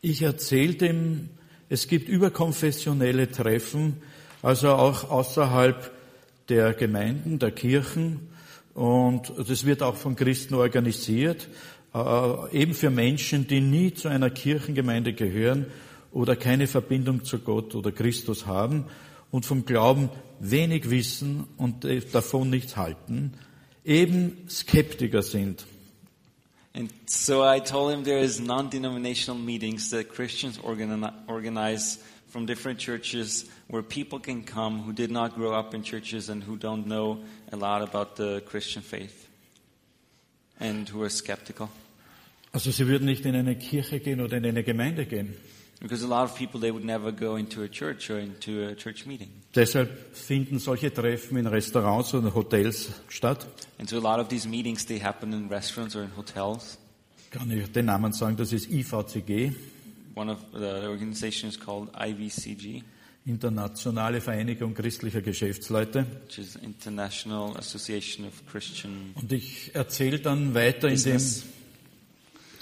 Ich 0.00 0.22
erzählte 0.22 0.86
ihm, 0.86 1.30
es 1.68 1.88
gibt 1.88 2.08
überkonfessionelle 2.08 3.32
Treffen, 3.32 3.96
also 4.42 4.68
auch 4.70 5.10
außerhalb 5.10 5.90
der 6.48 6.72
Gemeinden, 6.74 7.40
der 7.40 7.50
Kirchen. 7.50 8.28
Und 8.74 9.32
das 9.36 9.66
wird 9.66 9.82
auch 9.82 9.96
von 9.96 10.14
Christen 10.14 10.54
organisiert, 10.54 11.48
äh, 11.94 12.56
eben 12.56 12.74
für 12.74 12.90
Menschen, 12.90 13.48
die 13.48 13.60
nie 13.60 13.92
zu 13.92 14.06
einer 14.06 14.30
Kirchengemeinde 14.30 15.14
gehören 15.14 15.66
oder 16.12 16.36
keine 16.36 16.68
Verbindung 16.68 17.24
zu 17.24 17.40
Gott 17.40 17.74
oder 17.74 17.90
Christus 17.90 18.46
haben 18.46 18.86
und 19.32 19.44
vom 19.44 19.64
Glauben 19.64 20.10
wenig 20.38 20.90
wissen 20.90 21.48
und 21.56 21.84
äh, 21.84 22.00
davon 22.00 22.50
nichts 22.50 22.76
halten, 22.76 23.32
eben 23.84 24.48
Skeptiker 24.48 25.22
sind. 25.22 25.66
And 26.74 26.90
so 27.06 27.44
I 27.44 27.60
told 27.60 27.92
him 27.92 28.04
there 28.04 28.22
is 28.22 28.40
non-denominational 28.40 29.38
meetings 29.38 29.90
that 29.90 30.08
Christians 30.08 30.58
organi- 30.58 31.12
organize 31.26 31.98
from 32.28 32.46
different 32.46 32.78
churches 32.78 33.46
where 33.68 33.82
people 33.82 34.18
can 34.18 34.44
come 34.44 34.84
who 34.86 34.92
did 34.92 35.10
not 35.10 35.34
grow 35.34 35.52
up 35.52 35.74
in 35.74 35.82
churches 35.82 36.30
and 36.30 36.42
who 36.42 36.56
don't 36.56 36.86
know 36.86 37.18
a 37.52 37.56
lot 37.56 37.82
about 37.82 38.16
the 38.16 38.42
Christian 38.46 38.82
faith 38.82 39.28
and 40.58 40.88
who 40.88 41.02
are 41.02 41.10
skeptical. 41.10 41.68
Also 42.52 42.70
sie 42.70 42.86
würden 42.86 43.04
nicht 43.06 43.26
in 43.26 43.34
eine 43.34 43.56
Kirche 43.56 44.00
gehen 44.00 44.20
oder 44.20 44.38
in 44.38 44.46
eine 44.46 44.62
Gemeinde 44.62 45.04
gehen. 45.04 45.34
Because 45.82 46.04
a 46.04 46.08
lot 46.08 46.22
of 46.30 46.36
people, 46.36 46.60
they 46.60 46.70
would 46.70 46.84
never 46.84 47.10
go 47.10 47.34
into 47.34 47.62
a 47.64 47.68
church 47.68 48.08
or 48.08 48.18
into 48.20 48.68
a 48.68 48.74
church 48.76 49.04
meeting. 49.04 49.28
Deshalb 49.52 49.88
finden 50.12 50.60
solche 50.60 50.92
Treffen 50.94 51.36
in 51.38 51.46
Restaurants 51.48 52.14
oder 52.14 52.32
Hotels 52.32 52.92
statt. 53.08 53.46
And 53.78 53.88
so 53.90 53.98
a 53.98 54.00
lot 54.00 54.20
of 54.20 54.28
these 54.28 54.46
meetings, 54.48 54.86
they 54.86 55.00
happen 55.02 55.32
in 55.32 55.48
restaurants 55.48 55.96
or 55.96 56.04
in 56.04 56.16
hotels. 56.16 56.78
Kann 57.32 57.50
ich 57.50 57.66
den 57.72 57.86
Namen 57.86 58.12
sagen, 58.12 58.36
das 58.36 58.52
ist 58.52 58.70
IVCG, 58.70 59.52
One 60.14 60.30
of 60.30 60.38
the 60.52 60.86
organization 60.88 61.48
is 61.48 61.58
called 61.58 61.88
IVCG, 61.94 62.82
Internationale 63.26 64.20
Vereinigung 64.20 64.74
christlicher 64.74 65.20
Geschäftsleute. 65.22 66.06
which 66.26 66.38
is 66.38 66.54
International 66.56 67.56
Association 67.56 68.26
of 68.26 68.34
Christian 68.46 69.14
Und 69.14 69.32
ich 69.32 69.74
erzähle 69.74 70.20
dann 70.20 70.54
weiter 70.54 70.88
in 70.88 70.94
dem 70.94 71.14
Business. 71.14 71.44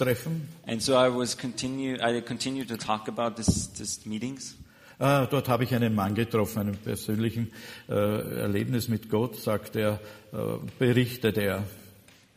Treffen. 0.01 0.49
And 0.67 0.83
so 0.83 0.95
I 0.95 1.15
was 1.15 1.37
continue, 1.37 1.99
I 2.01 2.23
continued 2.23 2.69
to 2.69 2.77
talk 2.79 3.07
about 3.07 3.37
this, 3.37 3.69
this 3.75 4.07
meetings. 4.07 4.57
Ah, 4.99 5.27
dort 5.27 5.49
habe 5.49 5.65
ich 5.65 5.75
einen 5.75 5.95
Mann 5.95 6.15
getroffen, 6.15 6.61
einen 6.61 6.77
persönlichen 6.77 7.53
äh, 7.89 7.95
Erlebnis 7.95 8.89
mit 8.89 9.11
Gott, 9.11 9.37
sagt 9.37 9.77
er, 9.77 10.01
äh, 10.33 10.37
berichtet 10.79 11.37
er. 11.37 11.65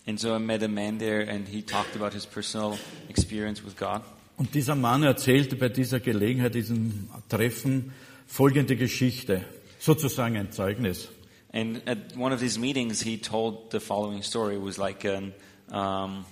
And 0.06 0.20
so 0.20 0.36
I 0.36 0.40
met 0.40 0.62
a 0.64 0.68
man 0.68 1.00
there 1.00 1.30
and 1.30 1.48
he 1.48 1.62
talked 1.62 1.96
about 1.96 2.14
his 2.14 2.26
personal 2.26 2.78
experience 3.08 3.64
with 3.64 3.78
God. 3.78 4.02
Und 4.36 4.54
dieser 4.56 4.76
Mann 4.76 5.04
erzählte 5.04 5.56
bei 5.56 5.70
dieser 5.70 6.00
Gelegenheit, 6.00 6.56
diesem 6.56 7.08
Treffen, 7.30 7.94
folgende 8.28 8.76
Geschichte, 8.76 9.46
sozusagen 9.80 10.36
ein 10.36 10.52
Zeugnis. 10.52 11.10
And 11.54 11.88
at 11.88 12.18
one 12.18 12.34
of 12.34 12.42
these 12.42 12.60
meetings, 12.60 13.02
he 13.02 13.18
told 13.18 13.72
the 13.72 13.80
following 13.80 14.22
story. 14.22 14.56
It 14.56 14.64
was 14.64 14.78
like 14.78 15.06
an 15.06 15.34
um, 15.72 16.26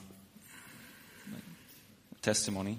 testimony. 2.22 2.78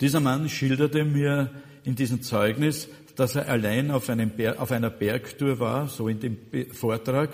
Dieser 0.00 0.20
Mann 0.20 0.48
schilderte 0.48 1.04
mir 1.04 1.50
in 1.84 1.96
diesem 1.96 2.22
Zeugnis, 2.22 2.88
dass 3.16 3.34
er 3.34 3.48
allein 3.48 3.90
auf, 3.90 4.06
Ber 4.06 4.60
auf 4.60 4.70
einer 4.70 4.90
Bergtour 4.90 5.58
war, 5.58 5.88
so 5.88 6.08
in 6.08 6.20
dem 6.20 6.36
Be 6.50 6.66
Vortrag, 6.72 7.30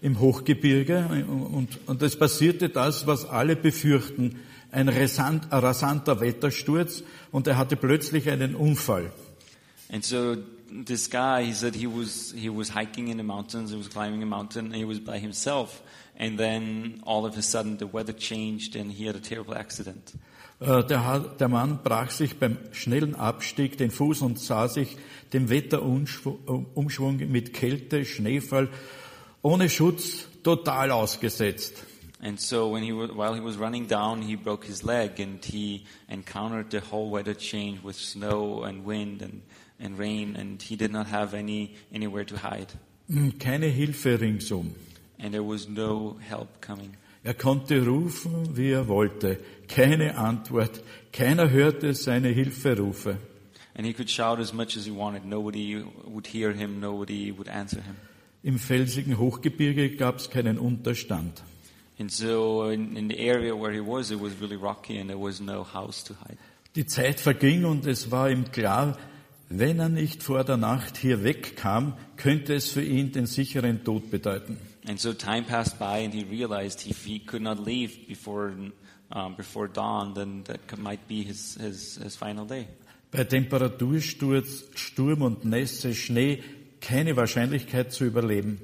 im 0.00 0.18
Hochgebirge. 0.20 1.24
Und, 1.26 1.68
und 1.86 2.02
es 2.02 2.18
passierte 2.18 2.68
das, 2.68 3.06
was 3.06 3.26
alle 3.26 3.56
befürchten, 3.56 4.40
ein 4.72 4.88
rasant, 4.88 5.48
rasanter 5.50 6.20
Wettersturz 6.20 7.02
und 7.32 7.46
er 7.46 7.56
hatte 7.56 7.76
plötzlich 7.76 8.28
einen 8.30 8.54
Unfall. 8.54 9.12
And 9.88 10.04
so 10.04 10.36
this 10.84 11.08
guy, 11.08 11.44
he 11.44 11.52
said 11.52 11.74
he 11.74 11.86
was 11.86 12.34
he 12.36 12.48
was 12.48 12.74
hiking 12.74 13.08
in 13.08 13.18
the 13.18 13.22
mountains, 13.22 13.70
he 13.70 13.76
was 13.76 13.88
climbing 13.88 14.22
a 14.22 14.26
mountain, 14.26 14.66
and 14.66 14.74
he 14.74 14.84
was 14.84 14.98
by 14.98 15.18
himself. 15.18 15.82
And 16.18 16.38
then 16.38 17.02
all 17.04 17.24
of 17.24 17.36
a 17.36 17.42
sudden 17.42 17.78
the 17.78 17.86
weather 17.86 18.12
changed 18.12 18.74
and 18.74 18.90
he 18.90 19.06
had 19.06 19.16
a 19.16 19.20
terrible 19.20 19.54
accident. 19.54 20.12
Äh, 20.58 20.84
Der, 20.84 21.48
Mann 21.48 21.80
brach 21.84 22.10
sich 22.10 22.38
beim 22.38 22.56
schnellen 22.72 23.14
Abstieg 23.14 23.76
den 23.76 23.90
Fuß 23.90 24.22
und 24.22 24.38
sah 24.40 24.68
sich 24.68 24.96
dem 25.32 25.50
Wetterumschwung 25.50 27.16
mit 27.30 27.52
Kälte, 27.52 28.04
Schneefall, 28.04 28.68
ohne 29.42 29.68
Schutz 29.68 30.26
total 30.42 30.90
ausgesetzt. 30.92 31.84
And 32.22 32.40
so 32.40 32.72
when 32.72 32.82
he 32.82 32.92
wa- 32.94 33.10
while 33.14 33.34
he 33.34 33.44
was 33.44 33.58
running 33.58 33.86
down, 33.86 34.22
he 34.22 34.36
broke 34.36 34.64
his 34.66 34.82
leg 34.82 35.20
and 35.20 35.44
he 35.44 35.82
encountered 36.08 36.70
the 36.70 36.80
whole 36.90 37.10
weather 37.10 37.34
change 37.36 37.82
with 37.84 37.96
snow 37.96 38.62
and 38.64 38.86
wind 38.86 39.20
and, 39.22 39.42
and 39.78 39.98
rain 39.98 40.34
and 40.34 40.62
he 40.62 40.76
did 40.76 40.90
not 40.90 41.06
have 41.08 41.34
any 41.36 41.74
anywhere 41.92 42.24
to 42.24 42.36
hide. 42.36 42.68
Hm, 43.08 43.38
Keine 43.38 43.66
Hilfe 43.66 44.18
ringsum. 44.18 44.74
And 45.18 45.32
there 45.34 45.44
was 45.44 45.68
no 45.68 46.16
help 46.26 46.60
coming. 46.62 46.96
Er 47.26 47.34
konnte 47.34 47.84
rufen, 47.84 48.56
wie 48.56 48.70
er 48.70 48.86
wollte. 48.86 49.40
Keine 49.66 50.16
Antwort. 50.16 50.80
Keiner 51.12 51.50
hörte 51.50 51.92
seine 51.92 52.28
Hilferufe. 52.28 53.18
And 53.74 53.84
he 53.84 53.92
could 53.92 54.08
shout 54.08 54.38
as 54.38 54.52
much 54.52 54.76
as 54.76 54.86
he 54.86 54.92
wanted. 54.92 55.24
Nobody 55.24 55.82
would 56.04 56.28
hear 56.28 56.52
him, 56.52 56.78
nobody 56.78 57.36
would 57.36 57.48
answer 57.48 57.82
him. 57.82 57.96
Im 58.44 58.60
felsigen 58.60 59.18
Hochgebirge 59.18 59.96
gab 59.96 60.18
es 60.18 60.30
keinen 60.30 60.56
Unterstand. 60.56 61.42
And 61.98 62.12
so 62.12 62.70
in, 62.70 62.96
in 62.96 63.08
the 63.08 63.18
area 63.18 63.52
where 63.60 63.72
he 63.72 63.80
was, 63.80 64.12
it 64.12 64.20
was 64.20 64.40
really 64.40 64.54
rocky 64.54 65.00
and 65.00 65.10
there 65.10 65.20
was 65.20 65.40
no 65.40 65.64
house 65.64 66.04
to 66.04 66.14
hide. 66.14 66.38
Die 66.76 66.86
Zeit 66.86 67.18
verging 67.18 67.64
und 67.64 67.86
es 67.86 68.12
war 68.12 68.30
ihm 68.30 68.52
klar, 68.52 68.96
wenn 69.48 69.80
er 69.80 69.88
nicht 69.88 70.22
vor 70.22 70.44
der 70.44 70.58
Nacht 70.58 70.96
hier 70.96 71.24
wegkam, 71.24 71.94
könnte 72.16 72.54
es 72.54 72.70
für 72.70 72.84
ihn 72.84 73.10
den 73.10 73.26
sicheren 73.26 73.82
Tod 73.82 74.12
bedeuten. 74.12 74.58
And 74.86 75.00
so 75.00 75.12
time 75.12 75.44
passed 75.44 75.78
by 75.78 75.98
and 75.98 76.14
he 76.14 76.24
realized 76.24 76.86
if 76.86 77.04
he 77.04 77.18
could 77.18 77.42
not 77.42 77.58
leave 77.58 78.06
before, 78.06 78.54
um, 79.10 79.34
before 79.34 79.66
dawn, 79.66 80.14
then 80.14 80.44
that 80.44 80.78
might 80.78 81.08
be 81.08 81.24
his, 81.24 81.56
his, 81.56 81.96
his 81.96 82.14
final 82.16 82.44
day. 82.44 82.68
Bei 83.10 83.24
Temperatursturz, 83.24 84.64
Sturm 84.74 85.22
und 85.22 85.44
Nässe, 85.44 85.94
Schnee 85.94 86.42
keine 86.80 87.16
Wahrscheinlichkeit 87.16 87.92
zu 87.92 88.04
überleben. 88.04 88.58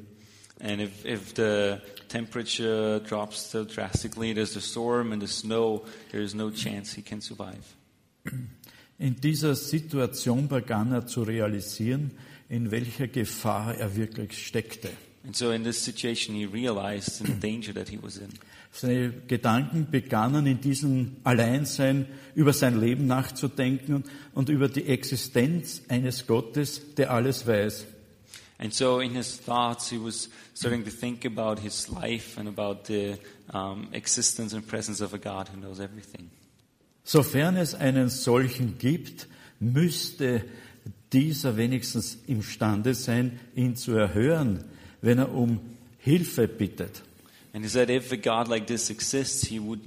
And 0.61 0.81
if, 0.81 1.05
if 1.05 1.35
the 1.35 1.81
temperature 2.09 3.01
drops 3.01 3.51
so 3.51 3.65
drastically, 3.65 4.33
there's 4.33 4.55
the 4.55 4.61
storm 4.61 5.13
and 5.13 5.21
the 5.21 5.27
snow, 5.27 5.85
there's 6.13 6.35
no 6.35 6.51
chance 6.51 6.95
he 6.95 7.03
can 7.03 7.21
survive. 7.21 7.77
In 8.99 9.21
dieser 9.21 9.57
Situation 9.57 10.47
begann 10.47 10.93
er 10.93 11.07
zu 11.07 11.23
realisieren, 11.23 12.13
in 12.49 12.71
welcher 12.71 13.09
Gefahr 13.09 13.75
er 13.75 13.97
wirklich 13.97 14.47
steckte. 14.47 14.91
And 15.25 15.37
so 15.37 15.53
in 15.53 15.63
this 15.63 15.79
situation, 15.79 16.35
he 16.35 16.47
realized 16.47 17.25
the 17.25 17.33
danger 17.33 17.73
that 17.75 17.89
he 17.89 17.99
was 18.01 18.19
in. 18.19 18.31
Seine 18.73 19.13
Gedanken 19.29 19.89
begannen 19.91 20.47
in 20.47 20.61
diesem 20.61 21.17
Alleinsein 21.25 22.07
über 22.35 22.53
sein 22.53 22.81
Leben 22.81 23.07
nachzudenken 23.07 23.97
und, 23.97 24.07
und 24.35 24.49
über 24.49 24.69
die 24.69 24.87
Existenz 24.87 25.83
eines 25.89 26.27
Gottes, 26.27 26.95
der 26.97 27.11
alles 27.11 27.47
weiß. 27.47 27.87
And 28.59 28.73
so 28.73 29.01
in 29.01 29.15
his 29.15 29.39
thoughts, 29.39 29.91
he 29.91 29.99
was 29.99 30.31
starting 30.55 30.85
to 30.85 30.91
think 30.91 31.25
about 31.25 31.61
his 31.61 31.89
life 31.89 32.39
and 32.39 32.49
about 32.49 32.85
the 32.87 33.17
um, 33.53 33.89
existence 33.93 34.55
and 34.55 34.67
presence 34.67 35.03
of 35.03 35.13
a 35.13 35.19
God 35.19 35.49
who 35.49 35.61
knows 35.61 35.81
everything. 35.81 36.31
Sofern 37.05 37.57
es 37.57 37.75
einen 37.75 38.09
solchen 38.09 38.79
gibt, 38.79 39.27
müsste 39.59 40.45
dieser 41.13 41.57
wenigstens 41.57 42.19
imstande 42.27 42.95
sein, 42.95 43.41
ihn 43.55 43.75
zu 43.77 43.93
erhören, 43.93 44.65
wenn 45.03 45.19
er 45.19 45.35
um 45.35 45.61
Hilfe 45.99 46.49
bittet. 46.49 47.03
And 47.53 47.63
he 47.65 47.69
said 47.69 47.91
if 47.91 48.11
a 48.13 48.17
God 48.17 48.49
like 48.49 48.67
this 48.67 48.89
exists, 48.89 49.47
he 49.47 49.61
would, 49.61 49.81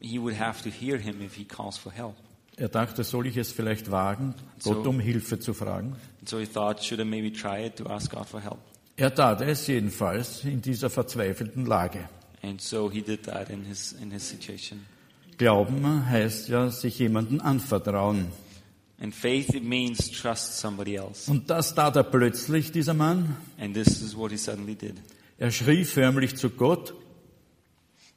he 0.00 0.18
would 0.18 0.38
have 0.38 0.62
to 0.62 0.70
hear 0.70 0.96
him 0.98 1.20
if 1.20 1.34
he 1.36 1.44
calls 1.44 1.76
for 1.76 1.92
help. 1.92 2.14
Er 2.56 2.68
dachte, 2.68 3.02
soll 3.04 3.26
ich 3.26 3.36
es 3.36 3.52
vielleicht 3.52 3.90
wagen, 3.90 4.34
So- 4.58 4.74
Gott 4.74 4.86
um 4.86 5.00
Hilfe 5.00 5.38
zu 5.38 5.52
fragen? 5.54 5.96
So 6.24 6.38
he 6.38 6.46
thought, 6.46 6.82
should 6.82 7.00
I 7.00 7.04
maybe 7.04 7.30
try 7.32 7.66
it 7.66 7.76
to 7.76 7.86
ask 7.90 8.10
God 8.10 8.26
for 8.26 8.40
help? 8.40 8.58
Er 8.96 9.12
tat 9.12 9.40
es 9.40 9.66
jedenfalls 9.66 10.44
in 10.44 10.62
dieser 10.62 10.88
verzweifelten 10.88 11.66
Lage. 11.66 12.08
And 12.42 12.60
so 12.60 12.88
he 12.90 13.02
did 13.02 13.24
that 13.24 13.50
in 13.50 13.64
his, 13.64 13.92
in 14.00 14.10
his 14.12 14.28
situation. 14.28 14.80
Glauben 15.36 16.08
heißt 16.08 16.48
ja, 16.48 16.70
sich 16.70 16.98
jemanden 17.00 17.40
anvertrauen. 17.40 18.26
And 19.04 19.14
faith, 19.14 19.54
it 19.54 19.62
means 19.62 20.10
trust 20.10 20.56
somebody 20.56 20.94
else. 20.94 21.30
Und 21.30 21.50
das 21.50 21.74
tat 21.74 21.94
er 21.94 22.04
plötzlich, 22.04 22.72
dieser 22.72 22.94
Mann. 22.94 23.36
And 23.60 23.74
this 23.74 24.00
is 24.00 24.16
what 24.16 24.30
he 24.30 24.38
suddenly 24.38 24.74
did. 24.74 24.94
Er 25.36 25.50
schrie 25.50 25.84
förmlich 25.84 26.36
zu 26.36 26.48
Gott, 26.48 26.94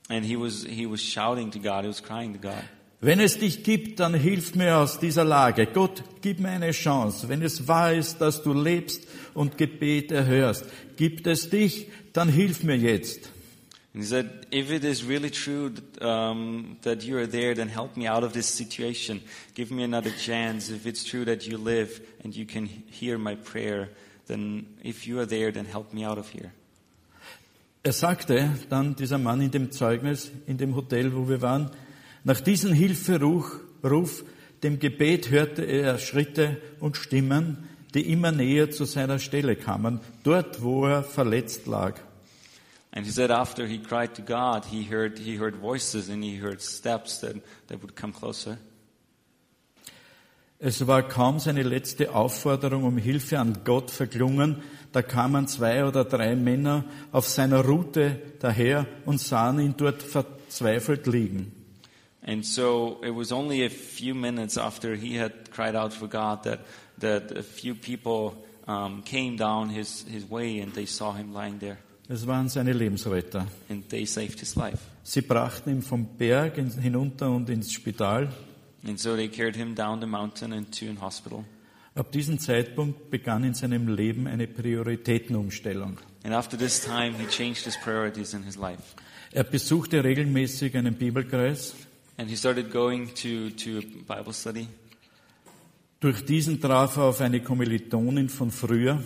And 0.08 0.26
he 0.26 0.38
was, 0.38 0.64
he 0.64 0.90
was 0.90 1.02
shouting 1.02 1.52
to 1.52 1.60
God, 1.60 1.84
he 1.84 1.90
was 1.90 2.02
crying 2.02 2.32
to 2.32 2.40
God. 2.40 2.64
wenn 3.02 3.20
es 3.20 3.38
dich 3.38 3.66
gibt, 3.66 4.00
dann 4.00 4.14
hilf 4.14 4.56
mir 4.56 4.78
aus 4.78 4.98
dieser 4.98 5.26
Lage. 5.26 5.66
Gott, 5.66 6.06
gib 6.22 6.40
mir 6.40 6.52
eine 6.52 6.72
Chance. 6.72 7.28
Wenn 7.28 7.42
es 7.42 7.68
wahr 7.68 7.92
ist, 7.92 8.22
dass 8.22 8.42
du 8.42 8.54
lebst 8.54 9.06
und 9.34 9.58
Gebet 9.58 10.14
erhörst, 10.14 10.64
gibt 10.96 11.28
es 11.28 11.50
dich, 11.50 11.88
dann 12.14 12.30
hilf 12.30 12.64
mir 12.64 12.78
jetzt. 12.78 13.30
And 13.98 14.04
he 14.04 14.10
said, 14.10 14.46
if 14.52 14.70
it 14.70 14.86
is 14.86 15.04
really 15.04 15.32
true 15.32 15.74
um, 16.02 16.78
that 16.84 17.04
you 17.04 17.18
are 17.18 17.26
there, 17.26 17.56
then 17.56 17.68
help 17.68 17.98
me 17.98 18.06
out 18.06 18.24
of 18.24 18.32
this 18.32 18.46
situation. 18.46 19.24
Give 19.56 19.72
me 19.72 19.82
another 19.82 20.12
chance. 20.12 20.70
If 20.70 20.86
it's 20.86 21.04
true 21.04 21.26
that 21.26 21.48
you 21.48 21.58
live 21.58 22.00
and 22.24 22.36
you 22.36 22.46
can 22.46 22.68
hear 22.68 23.18
my 23.18 23.34
prayer, 23.34 23.90
then 24.28 24.68
if 24.84 25.08
you 25.08 25.20
are 25.20 25.26
there, 25.26 25.52
then 25.52 25.66
help 25.66 25.94
me 25.94 26.06
out 26.06 26.20
of 26.20 26.30
here. 26.30 26.52
Er 27.84 27.92
sagte 27.92 28.52
dann, 28.70 28.96
dieser 28.96 29.18
Mann 29.18 29.42
in 29.42 29.50
dem 29.50 29.72
Zeugnis, 29.72 30.30
in 30.46 30.60
dem 30.60 30.76
Hotel, 30.76 31.16
wo 31.16 31.28
wir 31.28 31.42
waren, 31.42 31.72
nach 32.24 32.40
diesem 32.40 32.74
Hilferuf, 32.74 33.62
Ruf, 33.84 34.24
dem 34.62 34.78
Gebet 34.78 35.32
hörte 35.32 35.64
er 35.64 35.98
Schritte 35.98 36.62
und 36.80 36.98
Stimmen, 36.98 37.68
die 37.96 38.12
immer 38.12 38.32
näher 38.32 38.70
zu 38.70 38.86
seiner 38.86 39.18
Stelle 39.18 39.56
kamen, 39.56 40.02
dort, 40.22 40.62
wo 40.62 40.86
er 40.86 41.02
verletzt 41.02 41.66
lag. 41.66 42.00
And 42.98 43.06
he 43.06 43.12
said 43.12 43.30
after 43.30 43.68
he 43.68 43.78
cried 43.78 44.16
to 44.16 44.24
God, 44.24 44.66
he 44.66 44.82
heard, 44.82 45.20
he 45.20 45.36
heard 45.36 45.56
voices 45.56 46.10
and 46.10 46.24
he 46.24 46.38
heard 46.38 46.64
steps 46.64 47.20
that, 47.20 47.36
that 47.68 47.80
would 47.84 47.96
come 47.96 48.12
closer. 48.12 48.58
Es 50.60 50.82
war 50.88 51.04
kaum 51.04 51.38
seine 51.38 51.62
letzte 51.62 52.12
Aufforderung 52.16 52.86
um 52.86 52.98
Hilfe 52.98 53.38
an 53.38 53.64
Gott 53.64 53.92
verklungen, 53.92 54.64
da 54.94 55.04
kamen 55.04 55.48
zwei 55.48 55.86
oder 55.86 56.06
drei 56.06 56.36
Männer 56.36 56.86
auf 57.12 57.28
seiner 57.28 57.64
Route 57.64 58.20
daher 58.40 58.88
und 59.06 59.22
sahen 59.22 59.60
ihn 59.60 59.76
dort 59.78 60.02
verzweifelt 60.02 61.06
liegen. 61.06 61.52
And 62.24 62.44
so 62.44 63.00
it 63.04 63.14
was 63.16 63.32
only 63.32 63.64
a 63.64 63.70
few 63.70 64.16
minutes 64.16 64.58
after 64.58 64.96
he 64.96 65.20
had 65.20 65.52
cried 65.52 65.76
out 65.76 65.94
for 65.94 66.08
God 66.08 66.46
that, 66.46 66.62
that 66.98 67.32
a 67.32 67.44
few 67.44 67.76
people 67.76 68.44
um, 68.68 69.04
came 69.04 69.38
down 69.38 69.70
his, 69.70 70.04
his 70.12 70.28
way 70.28 70.62
and 70.62 70.74
they 70.74 70.88
saw 70.88 71.14
him 71.14 71.32
lying 71.32 71.60
there 71.60 71.78
Es 72.10 72.26
waren 72.26 72.48
seine 72.48 72.72
Lebensretter. 72.74 73.48
and 73.70 73.88
they 73.90 74.06
saved 74.06 74.40
his 74.40 74.56
life. 74.56 74.80
Sie 75.04 75.22
brachten 75.22 75.70
ihn 75.72 75.82
vom 75.82 76.06
Berg 76.18 76.56
hinunter 76.56 77.30
und 77.32 77.50
ins 77.50 77.72
Spital. 77.74 78.30
And 78.86 79.00
so 79.00 79.16
they 79.16 79.28
carried 79.28 79.56
him 79.56 79.76
down 79.76 80.00
the 80.00 80.08
mountain 80.08 80.54
and 80.54 80.72
to 80.80 80.86
an 80.90 81.02
hospital. 81.02 81.44
Ab 81.96 82.12
diesem 82.12 82.40
Zeitpunkt 82.40 83.10
begann 83.10 83.44
in 83.44 83.54
seinem 83.54 83.88
Leben 83.88 84.28
eine 84.28 84.48
Prioritätenumstellung. 84.48 85.98
And 86.24 86.34
after 86.34 86.58
this 86.58 86.80
time, 86.80 87.14
he 87.18 87.26
changed 87.28 87.66
his 87.66 87.76
priorities 87.78 88.34
in 88.34 88.44
his 88.44 88.56
life. 88.56 88.84
Er 89.32 89.44
besuchte 89.44 90.04
regelmäßig 90.04 90.78
einen 90.78 90.96
Bibelkreis. 90.96 91.76
And 92.18 92.30
he 92.30 92.36
started 92.38 92.72
going 92.72 93.08
to, 93.16 93.50
to 93.52 93.80
a 93.80 94.16
Bible 94.16 94.34
study. 94.34 94.68
Durch 96.00 96.24
diesen 96.24 96.62
traf 96.62 96.98
er 96.98 97.04
auf 97.04 97.22
eine 97.22 97.42
Kommilitonin 97.42 98.30
von 98.30 98.52
früher. 98.52 99.02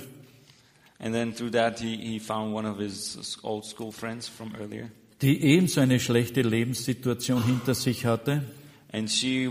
And 1.03 1.13
then 1.15 1.33
through 1.33 1.51
that, 1.53 1.79
he, 1.79 1.97
he 1.97 2.19
found 2.19 2.53
one 2.53 2.67
of 2.67 2.77
his 2.77 3.37
old 3.43 3.65
school 3.65 3.91
friends 3.91 4.27
from 4.27 4.53
earlier. 4.59 4.91
die 5.21 5.39
ebenso 5.41 5.81
eine 5.81 5.99
schlechte 5.99 6.41
Lebenssituation 6.41 7.43
hinter 7.43 7.73
sich 7.75 8.05
hatte. 8.05 8.43
And 8.91 9.09
she 9.09 9.49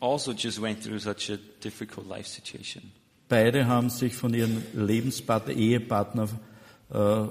also 0.00 0.32
just 0.32 0.60
went 0.60 0.82
through 0.82 1.00
such 1.00 1.30
a 1.30 1.38
difficult 1.62 2.08
life 2.08 2.28
situation. 2.28 2.82
Beide 3.28 3.66
haben 3.66 3.90
sich 3.90 4.14
von 4.14 4.32
ihrem 4.32 4.62
Lebenspartner, 4.74 5.54
Ehepartner 5.54 6.28
äh, 6.92 7.26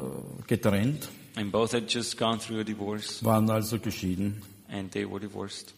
getrennt, 0.48 1.10
And 1.36 1.52
both 1.52 1.74
had 1.74 1.88
just 1.92 2.18
gone 2.18 2.40
through 2.40 2.62
a 2.62 2.64
divorce 2.64 3.24
waren 3.24 3.50
also 3.50 3.78
geschieden 3.80 4.42
and 4.70 4.92
they 4.92 5.06
were 5.06 5.20
divorced. 5.20 5.74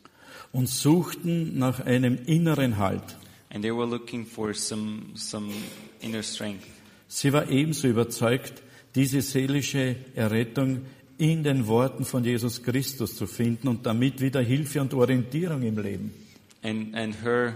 und 0.53 0.67
suchten 0.69 1.57
nach 1.59 1.79
einem 1.81 2.17
inneren 2.25 2.77
Halt. 2.77 3.03
And 3.51 3.61
they 3.63 3.71
were 3.71 3.85
looking 3.85 4.25
for 4.25 4.53
some, 4.53 5.11
some 5.15 5.51
inner 6.01 6.23
strength. 6.23 6.65
Sie 7.09 7.33
war 7.33 7.49
ebenso 7.49 7.87
überzeugt, 7.87 8.61
diese 8.93 9.21
seelische 9.21 9.95
Errettung 10.15 10.85
in 11.17 11.43
den 11.43 11.67
Worten 11.67 12.05
von 12.05 12.23
Jesus 12.23 12.63
Christus 12.63 13.15
zu 13.15 13.25
finden 13.25 13.67
und 13.67 13.85
damit 13.85 14.21
wieder 14.21 14.41
Hilfe 14.41 14.79
und 14.79 14.93
Orientierung 14.93 15.63
im 15.63 15.77
Leben. 15.79 16.13
And, 16.61 16.95
and 16.95 17.15
her, 17.23 17.55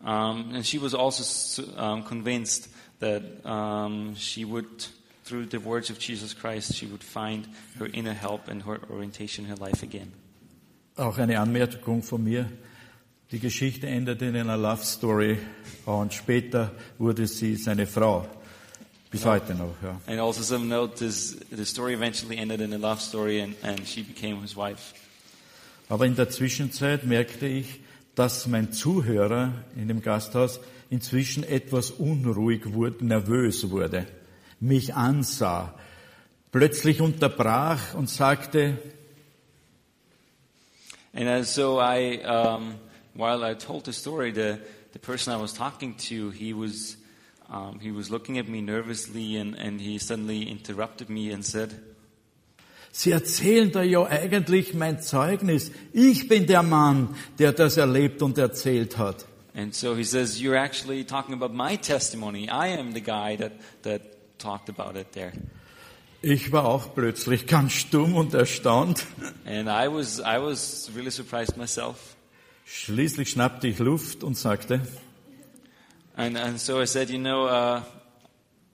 um, 0.00 0.54
and 0.54 0.64
she 0.64 0.80
was 0.80 0.94
also 0.94 1.62
um, 1.76 2.04
convinced 2.04 2.68
that 3.00 3.22
um, 3.44 4.14
she 4.16 4.44
would, 4.44 4.88
through 5.24 5.46
the 5.50 5.58
words 5.58 5.90
of 5.90 5.98
Jesus 5.98 6.32
Christ, 6.34 6.74
she 6.74 6.86
would 6.86 7.02
find 7.02 7.48
her 7.78 7.86
inner 7.92 8.14
help 8.14 8.48
and 8.48 8.62
her 8.64 8.80
orientation 8.88 9.44
in 9.44 9.50
her 9.50 9.58
life 9.58 9.82
again. 9.82 10.12
Auch 10.96 11.18
eine 11.18 11.40
Anmerkung 11.40 12.02
von 12.02 12.22
mir. 12.22 12.48
Die 13.32 13.40
Geschichte 13.40 13.86
endete 13.88 14.26
in 14.26 14.36
einer 14.36 14.58
Love 14.58 14.84
Story 14.84 15.38
und 15.86 16.12
später 16.12 16.70
wurde 16.98 17.26
sie 17.26 17.56
seine 17.56 17.86
Frau. 17.86 18.26
Bis 19.12 19.26
heute 19.26 19.54
noch, 19.54 19.74
ja. 19.82 20.00
And 20.06 20.20
also 20.20 20.42
some 20.42 20.66
note, 20.68 20.96
this, 20.96 21.36
the 21.50 21.66
story 21.66 21.92
eventually 21.92 22.38
ended 22.38 22.62
in 22.62 22.72
a 22.72 22.78
love 22.78 23.00
story 23.00 23.42
and, 23.42 23.54
and 23.62 23.86
she 23.86 24.02
became 24.02 24.40
his 24.40 24.56
wife. 24.56 24.94
Aber 25.90 26.06
in 26.06 26.16
der 26.16 26.30
Zwischenzeit 26.30 27.04
merkte 27.04 27.46
ich, 27.46 27.80
dass 28.14 28.46
mein 28.46 28.72
Zuhörer 28.72 29.52
in 29.76 29.88
dem 29.88 30.00
Gasthaus 30.00 30.60
inzwischen 30.88 31.44
etwas 31.44 31.90
unruhig 31.90 32.72
wurde, 32.72 33.04
nervös 33.04 33.70
wurde, 33.70 34.06
mich 34.60 34.94
ansah, 34.94 35.74
plötzlich 36.50 37.02
unterbrach 37.02 37.94
und 37.94 38.08
sagte, 38.08 38.78
And 41.14 41.46
so 41.46 41.78
I, 41.78 42.24
um, 42.24 42.76
while 43.14 43.42
I 43.42 43.54
told 43.54 43.84
the 43.84 43.92
story, 43.92 44.32
the, 44.32 44.58
the 44.94 44.98
person 44.98 45.34
I 45.34 45.36
was 45.36 45.52
talking 45.52 45.94
to, 46.08 46.30
he 46.30 46.54
was, 46.54 46.96
um, 47.52 47.78
he 47.80 47.92
was 47.92 48.10
looking 48.10 48.38
at 48.38 48.48
me 48.48 48.62
nervously 48.62 49.36
and, 49.36 49.54
and 49.54 49.80
he 49.80 49.98
suddenly 49.98 50.48
interrupted 50.50 51.08
me 51.08 51.32
and 51.32 51.44
said, 51.44 51.70
Sie 52.94 53.10
erzählen 53.10 53.72
da 53.72 53.82
ja 53.82 54.04
eigentlich 54.04 54.74
mein 54.74 55.00
Zeugnis. 55.00 55.70
Ich 55.94 56.28
bin 56.28 56.46
der 56.46 56.62
Mann, 56.62 57.14
der 57.38 57.52
das 57.52 57.78
erlebt 57.78 58.22
und 58.22 58.36
erzählt 58.36 58.98
hat. 58.98 59.26
and 59.54 59.74
so 59.74 59.94
he 59.94 60.04
says, 60.04 60.40
you're 60.40 60.56
actually 60.56 61.04
talking 61.04 61.34
about 61.34 61.52
my 61.54 61.76
testimony. 61.76 62.48
I 62.48 62.68
am 62.68 62.92
the 62.92 63.00
guy 63.00 63.36
that, 63.36 63.52
that 63.82 64.38
talked 64.38 64.68
about 64.68 64.96
it 64.96 65.12
there. 65.12 65.32
Ich 66.22 66.52
war 66.52 66.66
auch 66.66 66.94
plötzlich 66.94 67.46
ganz 67.46 67.72
stumm 67.72 68.14
und 68.14 68.32
erstaunt. 68.32 69.04
And 69.44 69.68
I 69.68 69.88
was, 69.88 70.20
I 70.20 70.38
was 70.38 70.90
really 70.94 71.10
surprised 71.10 71.56
myself. 71.56 72.16
Schließlich 72.64 73.30
schnappte 73.30 73.66
ich 73.66 73.78
Luft 73.80 74.22
und 74.22 74.38
sagte, 74.38 74.80
And, 76.16 76.36
and 76.36 76.58
so 76.58 76.80
I 76.80 76.86
said, 76.86 77.10
you 77.10 77.18
know, 77.18 77.46
uh, 77.46 77.82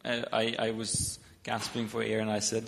I, 0.04 0.56
I 0.58 0.70
was 0.72 1.18
gasping 1.42 1.88
for 1.88 2.02
air 2.02 2.20
and 2.20 2.30
I 2.30 2.40
said, 2.40 2.64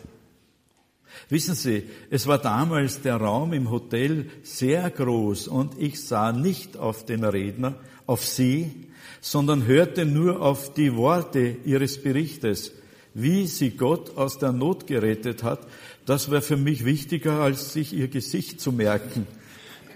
wissen 1.28 1.54
Sie, 1.54 1.85
es 2.11 2.26
war 2.26 2.38
damals 2.38 3.02
der 3.02 3.16
Raum 3.16 3.52
im 3.52 3.70
Hotel 3.70 4.26
sehr 4.42 4.90
groß 4.90 5.48
und 5.48 5.78
ich 5.78 6.04
sah 6.04 6.33
nicht 6.33 6.76
auf 6.76 7.04
den 7.04 7.24
Redner, 7.24 7.74
auf 8.06 8.24
Sie, 8.24 8.87
sondern 9.20 9.66
hörte 9.66 10.06
nur 10.06 10.40
auf 10.40 10.72
die 10.74 10.94
Worte 10.96 11.56
Ihres 11.64 12.02
Berichtes, 12.02 12.72
wie 13.12 13.46
sie 13.46 13.70
Gott 13.70 14.16
aus 14.16 14.38
der 14.38 14.52
Not 14.52 14.87
gerettet 14.87 15.42
hat. 15.42 15.66
Das 16.06 16.30
war 16.30 16.42
für 16.42 16.56
mich 16.56 16.85
wichtiger, 16.85 17.40
als 17.40 17.72
sich 17.72 17.92
Ihr 17.92 18.09
Gesicht 18.09 18.61
zu 18.61 18.72
merken. 18.72 19.26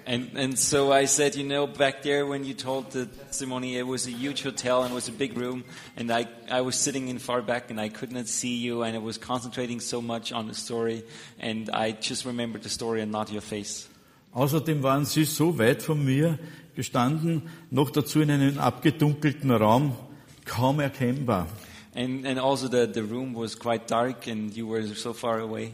And, 0.06 0.36
and 0.36 0.58
so 0.58 0.92
I 0.92 1.06
said, 1.06 1.34
you 1.34 1.44
know, 1.44 1.66
back 1.66 2.02
there 2.02 2.26
when 2.26 2.44
you 2.44 2.52
told 2.52 2.90
the 2.90 3.06
testimony, 3.06 3.78
it 3.78 3.86
was 3.86 4.06
a 4.06 4.10
huge 4.10 4.42
hotel 4.42 4.82
and 4.82 4.92
it 4.92 4.94
was 4.94 5.08
a 5.08 5.12
big 5.12 5.36
room, 5.36 5.64
and 5.96 6.10
I, 6.10 6.28
I 6.50 6.60
was 6.60 6.76
sitting 6.76 7.08
in 7.08 7.18
far 7.18 7.40
back 7.40 7.70
and 7.70 7.80
I 7.80 7.88
could 7.88 8.12
not 8.12 8.28
see 8.28 8.56
you, 8.56 8.82
and 8.82 8.94
I 8.94 8.98
was 8.98 9.16
concentrating 9.16 9.80
so 9.80 10.02
much 10.02 10.30
on 10.30 10.46
the 10.46 10.54
story, 10.54 11.04
and 11.40 11.70
I 11.70 11.92
just 11.92 12.26
remembered 12.26 12.62
the 12.62 12.68
story 12.68 13.00
and 13.00 13.10
not 13.10 13.32
your 13.32 13.42
face. 13.42 13.88
Außerdem 14.34 14.82
waren 14.82 15.04
Sie 15.04 15.24
so 15.24 15.58
weit 15.58 15.80
von 15.82 16.04
mir 16.04 16.38
gestanden, 16.74 17.42
noch 17.70 17.90
dazu 17.90 18.20
in 18.20 18.30
einem 18.30 18.58
abgedunkelten 18.58 19.50
Raum, 19.50 19.96
kaum 20.44 20.80
erkennbar. 20.80 21.46
And, 21.94 22.26
and 22.26 22.40
also 22.40 22.68
the, 22.68 22.86
the 22.92 23.04
room 23.04 23.34
was 23.34 23.56
quite 23.56 23.86
dark 23.86 24.26
and 24.26 24.54
you 24.54 24.66
were 24.66 24.84
so 24.94 25.12
far 25.12 25.38
away. 25.38 25.72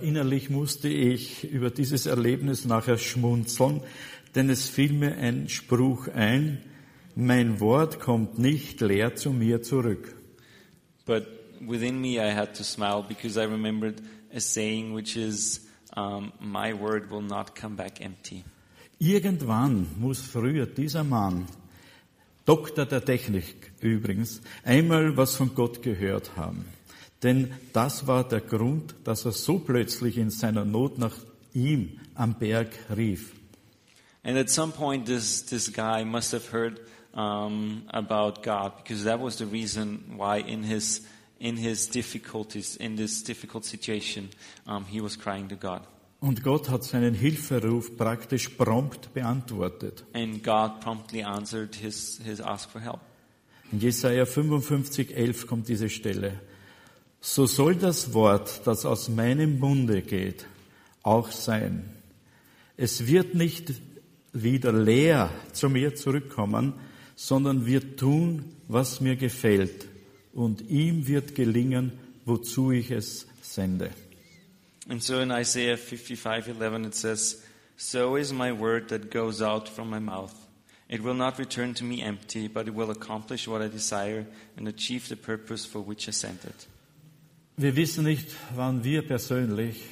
Innerlich 0.00 0.48
musste 0.48 0.88
ich 0.88 1.50
über 1.50 1.70
dieses 1.70 2.06
Erlebnis 2.06 2.64
nachher 2.64 2.98
schmunzeln, 2.98 3.80
denn 4.36 4.48
es 4.48 4.68
fiel 4.68 4.92
mir 4.92 5.16
ein 5.16 5.48
Spruch 5.48 6.06
ein, 6.06 6.62
mein 7.16 7.58
Wort 7.58 7.98
kommt 7.98 8.38
nicht 8.38 8.80
leer 8.80 9.16
zu 9.16 9.32
mir 9.32 9.62
zurück. 9.62 10.14
But 11.04 11.26
within 11.60 12.00
me 12.00 12.16
I 12.16 12.32
had 12.32 12.54
to 12.58 12.62
smile 12.62 13.04
because 13.06 13.36
I 13.36 13.44
remembered 13.44 14.00
a 14.32 14.40
saying 14.40 14.94
which 14.94 15.16
is, 15.16 15.66
um, 15.96 16.32
my 16.40 16.72
word 16.72 17.10
will 17.10 17.20
not 17.20 17.56
come 17.60 17.74
back 17.74 18.00
empty. 18.00 18.44
Irgendwann 19.00 19.88
muss 19.98 20.20
früher 20.20 20.66
dieser 20.66 21.02
Mann, 21.02 21.46
Doktor 22.44 22.86
der 22.86 23.04
Technik 23.04 23.72
übrigens, 23.80 24.42
einmal 24.64 25.16
was 25.16 25.34
von 25.34 25.56
Gott 25.56 25.82
gehört 25.82 26.36
haben. 26.36 26.64
Denn 27.22 27.52
das 27.72 28.06
war 28.06 28.26
der 28.28 28.40
Grund, 28.40 28.94
dass 29.04 29.24
er 29.24 29.32
so 29.32 29.58
plötzlich 29.58 30.18
in 30.18 30.30
seiner 30.30 30.64
Not 30.64 30.98
nach 30.98 31.14
ihm 31.54 32.00
am 32.14 32.34
Berg 32.34 32.70
rief. 32.96 33.32
And 34.24 34.38
at 34.38 34.48
some 34.50 34.72
point, 34.72 35.06
this, 35.06 35.44
this 35.44 35.72
guy 35.72 36.04
must 36.04 36.32
have 36.32 36.52
heard 36.52 36.80
um, 37.12 37.82
about 37.88 38.42
God 38.42 38.76
because 38.76 39.04
that 39.04 39.20
was 39.20 39.38
the 39.38 39.46
reason 39.46 40.16
why, 40.16 40.38
in 40.38 40.62
his, 40.62 41.02
in 41.40 41.56
his 41.56 41.88
difficulties, 41.88 42.76
in 42.76 42.96
this 42.96 43.24
difficult 43.24 43.64
situation, 43.64 44.28
um, 44.66 44.84
he 44.84 45.00
was 45.00 45.16
crying 45.16 45.48
to 45.48 45.56
God. 45.56 45.82
Und 46.20 46.44
Gott 46.44 46.68
hat 46.68 46.84
seinen 46.84 47.14
Hilferuf 47.14 47.96
praktisch 47.96 48.48
prompt 48.50 49.12
beantwortet. 49.12 50.04
And 50.14 50.40
God 50.40 50.80
promptly 50.80 51.24
answered 51.24 51.74
his, 51.74 52.20
his 52.24 52.40
ask 52.40 52.70
for 52.70 52.80
help. 52.80 53.00
In 53.72 53.80
Jesaja 53.80 54.24
55, 54.24 55.10
11 55.16 55.46
kommt 55.48 55.68
diese 55.68 55.88
Stelle. 55.88 56.40
So 57.24 57.46
soll 57.46 57.76
das 57.76 58.14
Wort, 58.14 58.62
das 58.64 58.84
aus 58.84 59.08
meinem 59.08 59.60
Munde 59.60 60.02
geht, 60.02 60.44
auch 61.04 61.30
sein. 61.30 61.88
Es 62.76 63.06
wird 63.06 63.36
nicht 63.36 63.74
wieder 64.32 64.72
leer 64.72 65.30
zu 65.52 65.68
mir 65.68 65.94
zurückkommen, 65.94 66.74
sondern 67.14 67.64
wird 67.64 68.00
tun, 68.00 68.56
was 68.66 69.00
mir 69.00 69.14
gefällt. 69.14 69.86
Und 70.32 70.62
ihm 70.62 71.06
wird 71.06 71.36
gelingen, 71.36 71.92
wozu 72.24 72.72
ich 72.72 72.90
es 72.90 73.28
sende. 73.40 73.90
And 74.88 75.00
so 75.00 75.20
in 75.20 75.30
Isaiah 75.30 75.76
55:11 75.76 76.86
it 76.86 76.94
says, 76.96 77.40
"So 77.76 78.16
is 78.16 78.32
my 78.32 78.50
word 78.50 78.88
that 78.88 79.12
goes 79.12 79.40
out 79.40 79.68
from 79.68 79.90
my 79.90 80.00
mouth. 80.00 80.34
It 80.88 81.04
will 81.04 81.14
not 81.14 81.38
return 81.38 81.72
to 81.76 81.84
me 81.84 82.02
empty, 82.02 82.48
but 82.48 82.66
it 82.66 82.74
will 82.74 82.90
accomplish 82.90 83.46
what 83.46 83.62
I 83.62 83.68
desire 83.68 84.26
and 84.56 84.66
achieve 84.66 85.08
the 85.08 85.14
purpose 85.14 85.64
for 85.64 85.86
which 85.86 86.08
I 86.08 86.12
sent 86.12 86.44
it." 86.44 86.66
Wir 87.56 87.76
wissen 87.76 88.04
nicht, 88.04 88.28
wann 88.56 88.82
wir 88.82 89.06
persönlich 89.06 89.82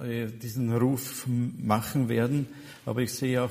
äh, 0.00 0.26
diesen 0.26 0.72
Ruf 0.72 1.26
machen 1.26 2.08
werden, 2.08 2.46
aber 2.86 3.02
ich 3.02 3.12
sehe 3.12 3.42
auch 3.42 3.50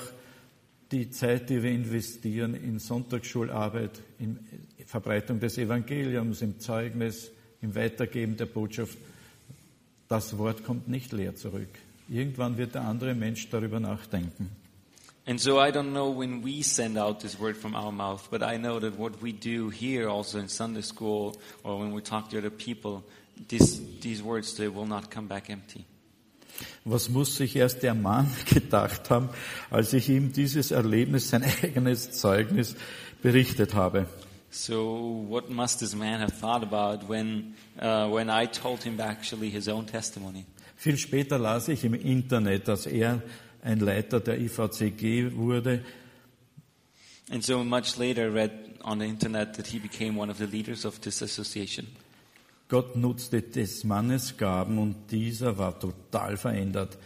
die 0.93 1.09
Zeit, 1.09 1.49
die 1.49 1.61
wir 1.61 1.71
investieren 1.71 2.55
in 2.55 2.79
Sonntagsschularbeit, 2.79 4.01
in 4.19 4.39
Verbreitung 4.85 5.41
des 5.41 5.57
Evangeliums, 5.57 6.41
im 6.41 6.61
Zeugnis, 6.61 7.29
im 7.61 7.75
Weitergeben 7.75 8.37
der 8.37 8.45
Botschaft. 8.45 8.97
Das 10.07 10.37
Wort 10.37 10.63
kommt 10.63 10.87
nicht 10.87 11.11
leer 11.11 11.35
zurück. 11.35 11.67
Irgendwann 12.07 12.57
wird 12.57 12.75
der 12.75 12.83
andere 12.83 13.13
Mensch 13.13 13.49
darüber 13.49 13.81
nachdenken. 13.81 14.49
And 15.27 15.41
so 15.41 15.59
I 15.59 15.71
don't 15.71 15.91
know 15.91 16.09
when 16.09 16.41
we 16.41 16.61
send 16.61 16.97
out 16.97 17.19
this 17.19 17.37
word 17.37 17.57
from 17.57 17.75
our 17.75 17.91
mouth, 17.91 18.29
but 18.31 18.41
I 18.41 18.55
know 18.55 18.79
that 18.79 18.97
what 18.97 19.21
we 19.21 19.33
do 19.33 19.67
here 19.67 20.07
also 20.07 20.39
in 20.39 20.47
Sunday 20.47 20.81
school 20.81 21.35
or 21.65 21.77
when 21.79 21.91
we 21.91 22.01
talk 22.01 22.29
to 22.29 22.37
other 22.37 22.49
people, 22.49 23.03
this, 23.49 23.81
these 23.99 24.23
words, 24.23 24.55
they 24.55 24.69
will 24.69 24.85
not 24.85 25.11
come 25.11 25.27
back 25.27 25.49
empty. 25.49 25.85
Was 26.85 27.09
muss 27.09 27.35
sich 27.35 27.57
erst 27.57 27.83
der 27.83 27.93
Mann 27.93 28.31
gedacht 28.45 29.09
haben, 29.09 29.29
als 29.69 29.91
ich 29.91 30.07
ihm 30.07 30.31
dieses 30.31 30.71
Erlebnis, 30.71 31.29
sein 31.29 31.43
eigenes 31.61 32.11
Zeugnis 32.11 32.75
berichtet 33.21 33.75
habe? 33.75 34.07
So 34.49 35.25
what 35.27 35.49
must 35.49 35.81
this 35.81 35.93
man 35.93 36.21
have 36.21 36.39
thought 36.39 36.63
about 36.63 37.09
when, 37.09 37.55
uh, 37.81 38.07
when 38.07 38.29
I 38.29 38.47
told 38.47 38.81
him 38.81 38.97
actually 39.01 39.49
his 39.49 39.67
own 39.67 39.85
testimony? 39.85 40.45
Viel 40.77 40.97
später 40.97 41.37
las 41.37 41.67
ich 41.67 41.83
im 41.83 41.95
Internet, 41.95 42.67
dass 42.67 42.85
er 42.85 43.21
ein 43.67 43.79
Leiter 43.79 44.19
der 44.19 44.39
IVCG 44.39 45.35
wurde. 45.35 45.83
And 47.29 47.43
so 47.43 47.63
much 47.63 47.97
later 47.97 48.29
I 48.29 48.33
read 48.33 48.51
on 48.83 48.99
the 48.99 49.05
internet 49.05 49.57
that 49.57 49.67
he 49.67 49.79
became 49.79 50.17
one 50.17 50.31
of 50.31 50.37
the 50.37 50.45
leaders 50.45 50.85
of 50.85 50.99
this 51.01 51.21
association. 51.21 51.87
Gott 52.69 52.95
nutzte 52.95 53.41
des 53.41 53.83
Mannes 53.83 54.37
Gaben 54.37 54.77
und 54.77 55.11
dieser 55.11 55.57
war 55.57 55.77
total 55.79 56.37
verändert. 56.37 56.97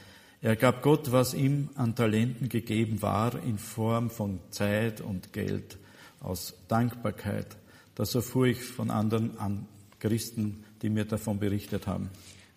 Er 0.41 0.55
gab 0.55 0.81
Gott, 0.81 1.11
was 1.11 1.33
ihm 1.33 1.69
an 1.75 1.95
Talenten 1.95 2.49
gegeben 2.49 3.01
war, 3.01 3.43
in 3.43 3.59
Form 3.59 4.09
von 4.09 4.39
Zeit 4.49 5.01
und 5.01 5.33
Geld, 5.33 5.77
aus 6.19 6.55
Dankbarkeit. 6.67 7.57
Das 7.95 8.15
erfuhr 8.15 8.47
ich 8.47 8.63
von 8.63 8.89
anderen 8.89 9.37
an 9.37 9.67
Christen, 9.99 10.63
die 10.81 10.89
mir 10.89 11.05
davon 11.05 11.39
berichtet 11.39 11.85
haben. 11.85 12.09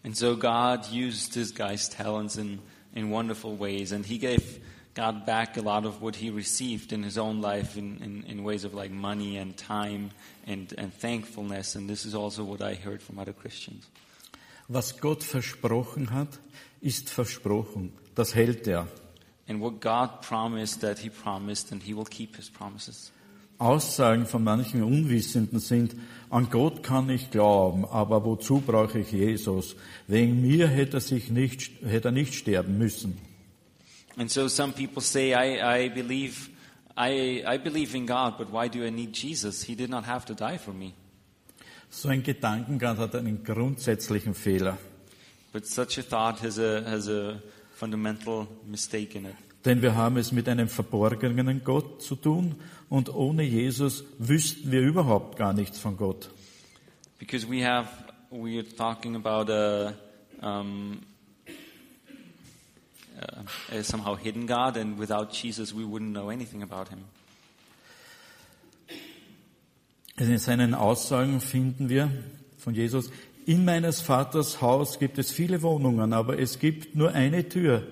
And 0.03 0.17
so 0.17 0.37
God 0.37 0.91
used 0.93 1.33
this 1.33 1.55
guy's 1.55 1.89
talents 1.89 2.37
in, 2.37 2.59
in 2.95 3.11
wonderful 3.11 3.57
ways, 3.57 3.93
and 3.93 4.07
he 4.07 4.19
gave 4.19 4.61
God 4.95 5.27
back 5.27 5.57
a 5.57 5.61
lot 5.61 5.85
of 5.85 6.01
what 6.01 6.17
he 6.17 6.31
received 6.31 6.93
in 6.93 7.03
his 7.03 7.19
own 7.19 7.41
life 7.41 7.77
in, 7.77 8.01
in, 8.03 8.25
in 8.29 8.45
ways 8.45 8.65
of 8.65 8.75
like 8.75 8.93
money 8.93 9.37
and 9.37 9.57
time 9.57 10.13
and, 10.47 10.73
and 10.79 10.95
thankfulness. 10.95 11.75
And 11.75 11.91
this 11.91 12.07
is 12.07 12.15
also 12.15 12.45
what 12.45 12.63
I 12.63 12.75
heard 12.75 13.03
from 13.03 13.19
other 13.19 13.33
Christians. 13.33 13.87
Was 14.69 14.93
Gott 14.93 15.23
versprochen 15.23 16.11
hat, 16.11 16.39
ist 16.81 17.11
versprochen. 17.11 17.93
Das 18.15 18.35
hält 18.35 18.67
er. 18.69 18.87
And 19.47 19.61
what 19.61 19.81
God 19.81 20.23
promised 20.23 20.81
that 20.81 21.01
he 21.01 21.11
promised, 21.11 21.71
and 21.73 21.83
he 21.83 21.93
will 21.93 22.07
keep 22.07 22.37
his 22.37 22.49
promises. 22.49 23.11
Aussagen 23.65 24.27
von 24.27 24.45
manchen 24.45 24.83
Unwissenden 24.83 25.59
sind, 25.59 25.97
an 26.31 26.49
Gott 26.51 26.83
kann 26.83 27.09
ich 27.09 27.31
glauben, 27.31 27.85
aber 27.85 28.25
wozu 28.25 28.61
brauche 28.61 28.99
ich 28.99 29.13
Jesus? 29.13 29.77
Wegen 30.07 30.43
mir 30.43 30.69
hätte 30.69 30.99
er 30.99 31.01
sich 31.01 31.31
nicht, 31.31 31.71
hätte 31.83 32.09
er 32.09 32.13
nicht 32.13 32.35
sterben 32.35 32.77
müssen. 32.77 33.19
And 34.17 34.31
so 34.31 34.49
some 34.49 34.73
people 34.73 35.03
say, 35.03 35.33
I, 35.33 35.87
I 35.87 35.89
believe, 35.89 36.51
I, 36.97 37.43
I 37.47 37.59
believe 37.59 37.97
in 37.97 38.07
God, 38.07 38.37
but 38.39 38.53
why 38.53 38.69
do 38.69 38.85
I 38.85 38.91
need 38.91 39.17
Jesus? 39.17 39.65
He 39.65 39.75
did 39.75 39.91
not 39.91 40.07
have 40.07 40.25
to 40.27 40.35
die 40.35 40.59
for 40.59 40.73
me. 40.73 40.93
So 41.91 42.09
ein 42.09 42.23
Gedankengang 42.23 42.99
hat 42.99 43.15
einen 43.15 43.43
grundsätzlichen 43.43 44.35
Fehler. 44.35 44.79
But 45.53 45.67
such 45.67 45.99
a 45.99 46.03
thought 46.03 46.43
has 46.43 46.59
a, 46.59 46.83
has 46.85 47.09
a 47.09 47.41
fundamental 47.75 48.47
mistake 48.67 49.17
in 49.17 49.27
it. 49.27 49.37
Denn 49.65 49.81
wir 49.81 49.95
haben 49.95 50.19
es 50.19 50.31
mit 50.31 50.49
einem 50.49 50.69
verborgenen 50.69 51.65
Gott 51.65 52.03
zu 52.03 52.17
tun 52.17 52.57
und 52.91 53.13
ohne 53.15 53.43
Jesus 53.43 54.05
wüssten 54.19 54.71
wir 54.71 54.81
überhaupt 54.81 55.39
gar 55.39 55.55
nichts 55.55 55.79
von 55.79 55.97
Gott. 55.97 56.31
Because 57.19 57.49
we 57.49 57.65
have, 57.65 57.89
we 58.31 58.59
are 58.59 58.77
talking 58.77 59.17
about 59.17 59.51
a, 59.51 59.95
um, 60.43 61.01
a, 63.73 63.83
somehow 63.83 64.17
hidden 64.17 64.47
God, 64.47 64.77
and 64.77 64.99
without 64.99 65.33
Jesus 65.33 65.75
we 65.75 65.85
wouldn't 65.85 66.13
know 66.13 66.29
anything 66.29 66.63
about 66.63 66.91
him. 66.91 67.05
In 70.19 70.39
seinen 70.39 70.75
Aussagen 70.75 71.41
finden 71.41 71.89
wir 71.89 72.11
von 72.59 72.75
Jesus, 72.75 73.11
in 73.47 73.65
meines 73.65 74.01
Vaters 74.01 74.61
Haus 74.61 74.99
gibt 74.99 75.19
es 75.19 75.31
viele 75.31 75.63
Wohnungen, 75.63 76.13
aber 76.13 76.39
es 76.39 76.59
gibt 76.59 76.95
nur 76.95 77.13
eine 77.13 77.49
Tür 77.49 77.83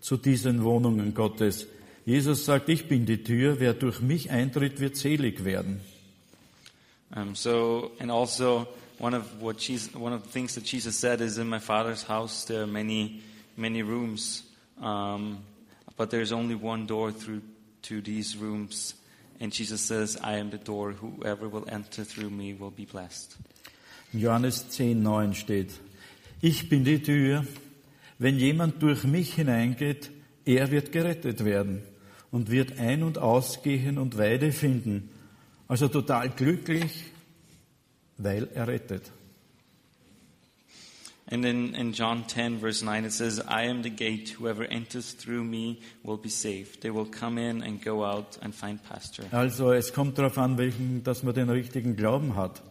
zu 0.00 0.16
diesen 0.16 0.62
Wohnungen 0.64 1.14
Gottes. 1.14 1.66
Jesus 2.04 2.44
sagt, 2.44 2.68
ich 2.68 2.88
bin 2.88 3.04
die 3.04 3.22
Tür, 3.22 3.60
wer 3.60 3.74
durch 3.74 4.00
mich 4.00 4.30
eintritt, 4.30 4.80
wird 4.80 4.96
selig 4.96 5.44
werden. 5.44 5.80
Um, 7.14 7.34
so, 7.34 7.92
and 7.98 8.10
also 8.10 8.66
one 8.98 9.14
of 9.14 9.24
what 9.40 9.58
Jesus, 9.58 9.94
one 9.94 10.14
of 10.14 10.22
the 10.22 10.28
things 10.30 10.54
that 10.54 10.64
Jesus 10.64 10.96
said 10.96 11.20
is, 11.20 11.38
in 11.38 11.48
my 11.48 11.58
Father's 11.58 12.06
house 12.08 12.44
there 12.44 12.62
are 12.62 12.66
many, 12.66 13.22
many 13.56 13.82
rooms, 13.82 14.44
um, 14.82 15.38
but 15.96 16.10
there's 16.10 16.32
only 16.32 16.54
one 16.54 16.86
door 16.86 17.12
through 17.12 17.40
to 17.82 18.00
these 18.00 18.36
rooms. 18.36 18.94
And 19.40 19.52
Jesus 19.52 19.80
says, 19.80 20.18
I 20.22 20.36
am 20.38 20.50
the 20.50 20.58
door. 20.58 20.92
Whoever 20.92 21.48
will 21.48 21.66
enter 21.70 22.04
through 22.04 22.30
me 22.30 22.54
will 22.54 22.70
be 22.70 22.84
blessed. 22.84 23.36
Johannes 24.12 24.64
10, 24.70 25.02
9 25.02 25.34
steht, 25.34 25.72
ich 26.40 26.68
bin 26.68 26.84
die 26.84 26.98
Tür. 26.98 27.44
Wenn 28.18 28.38
jemand 28.38 28.82
durch 28.82 29.04
mich 29.04 29.34
hineingeht, 29.34 30.10
er 30.44 30.70
wird 30.70 30.92
gerettet 30.92 31.44
werden 31.44 31.82
und 32.30 32.50
wird 32.50 32.78
ein- 32.78 33.02
und 33.02 33.18
ausgehen 33.18 33.98
und 33.98 34.18
Weide 34.18 34.52
finden. 34.52 35.10
Also 35.68 35.88
total 35.88 36.30
glücklich, 36.30 37.04
weil 38.16 38.48
er 38.54 38.66
rettet. 38.66 39.12
And 41.30 41.44
in, 41.44 41.74
in 41.74 41.92
John 41.92 42.26
10, 42.26 42.60
verse 42.60 42.82
9, 42.82 43.04
it 43.04 43.12
says, 43.12 43.38
I 43.38 43.68
am 43.68 43.82
the 43.82 43.90
gate. 43.90 44.40
Whoever 44.40 44.64
enters 44.64 45.14
through 45.14 45.44
me 45.44 45.76
will 46.02 46.16
be 46.16 46.30
saved. 46.30 46.80
They 46.80 46.90
will 46.90 47.04
come 47.04 47.36
in 47.36 47.62
and 47.62 47.84
go 47.84 48.02
out 48.02 48.38
and 48.40 48.54
find 48.54 48.82
pasture. 48.82 49.26
Also 49.30 49.72
es 49.72 49.92
kommt 49.92 50.16
darauf 50.16 50.38
an, 50.38 50.56
welchen, 50.56 51.04
dass 51.04 51.22
man 51.22 51.34
den 51.34 51.50
richtigen 51.50 51.96
Glauben 51.96 52.34
hat. 52.34 52.62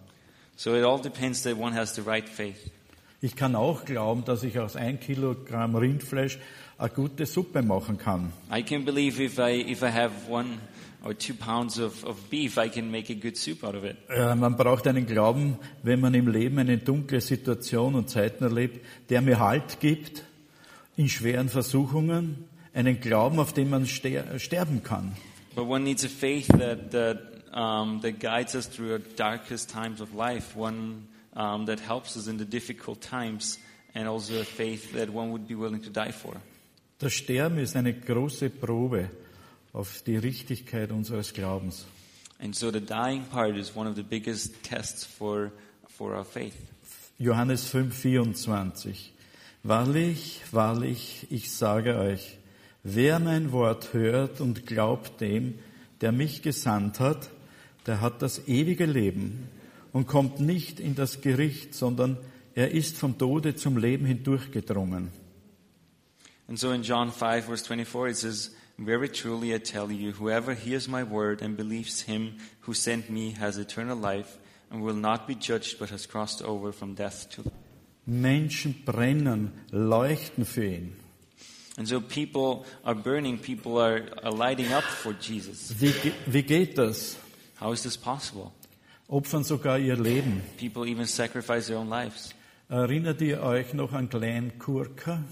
So 0.55 0.75
it 0.75 0.83
all 0.83 0.99
depends 0.99 1.43
that 1.43 1.55
one 1.55 1.75
has 1.75 1.93
the 1.93 2.01
right 2.01 2.27
faith. 2.27 2.71
Ich 3.19 3.35
kann 3.35 3.55
auch 3.55 3.85
glauben, 3.85 4.25
dass 4.25 4.43
ich 4.43 4.59
aus 4.59 4.75
ein 4.75 4.99
Kilogramm 4.99 5.75
Rindfleisch 5.75 6.37
eine 6.77 6.89
gute 6.89 7.25
Suppe 7.25 7.63
machen 7.63 7.97
kann. 7.97 8.31
I 8.55 8.61
can 8.61 8.85
believe 8.85 9.21
if 9.21 9.39
I, 9.39 9.61
if 9.71 9.81
I 9.81 9.91
have 9.91 10.11
one 10.29 10.59
or 11.03 11.17
two 11.17 11.33
pounds 11.33 11.79
of, 11.79 12.03
of 12.05 12.29
beef, 12.29 12.57
I 12.57 12.69
can 12.69 12.91
make 12.91 13.11
a 13.11 13.15
good 13.15 13.35
soup 13.35 13.63
out 13.63 13.73
of 13.73 13.83
it. 13.83 13.97
Äh, 14.09 14.35
Man 14.35 14.55
braucht 14.55 14.85
einen 14.87 15.07
Glauben, 15.07 15.57
wenn 15.81 15.99
man 15.99 16.13
im 16.13 16.27
Leben 16.27 16.59
eine 16.59 16.77
dunkle 16.77 17.21
Situation 17.21 17.95
und 17.95 18.09
Zeiten 18.09 18.43
erlebt, 18.43 18.85
der 19.09 19.21
mir 19.21 19.39
Halt 19.39 19.79
gibt 19.79 20.23
in 20.95 21.09
schweren 21.09 21.49
Versuchungen, 21.49 22.45
einen 22.73 22.99
Glauben, 22.99 23.39
auf 23.39 23.51
den 23.53 23.71
man 23.71 23.87
ster 23.87 24.37
sterben 24.37 24.83
kann. 24.83 25.13
But 25.55 25.65
one 25.65 25.83
needs 25.83 26.05
a 26.05 26.07
faith 26.07 26.47
that, 26.49 26.91
that, 26.91 27.17
um, 27.51 27.99
that 28.01 28.19
guides 28.19 28.53
us 28.53 28.69
through 28.69 28.91
our 28.91 29.01
darkest 29.15 29.71
times 29.71 30.01
of 30.01 30.13
life, 30.13 30.55
one 30.55 31.07
um, 31.37 31.67
that 31.67 31.79
helps 31.79 32.17
us 32.17 32.27
in 32.27 32.37
the 32.37 32.45
difficult 32.45 32.99
times, 32.99 33.59
and 33.93 34.07
also 34.07 34.41
a 34.41 34.43
faith 34.43 34.91
that 34.93 35.09
one 35.09 35.31
would 35.31 35.47
be 35.47 35.55
willing 35.55 35.81
to 35.81 35.89
die 35.89 36.11
for. 36.11 36.33
Das 36.99 37.13
Sterben 37.13 37.59
ist 37.59 37.75
eine 37.75 37.93
große 37.93 38.49
Probe 38.49 39.09
auf 39.71 40.01
die 40.01 40.17
Richtigkeit 40.17 40.91
unseres 40.91 41.31
Glaubens. 41.31 41.85
And 42.39 42.55
so 42.55 42.71
the 42.71 42.81
dying 42.81 43.23
part 43.25 43.55
is 43.55 43.75
one 43.75 43.87
of 43.87 43.95
the 43.95 44.03
biggest 44.03 44.63
tests 44.63 45.05
for, 45.05 45.51
for 45.87 46.15
our 46.15 46.25
faith. 46.25 46.55
Johannes 47.19 47.67
5, 47.67 47.93
24. 47.95 49.13
Wahrlich, 49.63 50.41
wahrlich, 50.51 51.27
ich 51.29 51.51
sage 51.51 51.97
euch, 51.97 52.37
wer 52.83 53.19
mein 53.19 53.51
Wort 53.51 53.93
hört 53.93 54.39
und 54.39 54.65
glaubt 54.65 55.19
dem, 55.19 55.55
der 56.01 56.11
mich 56.11 56.41
gesandt 56.41 56.99
hat, 56.99 57.29
der 57.85 58.01
hat 58.01 58.21
das 58.21 58.47
ewige 58.47 58.85
Leben 58.85 59.49
und 59.93 60.07
kommt 60.07 60.39
nicht 60.39 60.79
in 60.79 60.95
das 60.95 61.21
Gericht, 61.21 61.73
sondern 61.73 62.17
er 62.55 62.71
ist 62.71 62.97
vom 62.97 63.17
Tode 63.17 63.55
zum 63.55 63.77
Leben 63.77 64.05
hindurchgedrungen. 64.05 65.11
And 66.47 66.57
so 66.57 66.71
in 66.71 66.83
John 66.83 67.11
5, 67.11 67.45
verse 67.45 67.65
24, 67.65 68.09
it 68.09 68.17
says, 68.17 68.55
Very 68.77 69.09
truly 69.09 69.53
I 69.53 69.59
tell 69.59 69.91
you, 69.91 70.13
whoever 70.13 70.53
hears 70.53 70.87
my 70.87 71.03
word 71.03 71.41
and 71.41 71.57
believes 71.57 72.01
him 72.01 72.37
who 72.61 72.73
sent 72.73 73.09
me 73.09 73.31
has 73.31 73.57
eternal 73.57 73.97
life 73.97 74.37
and 74.71 74.81
will 74.81 74.95
not 74.95 75.27
be 75.27 75.35
judged, 75.35 75.77
but 75.77 75.89
has 75.89 76.05
crossed 76.05 76.41
over 76.41 76.71
from 76.71 76.93
death 76.93 77.29
to 77.31 77.41
life. 77.41 77.53
Menschen 78.05 78.85
brennen, 78.85 79.51
leuchten 79.71 80.45
für 80.45 80.63
ihn. 80.63 80.93
And 81.77 81.87
so 81.87 81.99
people 81.99 82.65
are 82.83 82.95
burning, 82.95 83.37
people 83.37 83.77
are, 83.77 84.03
are 84.23 84.31
lighting 84.31 84.71
up 84.71 84.83
for 84.83 85.13
Jesus. 85.13 85.73
Wie, 85.79 85.93
wie 86.25 86.41
geht 86.41 86.77
das? 86.77 87.17
How 87.59 87.71
is 87.73 87.83
this 87.83 87.97
possible? 87.97 88.53
Opfern 89.09 89.43
sogar 89.43 89.79
ihr 89.79 89.95
Leben. 89.95 90.41
People 90.59 90.85
even 90.89 91.05
sacrifice 91.05 91.67
their 91.67 91.77
own 91.77 91.89
lives. 91.89 92.33
Erinnert 92.69 93.21
ihr 93.21 93.41
euch 93.41 93.73
noch 93.73 93.93
an 93.93 94.09
Glenn 94.09 94.59
Kurka? 94.59 95.23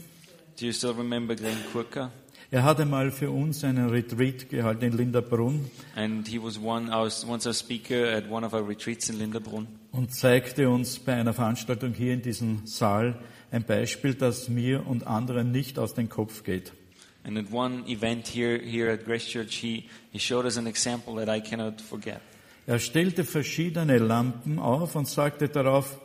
Do 0.58 0.66
you 0.66 0.72
still 0.72 0.92
remember 0.94 1.36
Glenn 1.36 1.58
Kurka? 1.74 2.10
Er 2.52 2.64
hatte 2.64 2.86
mal 2.86 3.12
für 3.12 3.32
uns 3.32 3.66
einen 3.66 3.90
Retreat 3.90 4.50
gehalten 4.50 4.86
in 4.86 4.94
Linderbrunn 4.96 5.70
And 5.96 6.26
he 6.26 6.42
was 6.42 6.58
one, 6.58 6.90
was 6.90 7.28
once 7.28 7.46
a 7.48 7.54
speaker 7.54 8.16
at 8.16 8.30
one 8.30 8.46
of 8.46 8.54
our 8.54 8.66
retreats 8.66 9.10
in 9.10 9.18
Linderbrunn. 9.20 9.68
und 9.92 10.14
zeigte 10.14 10.70
uns 10.70 11.00
bei 11.00 11.14
einer 11.16 11.34
Veranstaltung 11.34 11.94
hier 11.94 12.14
in 12.14 12.22
diesem 12.22 12.66
Saal 12.66 13.20
ein 13.52 13.64
Beispiel, 13.64 14.14
das 14.14 14.48
mir 14.48 14.88
und 14.88 15.06
anderen 15.06 15.52
nicht 15.52 15.78
aus 15.80 15.94
dem 15.94 16.08
Kopf 16.08 16.44
geht. 16.44 16.72
And 17.26 17.38
at 17.38 17.52
one 17.52 17.84
event 17.88 18.28
here, 18.28 18.58
here 18.58 18.94
at 18.94 19.04
Grace 19.04 19.26
Church, 19.26 19.56
he, 19.56 19.90
he 20.12 20.20
showed 20.20 20.46
us 20.46 20.58
an 20.58 20.68
example 20.68 21.16
that 21.16 21.28
I 21.28 21.42
cannot 21.42 21.82
forget. 21.82 22.22
Er 22.68 22.80
stellte 22.80 23.24
verschiedene 23.24 23.98
Lampen 24.00 24.60
auf 24.60 24.96
und 24.96 25.08
sagte 25.08 25.50
darauf, 25.50 26.00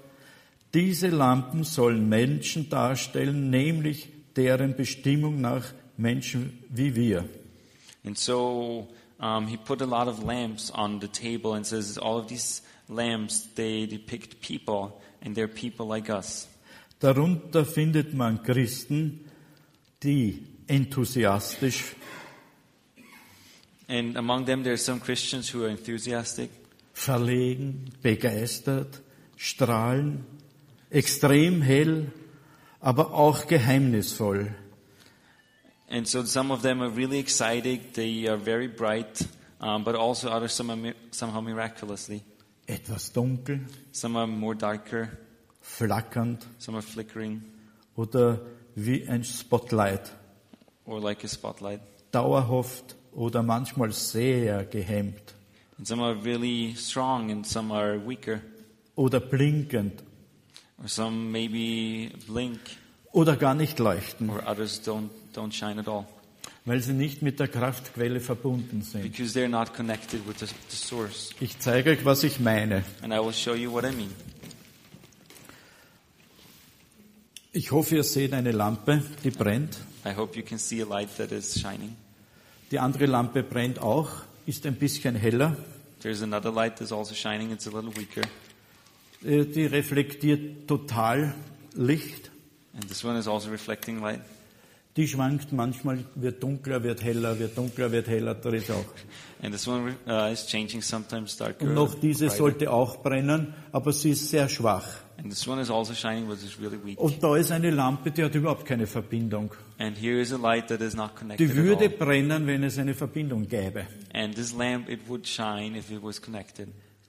diese 0.75 1.09
Lampen 1.09 1.65
sollen 1.65 2.09
Menschen 2.09 2.69
darstellen, 2.69 3.51
nämlich 3.51 4.09
deren 4.37 4.77
Bestimmung 4.77 5.41
nach 5.41 5.65
Menschen 5.97 6.59
wie 6.69 6.95
wir. 6.95 7.25
And 8.05 8.17
so 8.17 8.89
um, 9.21 9.47
he 9.47 9.57
put 9.57 9.83
a 9.83 9.87
lot 9.87 10.09
of 10.09 10.23
lamps 10.23 10.71
on 10.75 11.01
the 11.01 11.09
table 11.09 11.55
and 11.55 11.67
says 11.67 11.99
all 11.99 12.19
of 12.19 12.29
these 12.29 12.63
lamps, 12.89 13.49
they 13.55 13.87
depict 13.87 14.41
people 14.41 15.01
and 15.23 15.35
they're 15.35 15.49
people 15.49 15.87
like 15.87 16.09
us. 16.09 16.49
Darunter 17.01 17.65
findet 17.65 18.15
man 18.15 18.43
Christen, 18.43 19.21
die 20.03 20.43
enthusiastisch, 20.67 21.95
And 23.91 24.17
among 24.17 24.45
them, 24.45 24.63
there 24.63 24.73
are 24.75 24.77
some 24.77 25.01
Christians 25.01 25.49
who 25.51 25.65
are 25.65 25.69
enthusiastic, 25.69 26.51
verlegen, 26.95 27.91
begeistert, 28.03 29.01
strahlen, 29.37 30.23
extrem 30.93 31.61
hell, 31.61 32.07
aber 32.81 33.11
auch 33.13 33.47
geheimnisvoll. 33.49 34.55
and 35.89 36.07
so 36.07 36.23
some 36.25 36.53
of 36.53 36.63
them 36.63 36.81
are 36.83 36.89
really 36.89 37.19
excited. 37.19 37.95
They 37.95 38.29
are 38.29 38.37
very 38.37 38.69
bright, 38.69 39.27
um, 39.61 39.83
but 39.83 39.97
also 39.97 40.29
others 40.31 40.53
some 40.53 40.95
somehow 41.11 41.41
miraculously. 41.41 42.23
Etwas 42.69 43.11
dunkel, 43.13 43.59
Some 43.91 44.15
are 44.17 44.29
more 44.29 44.55
darker, 44.55 45.19
flackernd 45.61 46.47
some 46.59 46.77
are 46.77 46.83
flickering, 46.83 47.43
oder 47.97 48.39
wie 48.77 49.05
ein 49.09 49.25
Spotlight. 49.25 50.09
or 50.87 51.01
like 51.01 51.25
a 51.25 51.29
spotlight. 51.29 51.81
Dauerhaft 52.13 52.95
oder 53.13 53.43
manchmal 53.43 53.93
sehr 53.93 54.65
gehemmt 54.65 55.35
And 55.79 55.87
some 55.87 56.03
are 56.03 56.15
really 56.25 56.75
strong 56.77 57.31
and 57.31 57.47
some 57.47 57.73
are 57.75 57.99
weaker. 58.07 58.41
oder 58.97 59.21
blinkend 59.21 60.03
Or 60.83 60.89
some 60.89 61.31
maybe 61.31 62.11
blink 62.27 62.59
oder 63.13 63.37
gar 63.37 63.55
nicht 63.55 63.79
leuchten, 63.79 64.31
or 64.31 64.43
others 64.49 64.81
don't, 64.87 65.11
don't 65.35 65.53
shine 65.53 65.79
at 65.81 65.89
all. 65.89 66.07
weil 66.65 66.81
sie 66.83 66.93
nicht 66.93 67.23
mit 67.23 67.41
der 67.41 67.49
Kraftquelle 67.49 68.21
verbunden 68.21 68.83
sind. 68.83 69.03
Because 69.03 69.37
they're 69.39 69.49
not 69.49 69.75
connected 69.75 70.21
with 70.29 70.39
the, 70.39 70.47
the 70.69 70.77
source. 70.77 71.31
Ich 71.41 71.59
zeige 71.59 71.91
euch, 71.91 72.05
was 72.05 72.23
ich 72.23 72.39
meine. 72.41 72.85
And 73.03 73.13
I 73.13 73.19
will 73.19 73.33
show 73.33 73.55
you 73.55 73.73
what 73.73 73.85
I 73.85 73.91
mean. 73.95 74.11
Ich 77.53 77.73
hoffe, 77.73 77.97
ihr 77.97 78.05
seht 78.05 78.33
eine 78.33 78.53
Lampe, 78.53 79.03
die 79.25 79.31
brennt. 79.31 79.79
I 80.07 80.15
hope 80.15 80.39
you 80.39 80.45
can 80.45 80.59
see 80.59 80.81
a 80.83 80.87
light 80.87 81.09
that 81.17 81.33
is 81.33 81.59
shining. 81.61 81.97
Die 82.71 82.79
andere 82.79 83.07
Lampe 83.07 83.43
brennt 83.43 83.81
auch, 83.81 84.11
ist 84.47 84.65
ein 84.67 84.77
bisschen 84.77 85.17
heller. 85.17 85.57
There's 86.01 86.23
another 86.23 86.53
light 86.53 86.77
that's 86.77 86.93
also 86.93 87.15
shining. 87.15 87.51
It's 87.51 87.67
a 87.67 87.71
little 87.71 87.95
weaker. 87.97 88.23
Äh, 89.25 89.45
Die 89.45 89.67
reflektiert 89.67 90.67
total 90.67 91.35
Licht. 91.75 92.31
And 92.75 92.87
this 92.89 93.05
one 93.05 93.19
is 93.19 93.27
also 93.29 93.51
reflecting 93.51 94.01
light. 94.01 94.21
Die 94.97 95.07
schwankt 95.07 95.53
manchmal, 95.53 96.05
wird 96.15 96.43
dunkler, 96.43 96.83
wird 96.83 97.03
heller, 97.03 97.39
wird 97.39 97.57
dunkler, 97.57 97.93
wird 97.93 98.09
heller. 98.09 98.35
Da 98.35 98.51
ist 98.51 98.71
auch. 98.71 98.85
And 99.43 99.53
this 99.53 99.67
one 99.67 99.95
uh, 100.07 100.33
is 100.33 100.47
changing 100.47 100.83
sometimes 100.83 101.37
darker. 101.37 101.65
Und 101.65 101.75
noch 101.75 101.95
diese 101.95 102.29
sollte 102.29 102.71
auch 102.71 103.03
brennen, 103.03 103.55
aber 103.73 103.93
sie 103.93 104.11
ist 104.11 104.29
sehr 104.29 104.49
schwach. 104.49 104.87
And 105.23 105.31
this 105.31 105.47
one 105.47 105.61
is 105.61 105.71
also 105.71 105.93
shining, 105.93 106.27
but 106.27 106.39
it's 106.43 106.59
really 106.59 106.79
weak. 106.83 106.99
Und 106.99 107.23
da 107.23 107.37
ist 107.37 107.51
eine 107.51 107.71
Lampe, 107.71 108.11
die 108.11 108.25
hat 108.25 108.35
überhaupt 108.35 108.65
keine 108.65 108.87
Verbindung. 108.87 109.53
And 109.79 109.99
here 109.99 110.19
is 110.19 110.33
a 110.33 110.39
light 110.39 110.69
that 110.69 110.81
is 110.81 110.95
not 110.95 111.15
connected 111.15 111.51
Die 111.51 111.55
würde 111.55 111.91
brennen, 111.91 112.47
wenn 112.47 112.63
es 112.65 112.79
eine 112.79 112.95
Verbindung 112.95 113.47
gäbe. 113.47 113.87
And 114.15 114.35
this 114.35 114.55
lamp, 114.55 114.89
it 114.89 115.01
would 115.09 115.27
shine 115.27 115.77
if 115.77 115.91
it 115.91 116.03
was 116.03 116.23
connected. 116.23 116.69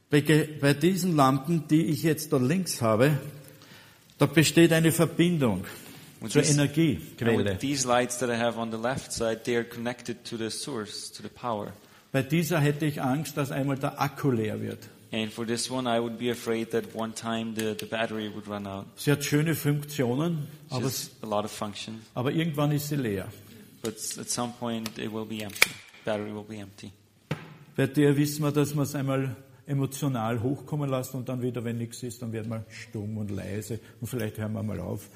Bei, 0.10 0.74
diesen 0.74 1.16
Lampen, 1.16 1.70
die 1.70 1.86
ich 1.86 2.04
jetzt 2.04 2.34
da 2.34 2.38
links 2.38 2.82
habe, 2.82 3.18
da 4.18 4.26
besteht 4.26 4.74
eine 4.74 4.92
Verbindung 4.92 5.64
With 6.20 6.34
zur 6.34 6.44
Energiequelle. 6.44 7.46
with 7.46 7.60
these 7.60 7.88
lights 7.88 8.18
that 8.18 8.30
I 8.30 8.38
have 8.38 8.60
on 8.60 8.72
the 8.72 8.78
left 8.78 9.14
side, 9.14 9.46
they 9.46 9.56
are 9.56 9.64
connected 9.64 10.26
to 10.26 10.36
the 10.36 10.50
source, 10.50 11.10
to 11.14 11.24
the 11.24 11.30
power. 11.30 11.72
Bei 12.12 12.22
dieser 12.24 12.60
hätte 12.60 12.86
ich 12.86 13.02
Angst, 13.02 13.38
dass 13.38 13.52
einmal 13.52 13.78
der 13.78 14.02
Akku 14.02 14.32
leer 14.32 14.62
wird. 14.62 14.80
And 15.14 15.32
for 15.32 15.46
this 15.46 15.70
one, 15.70 15.88
I 15.88 16.00
would 16.00 16.18
be 16.18 16.30
afraid 16.30 16.72
that 16.72 16.96
one 16.96 17.14
time 17.14 17.54
the, 17.56 17.76
the 17.78 17.86
battery 17.86 18.30
would 18.34 18.48
run 18.48 18.66
out. 18.66 18.86
Sie 18.96 19.12
hat 19.12 19.24
schöne 19.26 19.56
Funktionen, 19.56 20.48
aber, 20.70 20.90
a 21.22 21.26
lot 21.28 21.44
of 21.44 21.52
functions, 21.52 22.00
aber 22.14 22.32
irgendwann 22.32 22.72
ist 22.72 22.88
sie 22.88 22.96
leer. 22.96 23.28
but 23.82 23.96
at 24.20 24.30
some 24.30 24.54
point 24.54 24.98
it 24.98 25.12
will 25.12 25.26
be 25.26 25.44
empty. 25.44 25.72
Battery 26.06 26.32
will 26.32 26.44
be 26.44 26.60
empty. 26.60 26.92
Bei 27.76 27.88
der 27.88 28.16
wissen 28.16 28.44
wir, 28.44 28.52
dass 28.52 28.74
man 28.74 28.84
es 28.84 28.96
einmal 28.96 29.36
emotional 29.66 30.42
hochkommen 30.42 30.90
lässt 30.90 31.14
und 31.16 31.28
dann 31.30 31.42
wieder, 31.42 31.64
wenn 31.64 31.78
nichts 31.78 32.04
ist, 32.04 32.22
dann 32.22 32.32
wird 32.32 32.48
man 32.48 32.66
stumm 32.70 33.18
und 33.18 33.32
leise 33.32 33.80
und 34.00 34.08
vielleicht 34.08 34.38
hören 34.38 34.54
wir 34.54 34.64
mal 34.64 34.80
auf. 34.80 35.10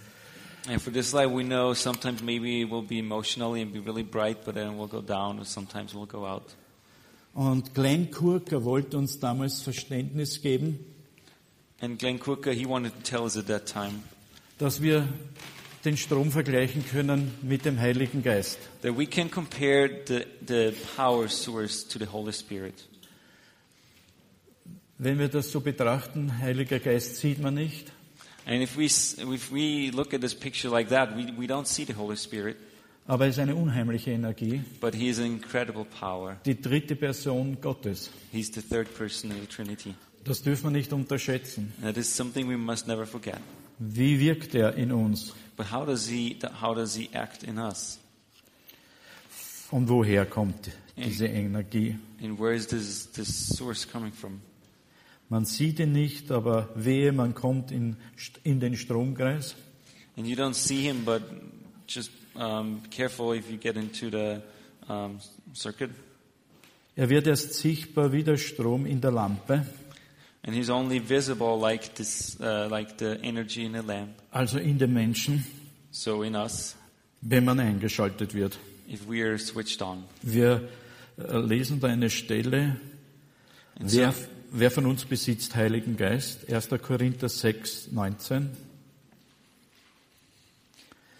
And 0.67 0.81
for 0.81 0.91
this 0.91 1.13
light, 1.13 1.29
we 1.29 1.43
know 1.43 1.73
sometimes 1.73 2.23
maybe 2.23 2.61
it 2.61 2.71
will 2.71 2.81
be 2.81 2.97
emotionally 2.97 3.61
and 3.61 3.71
be 3.71 3.79
really 3.79 4.03
bright, 4.03 4.43
but 4.43 4.55
then 4.55 4.73
it 4.73 4.77
will 4.77 4.87
go 4.87 4.99
down, 4.99 5.37
or 5.37 5.45
sometimes 5.45 5.93
it 5.93 5.97
will 5.97 6.07
go 6.07 6.25
out. 6.25 6.55
Und 7.35 7.73
Glenn 7.75 8.11
Kurker 8.11 8.63
wollte 8.63 8.97
uns 8.97 9.19
damals 9.19 9.61
Verständnis 9.61 10.41
geben, 10.41 10.79
And 11.81 11.99
Glenn 11.99 12.17
Kurka, 12.19 12.51
he 12.51 12.65
wanted 12.65 12.93
to 12.93 13.01
tell 13.03 13.23
us 13.23 13.37
at 13.37 13.47
that 13.47 13.65
time 13.67 14.01
dass 14.57 14.81
wir 14.81 15.05
den 15.83 15.97
Strom 15.97 16.31
vergleichen 16.31 16.85
können 16.89 17.33
mit 17.41 17.65
dem 17.65 17.77
Heiligen 17.77 18.23
Geist. 18.23 18.57
that 18.81 18.97
we 18.97 19.05
can 19.05 19.29
compare 19.29 19.89
the, 20.07 20.23
the 20.47 20.73
power 20.95 21.27
source 21.27 21.85
to 21.85 21.99
the 21.99 22.05
Holy 22.07 22.31
Spirit. 22.31 22.87
Wenn 24.97 25.19
wir 25.19 25.27
das 25.27 25.51
so 25.51 25.59
betrachten, 25.59 26.39
Heiliger 26.39 26.79
Geist 26.79 27.17
sieht 27.17 27.39
man 27.41 27.55
nicht, 27.55 27.91
And 28.47 28.61
if 28.61 28.77
we, 28.77 28.85
if 28.85 29.51
we 29.51 29.89
look 29.91 30.13
at 30.13 30.21
this 30.21 30.33
picture 30.33 30.69
like 30.69 30.87
that, 30.89 31.17
we, 31.17 31.33
we 31.37 31.47
don't 31.47 31.65
see 31.67 31.83
the 31.83 31.95
Holy 31.95 32.15
Spirit, 32.15 32.55
aber 33.07 33.27
es 33.27 33.35
ist 33.35 33.39
eine 33.39 33.55
unheimliche 33.55 34.11
Energie, 34.11 34.61
but 34.81 34.95
he 34.95 35.09
is 35.09 35.19
an 35.19 35.25
incredible 35.25 35.85
power. 35.85 36.37
die 36.45 36.59
dritte 36.59 36.95
Person 36.95 37.57
Gottes. 37.61 38.09
He's 38.31 38.51
the 38.53 38.61
third 38.61 38.93
person 38.95 39.31
in 39.31 39.41
the 39.41 39.47
Trinity. 39.47 39.95
Das 40.23 40.41
dürfen 40.41 40.65
wir 40.65 40.71
nicht 40.71 40.91
unterschätzen. 40.91 41.71
That 41.81 41.97
is 41.97 42.15
something 42.15 42.49
we 42.49 42.57
must 42.57 42.87
never 42.87 43.05
forget. 43.05 43.39
Wie 43.77 44.19
wirkt 44.19 44.55
er 44.55 44.75
in 44.75 44.91
uns? 44.91 45.33
But 45.55 45.71
how 45.71 45.85
does 45.85 46.07
he, 46.07 46.37
how 46.61 46.73
does 46.73 46.95
he 46.95 47.09
act 47.13 47.43
in 47.43 47.57
us? 47.57 47.99
Und 49.71 49.89
woher 49.89 50.25
kommt 50.25 50.71
diese 50.95 51.27
Energie? 51.27 51.97
And 52.21 52.39
where 52.39 52.55
is 52.55 52.67
this, 52.67 53.11
this 53.11 53.49
source 53.49 53.87
coming 53.87 54.11
from? 54.11 54.41
Man 55.29 55.45
sieht 55.45 55.79
ihn 55.79 55.91
nicht, 55.91 56.31
aber 56.31 56.69
wehe, 56.75 57.11
man 57.11 57.33
kommt 57.33 57.71
in, 57.71 57.97
in 58.43 58.59
den 58.59 58.77
Stromkreis. 58.77 59.55
And 60.17 60.27
you 60.27 60.35
don't 60.35 60.53
see 60.53 60.81
him, 60.81 61.03
but 61.03 61.23
just 61.87 62.11
um, 62.37 62.79
be 62.81 62.89
careful 62.89 63.33
if 63.33 63.49
you 63.49 63.57
get 63.57 63.75
into 63.75 64.09
the 64.09 64.41
um, 64.87 65.19
circuit. 65.53 65.91
Er 66.95 67.09
wird 67.09 67.27
erst 67.27 67.53
sichtbar 67.55 68.11
wie 68.13 68.23
der 68.23 68.37
Strom 68.37 68.85
in 68.85 69.01
der 69.01 69.11
Lampe, 69.11 69.65
And 70.47 70.55
he's 70.55 70.69
only 70.69 70.99
visible 70.99 71.57
like 71.59 71.95
this, 71.95 72.37
uh, 72.39 72.67
like 72.69 72.99
the 72.99 73.17
energy 73.23 73.65
in 73.65 73.75
a 73.75 73.81
lamp. 73.81 74.11
also 74.31 74.59
in 74.59 74.77
dem 74.77 74.93
Menschen, 74.93 75.43
So 75.91 76.21
in 76.23 76.35
us, 76.35 76.75
wenn 77.21 77.43
man 77.45 77.59
eingeschaltet 77.59 78.33
wird. 78.35 78.57
if 78.87 79.07
we 79.09 79.23
are 79.23 79.37
switched 79.39 79.81
on. 79.81 80.03
Wir 80.21 80.67
äh, 81.17 81.37
lesen 81.39 81.79
da 81.79 81.87
eine 81.87 82.09
Stelle, 82.11 82.75
wer, 83.79 84.13
wer 84.51 84.69
von 84.71 84.85
uns 84.85 85.05
besitzt 85.05 85.55
Heiligen 85.55 85.97
Geist? 85.97 86.47
1. 86.49 86.69
Korinther 86.81 87.27
6, 87.27 87.91
19. 87.91 88.49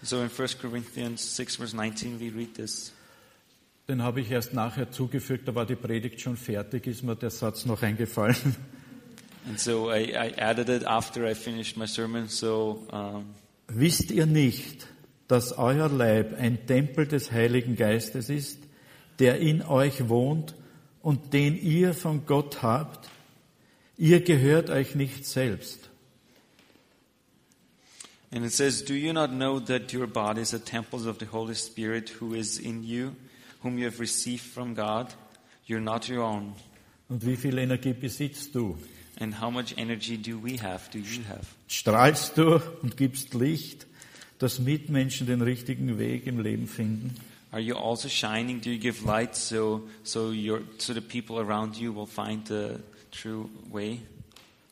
so 0.06 0.22
in 0.22 0.30
1 0.30 0.58
Corinthians 0.58 1.36
6 1.36 1.56
verse 1.56 1.74
19 1.74 2.18
we 2.18 2.30
read 2.30 2.54
this. 2.54 2.92
Den 3.88 4.02
habe 4.02 4.20
ich 4.20 4.30
erst 4.30 4.52
nachher 4.52 4.90
zugefügt, 4.90 5.46
da 5.46 5.54
war 5.54 5.64
die 5.64 5.76
Predigt 5.76 6.20
schon 6.20 6.36
fertig, 6.36 6.86
ist 6.86 7.04
mir 7.04 7.14
der 7.14 7.30
Satz 7.30 7.66
noch 7.66 7.82
eingefallen. 7.82 8.36
And 9.48 9.60
so 9.60 9.92
I, 9.92 10.12
I 10.12 10.34
added 10.38 10.68
it 10.68 10.84
after 10.84 11.30
I 11.30 11.34
finished 11.34 11.76
my 11.76 11.86
sermon. 11.86 12.26
So 12.28 12.84
um, 12.90 13.26
Wisst 13.68 14.10
ihr 14.10 14.26
nicht, 14.26 14.86
dass 15.28 15.56
euer 15.56 15.88
Leib 15.88 16.38
ein 16.38 16.66
Tempel 16.66 17.06
des 17.06 17.32
Heiligen 17.32 17.76
Geistes 17.76 18.28
ist, 18.28 18.58
der 19.18 19.38
in 19.38 19.62
euch 19.62 20.08
wohnt 20.08 20.54
und 21.02 21.32
den 21.32 21.60
ihr 21.60 21.94
von 21.94 22.26
Gott 22.26 22.62
habt? 22.62 23.08
Ihr 23.96 24.20
gehört 24.20 24.70
euch 24.70 24.94
nicht 24.94 25.26
selbst. 25.26 25.90
And 28.36 28.44
it 28.44 28.52
says, 28.52 28.82
Do 28.82 28.92
you 28.92 29.14
not 29.14 29.32
know 29.32 29.58
that 29.60 29.94
your 29.94 30.06
bodies 30.06 30.52
are 30.52 30.58
temples 30.58 31.06
of 31.06 31.18
the 31.18 31.24
Holy 31.24 31.54
Spirit 31.54 32.10
who 32.10 32.34
is 32.34 32.58
in 32.58 32.84
you, 32.84 33.16
whom 33.62 33.78
you 33.78 33.86
have 33.86 33.98
received 33.98 34.42
from 34.42 34.74
God? 34.74 35.14
You're 35.66 35.80
not 35.80 36.06
your 36.06 36.22
own. 36.22 36.52
Und 37.08 37.24
wie 37.24 37.36
viel 37.36 37.56
Energie 37.56 37.94
besitzt 37.94 38.54
du? 38.54 38.76
And 39.18 39.40
how 39.40 39.50
much 39.50 39.78
energy 39.78 40.18
do 40.18 40.38
we 40.38 40.58
have? 40.58 40.90
Do 40.90 40.98
you 40.98 41.22
have? 41.26 41.46
Strahlst 41.66 42.36
du 42.36 42.60
und 42.82 42.98
gibst 42.98 43.32
Licht, 43.32 43.86
dass 44.38 44.58
Mitmenschen 44.58 45.26
den 45.26 45.40
richtigen 45.40 45.98
Weg 45.98 46.26
im 46.26 46.38
Leben 46.38 46.66
finden? 46.66 47.14
Are 47.52 47.62
you 47.62 47.74
also 47.74 48.10
shining? 48.10 48.60
Do 48.60 48.68
you 48.68 48.78
give 48.78 49.02
light 49.06 49.34
so 49.34 49.88
so 50.02 50.30
your 50.30 50.60
so 50.76 50.92
the 50.92 51.00
people 51.00 51.38
around 51.38 51.78
you 51.78 51.90
will 51.94 52.06
find 52.06 52.46
the 52.46 52.80
true 53.10 53.48
way? 53.72 54.02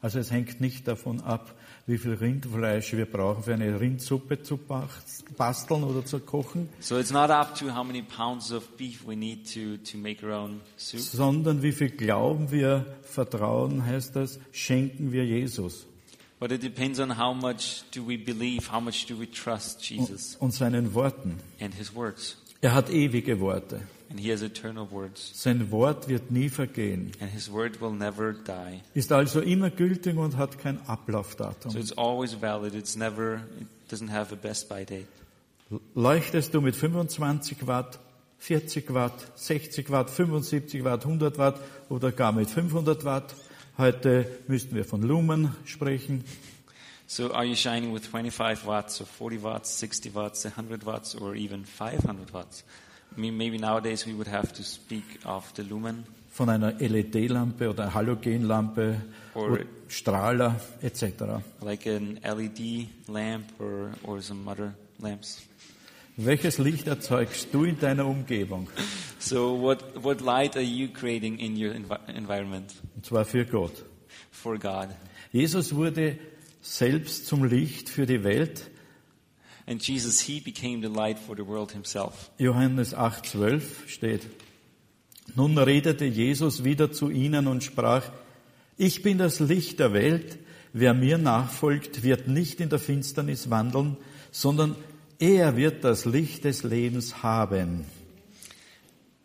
Also 0.02 0.18
es 0.18 0.30
hängt 0.30 0.60
nicht 0.60 0.86
davon 0.86 1.22
ab, 1.22 1.58
wie 1.86 1.98
viel 1.98 2.14
Rindfleisch 2.14 2.92
wir 2.94 3.06
brauchen 3.06 3.42
für 3.44 3.52
eine 3.54 3.78
Rindsuppe 3.78 4.42
zu 4.42 4.56
bas- 4.56 5.22
basteln 5.36 5.84
oder 5.84 6.04
zu 6.04 6.18
kochen, 6.20 6.68
So 6.80 6.98
it's 6.98 7.10
not 7.10 7.30
up 7.30 7.54
to 7.58 7.74
how 7.74 7.84
many 7.84 8.02
pounds 8.02 8.50
of 8.52 8.66
beef 8.76 9.06
we 9.06 9.14
need 9.16 9.44
to 9.52 9.76
to 9.90 9.98
make 9.98 10.24
our 10.26 10.32
own 10.32 10.60
soup, 10.76 11.00
sondern 11.00 11.62
wie 11.62 11.72
viel 11.72 11.90
Glauben 11.90 12.50
wir, 12.50 12.86
Vertrauen 13.02 13.84
heißt 13.84 14.16
das, 14.16 14.38
schenken 14.52 15.12
wir 15.12 15.24
Jesus 15.26 15.86
but 16.40 16.50
it 16.52 16.62
depends 16.62 16.98
on 17.00 17.16
how 17.18 17.32
much 17.34 17.84
do 17.94 18.06
we 18.06 18.18
believe, 18.18 18.70
how 18.70 18.80
much 18.80 19.06
do 19.06 19.18
we 19.18 19.30
trust 19.30 19.82
Jesus 19.88 20.36
und 20.36 20.52
seinen 20.52 20.92
Worten. 20.94 21.38
and 21.60 21.74
His 21.74 21.94
words, 21.94 22.36
Er 22.60 22.72
hat 22.74 22.88
ewige 22.90 23.40
Worte. 23.40 23.80
And 24.14 24.22
He 24.22 24.30
has 24.32 24.42
eternal 24.42 24.88
words, 24.92 25.32
Sein 25.34 25.72
Wort 25.72 26.08
wird 26.08 26.30
nie 26.30 26.48
vergehen, 26.48 27.10
and 27.20 27.28
His 27.32 27.50
word 27.50 27.80
will 27.80 27.90
never 27.90 28.32
die. 28.32 28.80
ist 28.94 29.10
also 29.10 29.40
immer 29.40 29.70
gültig 29.70 30.16
und 30.16 30.36
hat 30.36 30.56
kein 30.58 30.78
So 30.86 30.92
Ablaufdatum. 30.92 31.76
it's 31.76 31.92
always 31.98 32.40
valid. 32.40 32.74
It's 32.74 32.94
never. 32.96 33.42
It 33.60 33.92
doesn't 33.92 34.10
have 34.12 34.32
a 34.32 34.36
best 34.36 34.68
by 34.68 34.84
date. 34.84 35.06
Leuchtest 35.96 36.54
du 36.54 36.60
mit 36.60 36.76
25 36.76 37.66
Watt, 37.66 37.98
40 38.38 38.94
Watt, 38.94 39.14
60 39.34 39.90
Watt, 39.90 40.10
75 40.10 40.84
Watt, 40.84 41.04
100 41.04 41.36
Watt 41.38 41.60
oder 41.88 42.12
gar 42.12 42.30
mit 42.32 42.48
500 42.48 43.04
Watt? 43.04 43.34
Heute 43.76 44.26
müssten 44.46 44.76
wir 44.76 44.84
von 44.84 45.02
Lumen 45.02 45.50
sprechen. 45.64 46.22
So 47.06 47.32
are 47.34 47.44
you 47.44 47.56
shining 47.56 47.92
with 47.92 48.06
25 48.06 48.64
watts 48.66 49.00
or 49.00 49.06
40 49.06 49.42
watts, 49.42 49.78
60 49.80 50.14
watts, 50.14 50.44
100 50.44 50.86
watts, 50.86 51.14
or 51.16 51.34
even 51.34 51.64
500 51.64 52.32
watts? 52.32 52.64
Maybe 53.16 53.58
nowadays 53.58 54.06
we 54.06 54.12
would 54.14 54.28
have 54.28 54.52
to 54.54 54.62
speak 54.62 55.04
of 55.24 55.52
the 55.56 55.62
lumen 55.62 56.04
von 56.32 56.48
einer 56.48 56.72
LED-Lampe 56.80 57.70
oder 57.70 57.94
Halogenlampe, 57.94 59.00
Or- 59.34 59.50
oder 59.52 59.64
Strahler 59.88 60.60
etc. 60.82 61.40
like 61.62 61.86
an 61.86 62.18
LED 62.24 62.88
lamp 63.06 63.44
or, 63.60 63.90
or 64.02 64.20
some 64.20 64.50
other 64.50 64.74
lamps. 64.98 65.42
Welches 66.16 66.58
Licht 66.58 66.86
erzeugst 66.88 67.48
du 67.52 67.64
in 67.64 67.78
deiner 67.78 68.06
Umgebung? 68.06 68.68
So 69.20 69.58
what, 69.58 69.82
what 70.04 70.20
light 70.20 70.54
are 70.54 70.62
you 70.62 70.88
creating 70.88 71.38
in 71.38 71.56
your 71.56 71.72
envi- 71.72 72.08
environment 72.14 72.74
Und 72.94 73.06
zwar 73.06 73.24
für 73.24 73.46
Gott. 73.46 73.84
for 74.30 74.58
God? 74.58 74.88
Jesus 75.32 75.74
wurde 75.74 76.18
selbst 76.60 77.26
zum 77.26 77.44
Licht 77.44 77.88
für 77.88 78.04
die 78.06 78.22
Welt. 78.22 78.68
And 79.66 79.80
Jesus, 79.80 80.20
He 80.20 80.40
became 80.40 80.82
the 80.82 80.88
light 80.88 81.18
for 81.18 81.34
the 81.34 81.46
world 81.46 81.72
Himself. 81.72 82.30
Johannes 82.38 82.94
8,12 82.94 83.88
steht. 83.88 84.26
Nun 85.34 85.56
redete 85.56 86.04
Jesus 86.04 86.64
wieder 86.64 86.92
zu 86.92 87.10
ihnen 87.10 87.46
und 87.46 87.64
sprach, 87.64 88.02
ich 88.76 89.02
bin 89.02 89.18
das 89.18 89.40
Licht 89.40 89.78
der 89.78 89.92
Welt. 89.92 90.38
Wer 90.72 90.92
mir 90.92 91.18
nachfolgt, 91.18 92.02
wird 92.02 92.28
nicht 92.28 92.60
in 92.60 92.68
der 92.68 92.78
Finsternis 92.80 93.48
wandeln, 93.48 93.96
sondern 94.32 94.76
er 95.18 95.56
wird 95.56 95.84
das 95.84 96.04
Licht 96.04 96.44
des 96.44 96.64
Lebens 96.64 97.22
haben. 97.22 97.86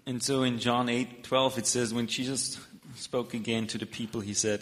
And 0.06 0.24
so 0.24 0.44
in 0.44 0.60
John 0.60 0.90
8, 0.90 1.24
12, 1.24 1.58
it 1.58 1.68
says, 1.68 1.94
when 1.94 2.08
Jesus 2.08 2.60
spoke 2.96 3.36
again 3.36 3.68
to 3.68 3.78
the 3.78 3.86
people, 3.86 4.22
He 4.22 4.34
said, 4.34 4.62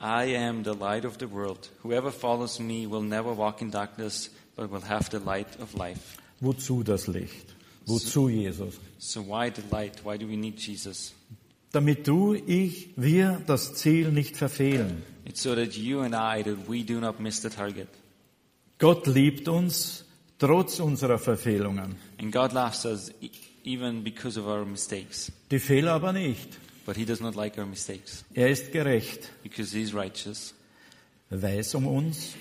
I 0.00 0.34
am 0.34 0.64
the 0.64 0.74
light 0.74 1.04
of 1.04 1.18
the 1.18 1.26
world. 1.26 1.70
Whoever 1.82 2.10
follows 2.10 2.58
me 2.58 2.86
will 2.86 3.02
never 3.02 3.32
walk 3.32 3.62
in 3.62 3.70
darkness, 3.70 4.30
but 4.56 4.70
will 4.70 4.80
have 4.80 5.10
the 5.10 5.18
light 5.18 5.48
of 5.60 5.74
life. 5.74 6.18
Wozu 6.40 6.82
das 6.82 7.06
Licht? 7.06 7.54
Wozu 7.86 8.28
Jesus? 8.28 8.78
So 8.98 9.22
why 9.22 9.50
the 9.50 9.62
light? 9.70 10.04
Why 10.04 10.16
do 10.16 10.26
we 10.26 10.36
need 10.36 10.58
Jesus? 10.58 11.12
Damit 11.72 12.06
du, 12.06 12.34
ich, 12.34 12.90
wir 12.96 13.42
das 13.46 13.74
Ziel 13.74 14.12
nicht 14.12 14.36
verfehlen. 14.36 15.02
It's 15.24 15.42
so 15.42 15.54
that 15.54 15.76
you 15.76 16.00
and 16.00 16.14
I, 16.14 16.42
that 16.42 16.68
we 16.68 16.84
do 16.84 17.00
not 17.00 17.20
miss 17.20 17.40
the 17.42 17.50
target. 17.50 17.88
Gott 18.78 19.06
liebt 19.06 19.48
uns 19.48 20.04
trotz 20.38 20.80
unserer 20.80 21.18
Verfehlungen. 21.18 21.96
And 22.18 22.32
God 22.32 22.52
loves 22.52 22.84
us 22.84 23.10
e- 23.20 23.30
even 23.64 24.04
because 24.04 24.38
of 24.38 24.46
our 24.46 24.64
mistakes. 24.64 25.32
Die 25.50 25.58
Fehler 25.58 25.92
aber 25.92 26.12
nicht. 26.12 26.58
But 26.86 26.96
He 26.96 27.04
does 27.04 27.20
not 27.20 27.34
like 27.34 27.58
our 27.58 27.66
mistakes 27.66 28.24
Er 28.34 28.50
ist 28.50 28.70
gerecht, 28.72 29.30
because 29.42 29.76
He's 29.76 29.94
righteous 29.94 30.54
weiß 31.30 31.74
um 31.76 31.86
uns, 31.86 32.34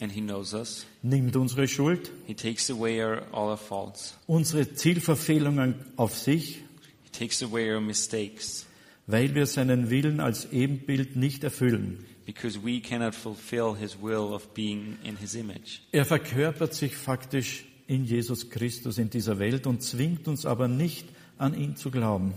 and 0.00 0.10
He 0.12 0.20
knows 0.20 0.54
us. 0.54 0.86
nimmt 1.02 1.36
unsere 1.36 1.68
Schuld, 1.68 2.10
He 2.26 2.34
takes 2.34 2.70
away 2.70 3.02
our, 3.02 3.22
all 3.32 3.48
our 3.50 3.56
faults. 3.58 4.16
unsere 4.26 4.72
Zielverfehlungen 4.74 5.74
auf 5.96 6.16
sich, 6.16 6.62
He 7.04 7.10
takes 7.18 7.42
away 7.42 7.72
our 7.72 7.80
mistakes 7.80 8.66
weil 9.06 9.34
wir 9.34 9.46
seinen 9.46 9.90
Willen 9.90 10.20
als 10.20 10.52
Ebenbild 10.52 11.16
nicht 11.16 11.42
erfüllen. 11.42 12.04
because 12.26 12.56
we 12.64 12.80
cannot 12.80 13.12
fulfill 13.14 13.74
His 13.76 13.96
will 14.00 14.32
of 14.34 14.54
being 14.54 14.98
in 15.02 15.16
His 15.16 15.34
image. 15.34 15.80
Er 15.92 16.04
verkörpert 16.04 16.74
sich 16.74 16.94
faktisch 16.94 17.64
in 17.88 18.04
Jesus 18.04 18.50
Christus 18.50 18.98
in 18.98 19.10
dieser 19.10 19.40
Welt 19.40 19.66
und 19.66 19.82
zwingt 19.82 20.28
uns 20.28 20.46
aber 20.46 20.68
nicht 20.68 21.08
an 21.38 21.54
ihn 21.60 21.74
zu 21.74 21.90
glauben. 21.90 22.34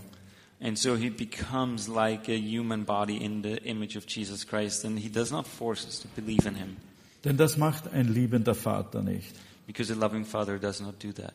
And 0.60 0.76
so 0.76 0.96
He 0.96 1.10
becomes 1.10 1.86
like 1.86 2.28
a 2.28 2.36
human 2.36 2.84
body 2.84 3.18
in 3.18 3.42
the 3.44 3.56
image 3.68 3.96
of 3.96 4.04
Jesus 4.08 4.44
Christ, 4.44 4.84
and 4.84 4.98
He 4.98 5.08
does 5.08 5.30
not 5.30 5.46
force 5.46 5.84
us 5.86 6.00
to 6.00 6.08
believe 6.16 6.44
in 6.48 6.56
Him 6.56 6.76
Denn 7.24 7.36
das 7.36 7.56
macht 7.56 7.88
ein 7.92 8.08
liebender 8.12 8.54
Vater 8.54 9.02
nicht. 9.02 9.34
because 9.66 9.90
a 9.92 9.96
loving 9.96 10.24
Father 10.26 10.58
does 10.58 10.80
not 10.80 11.02
do 11.02 11.10
that. 11.12 11.32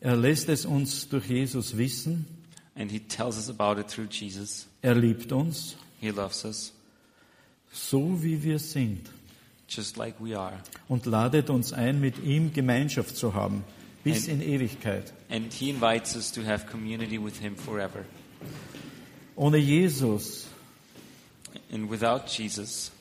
Er 0.00 0.16
lässt 0.16 0.48
es 0.48 0.64
uns 0.64 1.08
durch 1.08 1.26
Jesus 1.28 1.76
wissen, 1.76 2.26
And 2.74 2.90
He 2.90 3.00
tells 3.00 3.36
us 3.36 3.48
about 3.48 3.80
it 3.80 3.88
through 3.88 4.08
Jesus. 4.10 4.66
er 4.82 4.94
liebt 4.94 5.32
uns, 5.32 5.76
He 6.00 6.10
loves 6.10 6.44
us 6.44 6.72
so 7.72 8.22
wie 8.22 8.42
wir 8.42 8.58
sind, 8.58 9.10
just 9.68 9.96
like 9.98 10.14
we 10.20 10.38
are. 10.38 10.58
und 10.88 11.04
ladet 11.06 11.50
uns 11.50 11.72
ein, 11.74 12.00
mit 12.00 12.22
ihm 12.22 12.52
Gemeinschaft 12.54 13.16
zu 13.16 13.34
haben, 13.34 13.64
bis 14.04 14.28
in 14.28 14.40
Ein- 14.40 14.48
Ewigkeit. 14.48 15.12
And 15.28 15.52
He 15.52 15.68
invites 15.70 16.16
us 16.16 16.32
to 16.32 16.42
have 16.44 16.66
community 16.66 17.22
with 17.22 17.36
Him 17.38 17.56
forever. 17.56 18.04
Ohne 19.34 19.58
Jesus, 19.58 20.46
And 21.72 21.90
without 21.90 22.26
Jesus, 22.28 22.92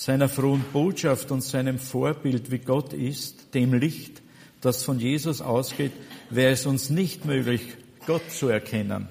seiner 0.00 0.30
frohen 0.30 0.64
Botschaft 0.72 1.30
und 1.30 1.42
seinem 1.42 1.78
Vorbild, 1.78 2.50
wie 2.50 2.58
Gott 2.58 2.94
ist, 2.94 3.52
dem 3.54 3.74
Licht, 3.74 4.22
das 4.62 4.82
von 4.82 4.98
Jesus 4.98 5.42
ausgeht, 5.42 5.92
wäre 6.30 6.52
es 6.52 6.64
uns 6.64 6.88
nicht 6.88 7.26
möglich, 7.26 7.76
Gott 8.06 8.22
zu 8.30 8.48
erkennen. 8.48 9.08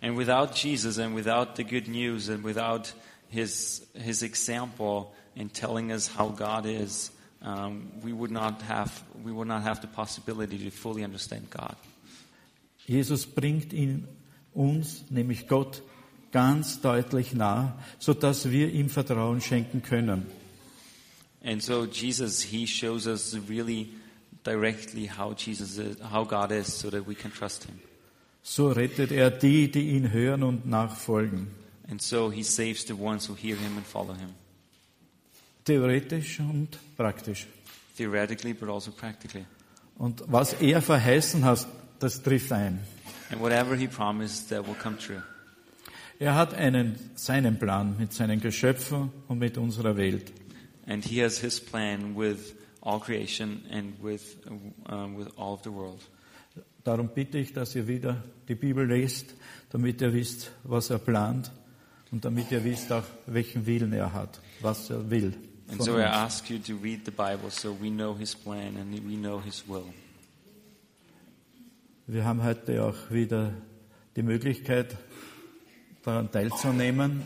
and 0.00 0.16
without 0.16 0.54
Jesus, 0.54 1.00
and 1.00 1.16
without 1.16 1.56
the 1.56 1.64
good 1.64 1.88
news, 1.88 2.28
and 2.28 2.44
without 2.44 2.94
His 3.28 3.84
His 3.94 4.22
example 4.22 5.12
in 5.34 5.50
telling 5.52 5.90
us 5.90 6.06
how 6.06 6.28
God 6.28 6.66
is, 6.66 7.10
um, 7.42 7.90
we 8.04 8.12
would 8.12 8.30
not 8.30 8.62
have 8.62 8.92
we 9.24 9.32
would 9.32 9.48
not 9.48 9.64
have 9.64 9.80
the 9.80 9.88
possibility 9.88 10.56
to 10.58 10.70
fully 10.70 11.02
understand 11.02 11.50
God. 11.50 11.74
Jesus 12.86 13.26
bringt 13.26 13.72
ihn 13.72 14.06
uns, 14.54 15.04
nämlich 15.10 15.48
Gott, 15.48 15.82
ganz 16.32 16.80
deutlich 16.80 17.32
nah, 17.34 17.78
so 17.98 18.14
dass 18.14 18.50
wir 18.50 18.70
ihm 18.72 18.88
Vertrauen 18.88 19.40
schenken 19.40 19.82
können. 19.82 20.26
And 21.44 21.62
so 21.62 21.84
Jesus, 21.84 22.42
He 22.42 22.66
shows 22.66 23.06
us 23.06 23.36
really 23.48 23.90
directly 24.44 25.06
how 25.08 25.34
Jesus 25.34 25.78
is, 25.78 25.96
how 26.12 26.24
God 26.26 26.50
is, 26.50 26.66
so 26.66 26.90
that 26.90 27.06
we 27.06 27.14
can 27.14 27.32
trust 27.32 27.64
Him. 27.64 27.78
So 28.42 28.68
rettet 28.72 29.12
er 29.12 29.30
die, 29.30 29.70
die 29.70 29.90
ihn 29.90 30.10
hören 30.12 30.42
und 30.42 30.66
nachfolgen. 30.66 31.48
And 31.90 32.02
so 32.02 32.30
He 32.30 32.42
saves 32.42 32.84
the 32.86 32.94
ones 32.94 33.28
who 33.28 33.34
hear 33.34 33.56
Him 33.56 33.76
and 33.76 33.86
follow 33.86 34.14
Him, 34.14 34.30
Theoretisch 35.64 36.40
und 36.40 36.78
praktisch. 36.96 37.46
theoretically, 37.96 38.52
but 38.52 38.68
also 38.68 38.90
practically. 38.90 39.44
Und 39.96 40.22
was 40.28 40.52
er 40.54 40.80
verheißen 40.82 41.44
hat, 41.44 41.66
das 41.98 42.22
trifft 42.22 42.52
ein. 42.52 42.80
And 43.30 43.40
whatever 43.40 43.76
He 43.76 43.86
promised, 43.86 44.48
that 44.50 44.66
will 44.66 44.76
come 44.76 44.96
true. 44.98 45.22
Er 46.20 46.34
hat 46.34 46.54
einen, 46.54 46.96
seinen 47.14 47.58
Plan 47.58 47.96
mit 47.96 48.12
seinen 48.12 48.40
Geschöpfen 48.40 49.10
und 49.28 49.38
mit 49.38 49.56
unserer 49.56 49.96
Welt. 49.96 50.32
And 50.86 51.04
He 51.04 51.22
has 51.22 51.38
His 51.38 51.60
plan 51.60 52.16
with 52.16 52.54
all 52.80 52.98
creation 52.98 53.62
and 53.70 54.02
with 54.02 54.36
um, 54.88 55.16
with 55.16 55.28
all 55.36 55.52
of 55.52 55.62
the 55.62 55.70
world. 55.70 56.00
Darum 56.82 57.10
bitte 57.14 57.38
ich, 57.38 57.52
dass 57.52 57.74
ihr 57.74 57.86
wieder 57.86 58.24
die 58.48 58.54
Bibel 58.54 58.86
lest, 58.86 59.34
damit 59.70 60.00
ihr 60.00 60.12
wisst, 60.12 60.50
was 60.64 60.90
er 60.90 60.98
plant 60.98 61.52
und 62.10 62.24
damit 62.24 62.50
ihr 62.50 62.64
wisst 62.64 62.90
auch, 62.90 63.04
welchen 63.26 63.66
Willen 63.66 63.92
er 63.92 64.12
hat, 64.12 64.40
was 64.60 64.90
er 64.90 65.08
will. 65.10 65.34
And 65.70 65.82
so 65.82 65.98
I 65.98 66.04
uns. 66.04 66.16
ask 66.16 66.50
you 66.50 66.58
to 66.58 66.76
read 66.82 67.04
the 67.04 67.10
Bible 67.10 67.50
so 67.50 67.76
we 67.78 67.90
know 67.90 68.16
His 68.16 68.34
plan 68.34 68.76
and 68.76 68.92
we 69.06 69.16
know 69.16 69.40
His 69.40 69.68
will. 69.68 69.84
Wir 72.06 72.24
haben 72.24 72.42
heute 72.42 72.82
auch 72.82 73.10
wieder 73.10 73.52
die 74.16 74.22
Möglichkeit, 74.22 74.96
daran 76.08 76.32
teilzunehmen, 76.32 77.22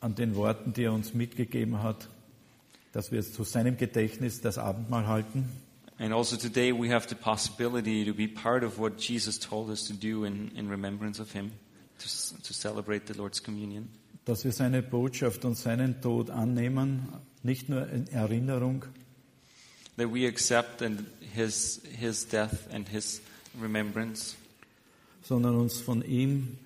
an 0.00 0.14
den 0.14 0.36
Worten, 0.36 0.72
die 0.72 0.84
er 0.84 0.92
uns 0.94 1.12
mitgegeben 1.12 1.82
hat, 1.82 2.08
dass 2.92 3.12
wir 3.12 3.22
zu 3.22 3.44
seinem 3.44 3.76
Gedächtnis 3.76 4.40
das 4.40 4.56
Abendmahl 4.56 5.06
halten. 5.06 5.48
And 5.98 6.12
also 6.12 6.36
today 6.36 6.72
we 6.72 6.92
have 6.92 7.08
the 7.08 7.14
possibility 7.14 8.04
to 8.04 8.14
be 8.14 8.26
part 8.26 8.64
of 8.64 8.78
what 8.78 8.98
Jesus 8.98 9.38
told 9.38 9.68
us 9.68 9.86
to 9.86 9.92
do 9.94 10.24
in, 10.24 10.50
in 10.56 10.68
remembrance 10.68 11.20
of 11.20 11.30
Him, 11.32 11.52
to, 11.98 12.08
to 12.42 12.52
celebrate 12.52 13.06
the 13.06 13.16
Lord's 13.16 13.42
Communion. 13.42 13.88
dass 14.24 14.44
wir 14.44 14.52
seine 14.52 14.82
Botschaft 14.82 15.44
und 15.44 15.58
seinen 15.58 16.00
Tod 16.00 16.30
annehmen, 16.30 17.08
nicht 17.42 17.68
nur 17.68 17.86
in 17.90 18.08
Erinnerung, 18.08 18.86
That 19.96 20.12
we 20.12 20.26
accept 20.26 20.82
and 20.82 21.04
His, 21.34 21.82
His 22.00 22.26
death 22.26 22.72
and 22.72 22.88
His 22.88 23.20
remembrance, 23.60 24.34
sondern 25.22 25.54
uns 25.56 25.80
von 25.80 26.02
ihm 26.02 26.56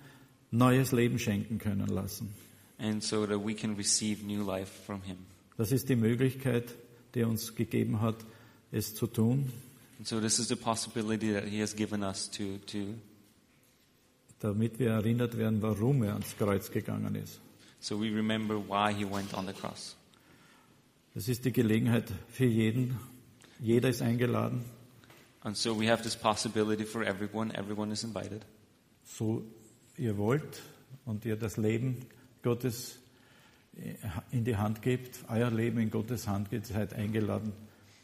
neues 0.51 0.91
Leben 0.91 1.19
schenken 1.19 1.57
können 1.59 1.87
lassen. 1.87 2.33
and 2.81 3.03
so 3.03 3.25
that 3.25 3.39
we 3.43 3.53
can 3.53 3.75
receive 3.75 4.23
new 4.25 4.43
life 4.43 4.71
from 4.85 5.01
Him. 5.01 5.17
Das 5.57 5.71
ist 5.73 5.89
die 5.89 5.95
Möglichkeit, 5.97 6.63
die 7.13 7.19
er 7.21 7.27
uns 7.27 7.53
gegeben 7.55 7.99
hat, 8.01 8.15
es 8.71 8.95
zu 8.95 9.07
tun, 9.07 9.51
And 9.97 10.07
so 10.07 10.21
this 10.21 10.39
is 10.39 10.47
the 10.47 10.55
possibility 10.55 11.33
that 11.33 11.43
He 11.43 11.59
has 11.61 11.75
given 11.75 12.03
us 12.03 12.29
to, 12.31 12.57
to 12.67 12.93
damit 14.39 14.79
wir 14.79 14.91
erinnert 14.91 15.37
werden, 15.37 15.61
warum 15.61 16.03
er 16.03 16.13
ans 16.13 16.35
Kreuz 16.37 16.71
gegangen 16.71 17.15
ist. 17.15 17.39
so 17.81 17.99
we 17.99 18.05
remember 18.09 18.55
why 18.57 18.93
He 18.93 19.03
went 19.05 19.33
on 19.33 19.45
the 19.47 19.53
cross. 19.53 19.95
Das 21.15 21.27
ist 21.27 21.43
die 21.43 21.51
Gelegenheit 21.51 22.05
für 22.29 22.45
jeden. 22.45 22.97
Jeder 23.59 23.89
ist 23.89 24.01
eingeladen, 24.01 24.63
And 25.41 25.55
so 25.57 25.77
we 25.77 25.89
have 25.89 26.03
this 26.03 26.15
possibility 26.17 26.83
for 26.85 27.01
everyone. 27.03 27.53
Everyone 27.55 27.91
is 27.93 28.03
invited. 28.03 28.45
so 29.05 29.41
ihr 29.99 30.17
wollt 30.17 30.61
und 31.05 31.25
ihr 31.25 31.35
das 31.35 31.57
Leben 31.57 31.97
Gottes 32.41 32.97
in 34.31 34.43
die 34.43 34.55
Hand 34.55 34.81
gebt, 34.81 35.19
euer 35.29 35.51
Leben 35.51 35.79
in 35.79 35.89
Gottes 35.89 36.27
Hand 36.27 36.49
geht, 36.49 36.65
seid 36.65 36.93
eingeladen 36.93 37.53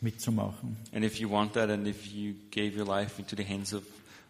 mitzumachen. 0.01 0.77
And 0.93 1.03
if 1.03 1.19
you 1.19 1.29
want 1.29 1.53
that 1.53 1.69
and 1.69 1.87
if 1.87 2.05
you 2.05 2.35
gave 2.51 2.77
your 2.77 2.85
life 2.85 3.19
into 3.19 3.35
the 3.35 3.43
hands 3.43 3.73
of, 3.73 3.83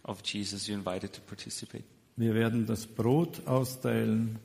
of 0.03 0.21
Jesus, 0.23 0.67
you're 0.67 0.77
invited 0.77 1.13
to 1.13 1.21
participate. 1.21 1.83
Wir 2.17 2.33
werden 2.33 2.65
das 2.65 2.87
Brot 2.87 3.45
austeilen 3.45 4.39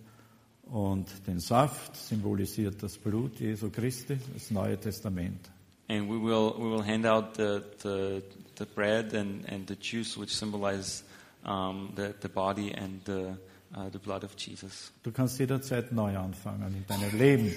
und 0.65 1.07
den 1.27 1.39
Saft 1.39 1.97
symbolisiert 1.97 2.83
das 2.83 2.99
Blut 2.99 3.39
Jesu 3.39 3.71
Christi, 3.71 4.19
das 4.35 4.51
Neue 4.51 4.79
Testament. 4.79 5.51
And 5.89 6.09
we 6.09 6.21
will, 6.21 6.53
we 6.57 6.71
will 6.71 6.85
hand 6.85 7.07
out 7.07 7.37
the, 7.37 7.63
the, 7.83 8.23
the 8.59 8.65
bread 8.65 9.15
and, 9.15 9.49
and 9.49 9.69
the 9.69 9.77
juice, 9.77 10.17
which 10.17 10.37
symbolize 10.37 11.05
um, 11.45 11.93
the, 11.97 12.15
the 12.21 12.29
body 12.29 12.73
and 12.73 13.05
the, 13.05 13.37
uh, 13.75 13.89
the 13.91 13.99
blood 13.99 14.25
of 14.25 14.37
Jesus. 14.37 14.93
Du 15.03 15.13
kannst 15.13 15.39
jederzeit 15.39 15.93
neu 15.93 16.17
anfangen 16.17 16.75
in 16.75 16.87
deinem 16.87 17.19
Leben. 17.19 17.55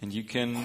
And 0.00 0.12
you 0.12 0.24
can 0.24 0.56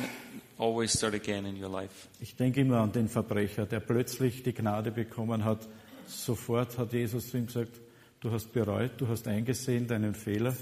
always 0.57 0.93
start 0.93 1.13
again 1.13 1.45
in 1.45 1.61
your 1.61 1.69
life. 1.69 2.07
Ich 2.19 2.36
denke 2.36 2.61
immer 2.61 2.82
an 2.82 2.91
den 2.91 3.07
Verbrecher, 3.07 3.65
der 3.65 3.80
plötzlich 3.80 4.43
die 4.43 4.53
Gnade 4.53 4.91
bekommen 4.91 5.43
hat. 5.43 5.67
Sofort 6.07 6.78
hat 6.78 6.93
Jesus 6.93 7.30
zu 7.30 7.38
ihm 7.38 7.47
gesagt, 7.47 7.80
du 8.21 8.32
hast 8.32 8.51
bereut, 8.53 8.91
du 8.97 9.07
hast 9.07 9.28
eingesehen 9.28 9.88
deinen 9.88 10.15
Fehler, 10.15 10.55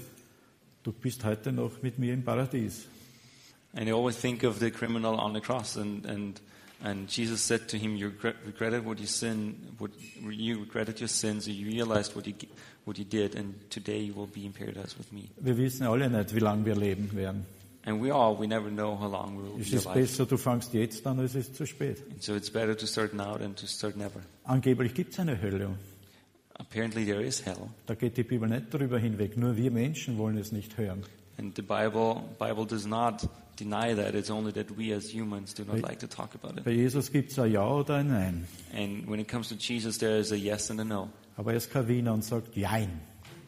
du 0.82 0.92
bist 0.92 1.24
heute 1.24 1.52
noch 1.52 1.82
mit 1.82 1.98
mir 1.98 2.12
im 2.12 2.24
Paradies. 2.24 2.86
And 3.74 3.88
I 3.88 3.92
always 3.92 4.16
think 4.16 4.42
of 4.42 4.58
the 4.58 4.70
criminal 4.70 5.18
on 5.18 5.34
the 5.34 5.40
cross, 5.40 5.76
and, 5.76 6.06
and, 6.06 6.40
and 6.82 7.08
Jesus 7.08 7.40
said 7.40 7.68
to 7.68 7.76
him, 7.78 7.96
You 7.96 8.08
regret- 8.08 8.36
regretted 8.46 8.84
what 8.84 8.98
you 9.00 9.06
sin, 9.06 9.56
what 9.78 9.90
you 10.22 10.60
regretted 10.60 11.00
your 11.00 11.08
sins, 11.08 11.46
you 11.48 11.66
realized 11.66 12.14
what 12.14 12.26
you, 12.26 12.34
what 12.84 12.98
you 12.98 13.04
did, 13.04 13.34
and 13.34 13.54
today 13.70 14.00
you 14.00 14.14
will 14.14 14.26
be 14.28 14.44
in 14.44 14.52
paradise 14.52 14.96
with 14.98 15.10
me. 15.12 15.28
Wir 15.40 15.56
wissen 15.56 15.86
alle 15.86 16.08
nicht, 16.10 16.34
wie 16.34 16.40
lange 16.40 16.64
wir 16.64 16.76
leben 16.76 17.10
werden. 17.14 17.46
And 17.84 18.02
we 18.02 18.10
all, 18.12 18.36
we 18.36 18.48
never 18.48 18.68
know 18.68 18.96
how 18.98 19.08
long 19.08 19.36
we 19.38 19.42
will 19.44 19.60
Es 19.60 19.70
be 19.70 19.76
ist 19.76 19.86
alive. 19.86 20.00
besser, 20.00 20.26
du 20.26 20.36
fangst 20.36 20.74
jetzt 20.74 21.06
an, 21.06 21.20
als 21.20 21.34
es 21.36 21.46
ist 21.48 21.54
zu 21.56 21.66
spät. 21.66 22.02
And 22.10 22.20
so 22.22 22.34
it's 22.34 22.50
better 22.50 22.76
to 22.76 22.84
start 22.86 23.14
now 23.14 23.36
than 23.38 23.54
to 23.54 23.66
start 23.66 23.96
never. 23.96 24.20
Angeblich 24.44 24.92
gibt 24.92 25.12
es 25.12 25.20
eine 25.20 25.40
Hölle. 25.40 25.70
Apparently 26.58 27.04
there 27.04 27.22
is 27.22 27.44
hell, 27.44 27.68
Da 27.86 27.94
geht 27.94 28.16
die 28.16 28.22
Bibel 28.24 28.48
nicht 28.48 28.72
darüber 28.72 28.98
hinweg. 28.98 29.36
Nur 29.36 29.56
wir 29.56 29.70
Menschen 29.70 30.16
wollen 30.18 30.38
es 30.38 30.52
nicht 30.52 30.76
hören. 30.78 31.02
and 31.38 31.54
the 31.54 31.62
Bible, 31.62 32.22
Bible 32.38 32.64
does 32.66 32.86
not 32.86 33.28
deny 33.56 33.94
that. 33.94 34.14
It's 34.14 34.30
only 34.30 34.52
that 34.52 34.76
we 34.76 34.92
as 34.92 35.12
humans 35.12 35.54
do 35.54 35.64
not 35.64 35.76
Right. 35.76 35.82
like 35.88 35.98
to 36.00 36.06
talk 36.08 36.34
about 36.34 36.58
it. 36.58 36.64
Bei 36.64 36.72
Jesus 36.72 37.10
gibt 37.10 37.32
es 37.32 37.38
ein 37.38 37.50
Ja 37.52 37.66
oder 37.68 37.96
ein 37.96 38.08
Nein. 38.08 38.46
And 38.74 39.08
when 39.08 39.18
it 39.20 39.28
comes 39.28 39.48
to 39.48 39.54
Jesus, 39.54 39.98
there 39.98 40.18
is 40.18 40.32
a 40.32 40.36
yes 40.36 40.70
and 40.70 40.80
a 40.80 40.84
no. 40.84 41.10
Aber 41.36 41.52
er 41.52 41.56
ist 41.58 41.70
kein 41.70 41.88
Wiener 41.88 42.12
und 42.14 42.24
sagt 42.24 42.54
Jein. 42.56 43.00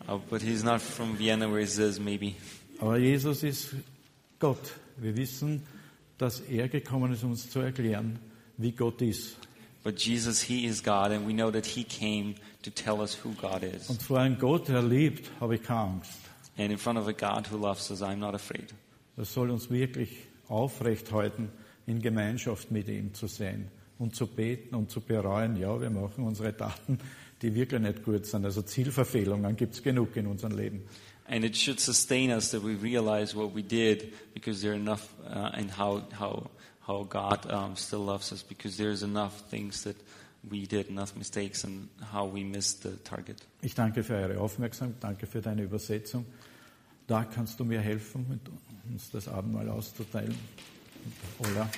Uh, 0.08 0.18
but 0.30 0.40
he's 0.42 0.62
not 0.64 0.80
from 0.80 1.18
Vienna 1.18 1.46
where 1.50 1.60
he 1.60 1.66
says 1.66 2.00
maybe. 2.00 2.34
Aber 2.80 2.96
Jesus 2.98 3.42
ist 3.42 3.74
Gott. 4.38 4.72
Wir 4.96 5.16
wissen, 5.16 5.62
dass 6.16 6.40
er 6.40 6.68
gekommen 6.68 7.12
ist, 7.12 7.22
uns 7.24 7.50
zu 7.50 7.60
erklären, 7.60 8.18
wie 8.56 8.72
Gott 8.72 9.02
ist. 9.02 9.36
But 9.84 10.00
Jesus, 10.00 10.42
He 10.42 10.66
is 10.66 10.82
God, 10.82 11.12
and 11.12 11.26
we 11.26 11.32
know 11.32 11.50
that 11.50 11.64
He 11.64 11.84
came 11.84 12.34
to 12.62 12.70
tell 12.70 13.00
us 13.00 13.16
who 13.24 13.32
God 13.40 13.62
is. 13.62 13.88
Und 13.88 14.02
vor 14.02 14.18
einem 14.18 14.38
Gott, 14.38 14.68
der 14.68 14.82
liebt, 14.82 15.30
habe 15.40 15.54
ich 15.54 15.62
keine 15.62 15.80
Angst. 15.92 16.18
And 16.58 16.72
in 16.72 16.78
front 16.78 16.98
of 16.98 17.06
a 17.06 17.12
God 17.12 17.50
who 17.50 17.56
loves 17.56 17.90
us, 17.90 18.02
I'm 18.02 18.16
not 18.16 18.34
afraid. 18.34 18.74
Das 19.18 19.34
soll 19.34 19.50
uns 19.50 19.68
wirklich 19.68 20.10
aufrecht 20.46 21.10
halten, 21.10 21.50
in 21.86 22.00
Gemeinschaft 22.00 22.70
mit 22.70 22.88
ihm 22.88 23.14
zu 23.14 23.26
sein 23.26 23.68
und 23.98 24.14
zu 24.14 24.28
beten 24.28 24.76
und 24.76 24.92
zu 24.92 25.00
bereuen. 25.00 25.56
Ja, 25.56 25.80
wir 25.80 25.90
machen 25.90 26.22
unsere 26.22 26.56
Taten, 26.56 27.00
die 27.42 27.52
wirklich 27.52 27.80
nicht 27.80 28.04
gut 28.04 28.26
sind. 28.26 28.44
Also 28.44 28.62
Zielverfehlungen 28.62 29.56
gibt 29.56 29.74
es 29.74 29.82
genug 29.82 30.14
in 30.14 30.28
unserem 30.28 30.56
Leben. 30.56 30.82
And 31.26 31.44
it 31.44 31.56
should 31.56 31.80
sustain 31.80 32.30
us 32.30 32.52
that 32.52 32.62
we 32.62 32.80
realize 32.80 33.36
what 33.36 33.54
we 33.56 33.62
did 33.62 34.14
because 34.34 34.60
there 34.60 34.72
are 34.72 34.80
enough, 34.80 35.12
uh, 35.26 35.50
and 35.52 35.76
how, 35.76 36.02
how, 36.16 36.48
how 36.86 37.04
God 37.04 37.44
um, 37.50 37.74
still 37.74 38.04
loves 38.04 38.32
us 38.32 38.44
because 38.44 38.78
there's 38.78 39.02
enough 39.02 39.42
things 39.50 39.82
that 39.82 39.96
we 40.48 40.64
did, 40.64 40.88
enough 40.88 41.16
mistakes, 41.16 41.64
and 41.64 41.88
how 42.12 42.24
we 42.24 42.44
missed 42.44 42.84
the 42.84 42.96
target. 43.02 43.42
Ich 43.62 43.74
danke 43.74 44.04
für 44.04 44.14
eure 44.14 44.40
Aufmerksamkeit, 44.40 45.02
danke 45.02 45.26
für 45.26 45.42
deine 45.42 45.64
Übersetzung. 45.64 46.24
Da 47.08 47.24
kannst 47.24 47.58
du 47.58 47.64
mir 47.64 47.80
helfen, 47.80 48.26
mit 48.28 48.40
uns 48.90 49.10
das 49.10 49.28
Abendmahl 49.28 49.68
auszuteilen. 49.68 50.34
Ola. 51.38 51.68